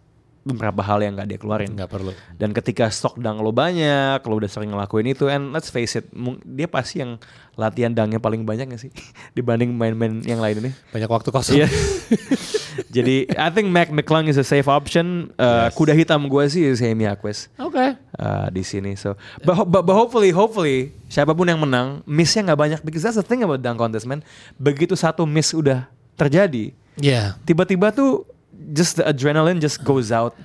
beberapa 0.43 0.79
hal 0.81 0.99
yang 0.99 1.15
nggak 1.15 1.29
dia 1.29 1.39
keluarin. 1.39 1.71
nggak 1.71 1.87
perlu 1.89 2.11
Dan 2.33 2.51
ketika 2.51 2.87
stok 2.87 3.15
dang 3.17 3.39
lo 3.39 3.51
banyak, 3.51 4.19
lo 4.21 4.35
udah 4.37 4.47
sering 4.47 4.71
ngelakuin 4.71 5.07
itu, 5.09 5.27
and 5.27 5.51
let's 5.51 5.71
face 5.71 5.95
it, 5.95 6.07
dia 6.45 6.67
pasti 6.67 6.99
yang 6.99 7.19
latihan 7.55 7.91
dangnya 7.91 8.19
paling 8.19 8.43
banyak 8.43 8.67
gak 8.69 8.81
sih 8.81 8.91
dibanding 9.37 9.71
main-main 9.71 10.19
yang 10.21 10.39
lain 10.39 10.59
ini. 10.59 10.71
banyak 10.89 11.07
waktu 11.07 11.31
kosong 11.31 11.57
Iya. 11.57 11.67
Jadi 12.89 13.29
I 13.37 13.49
think 13.53 13.69
Mac 13.69 13.93
McClung 13.93 14.27
is 14.27 14.37
a 14.37 14.47
safe 14.47 14.67
option. 14.67 15.31
Uh, 15.37 15.69
Yes. 15.69 15.77
Kuda 15.77 15.93
hitam 15.93 16.27
gue 16.27 16.45
sih 16.49 16.65
is 16.65 16.81
Amy 16.81 17.05
Aquis 17.05 17.47
oke 17.61 17.77
uh, 18.19 18.47
di 18.49 18.65
sini. 18.65 18.97
So, 18.97 19.15
but, 19.45 19.69
but, 19.69 19.83
but 19.85 19.95
hopefully, 19.95 20.33
hopefully 20.33 20.91
siapa 21.07 21.37
pun 21.37 21.47
yang 21.47 21.61
menang, 21.61 22.01
missnya 22.05 22.49
nggak 22.51 22.61
banyak. 22.61 22.81
Because 22.81 23.05
that's 23.05 23.21
the 23.21 23.27
thing 23.27 23.45
about 23.45 23.61
dunk 23.61 23.77
contest, 23.77 24.09
man. 24.09 24.25
Begitu 24.57 24.97
satu 24.97 25.29
miss 25.29 25.53
udah 25.53 25.87
terjadi, 26.17 26.77
yeah 27.01 27.41
tiba-tiba 27.49 27.89
tuh 27.89 28.29
just 28.73 29.01
the 29.01 29.05
adrenaline 29.05 29.59
just 29.59 29.81
goes 29.83 30.13
out. 30.13 30.37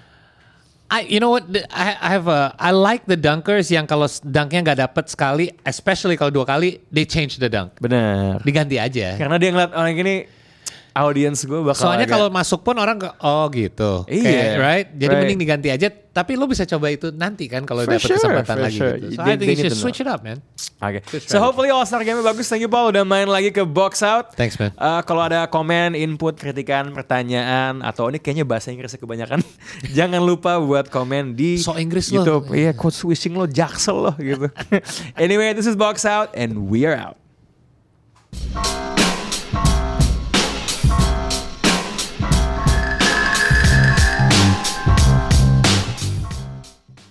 I, 0.87 1.03
you 1.03 1.19
know 1.19 1.35
what? 1.35 1.43
I, 1.67 1.99
I 1.99 2.09
have 2.15 2.31
a, 2.31 2.55
I 2.55 2.71
like 2.71 3.03
the 3.03 3.19
dunkers 3.19 3.67
yang 3.67 3.83
kalau 3.83 4.07
dunknya 4.23 4.63
nggak 4.63 4.79
dapet 4.87 5.11
sekali, 5.11 5.51
especially 5.67 6.15
kalau 6.15 6.31
dua 6.31 6.47
kali, 6.47 6.79
they 6.87 7.03
change 7.03 7.35
the 7.43 7.51
dunk, 7.51 7.75
Bener. 7.83 8.39
diganti 8.47 8.79
aja. 8.79 9.19
Karena 9.19 9.35
dia 9.35 9.51
ngeliat 9.51 9.75
orang 9.75 9.91
gini, 9.99 10.15
audience 10.99 11.43
gue 11.43 11.59
bakal 11.59 11.83
Soalnya 11.83 12.03
agak- 12.03 12.15
kalau 12.15 12.27
masuk 12.29 12.59
pun 12.61 12.75
orang 12.75 12.97
ke, 12.97 13.09
oh 13.19 13.45
gitu, 13.49 14.03
Iya, 14.05 14.23
Kayak, 14.23 14.53
right? 14.57 14.87
Jadi 14.91 15.05
right. 15.07 15.21
mending 15.21 15.39
diganti 15.39 15.69
aja. 15.69 15.87
Tapi 15.87 16.33
lo 16.33 16.49
bisa 16.49 16.65
coba 16.65 16.89
itu 16.89 17.13
nanti 17.13 17.45
kan 17.45 17.61
kalau 17.61 17.85
dapet 17.85 18.01
sure, 18.01 18.17
kesempatan 18.17 18.57
lagi 18.57 18.73
sure. 18.75 18.97
gitu. 18.97 19.13
So 19.13 19.21
They- 19.21 19.29
I 19.29 19.37
think 19.37 19.49
you 19.51 19.57
should 19.59 19.77
switch 19.77 19.99
it 19.99 20.09
up, 20.09 20.25
man. 20.25 20.41
Oke. 20.79 21.05
Good 21.05 21.23
So 21.23 21.37
hopefully 21.37 21.69
All 21.69 21.85
Star 21.85 22.01
Game 22.01 22.17
bagus. 22.19 22.47
Thank 22.47 22.59
you 22.59 22.67
Paul 22.67 22.89
udah 22.89 23.05
main 23.05 23.29
lagi 23.29 23.53
ke 23.53 23.61
Box 23.61 24.01
Out. 24.01 24.33
Thanks, 24.33 24.57
man. 24.57 24.73
Uh, 24.73 25.05
kalau 25.05 25.21
ada 25.21 25.45
komen, 25.45 25.93
input, 25.93 26.33
kritikan, 26.33 26.89
pertanyaan 26.89 27.85
atau 27.85 28.09
ini 28.09 28.17
kayaknya 28.17 28.43
bahasa 28.43 28.73
Inggrisnya 28.73 28.97
kebanyakan, 28.97 29.45
jangan 29.97 30.17
lupa 30.19 30.57
buat 30.57 30.89
komen 30.89 31.37
di 31.37 31.61
So 31.61 31.77
Inggris 31.77 32.09
lo. 32.09 32.25
YouTube. 32.25 32.49
Iya, 32.49 32.73
code 32.73 32.97
switching 32.97 33.37
lo, 33.37 33.45
jaksel 33.45 33.97
lo 34.01 34.13
gitu. 34.17 34.49
anyway, 35.21 35.53
this 35.53 35.69
is 35.69 35.77
Box 35.77 36.01
Out 36.01 36.33
and 36.33 36.65
we 36.65 36.81
are 36.81 36.97
out. 36.97 37.21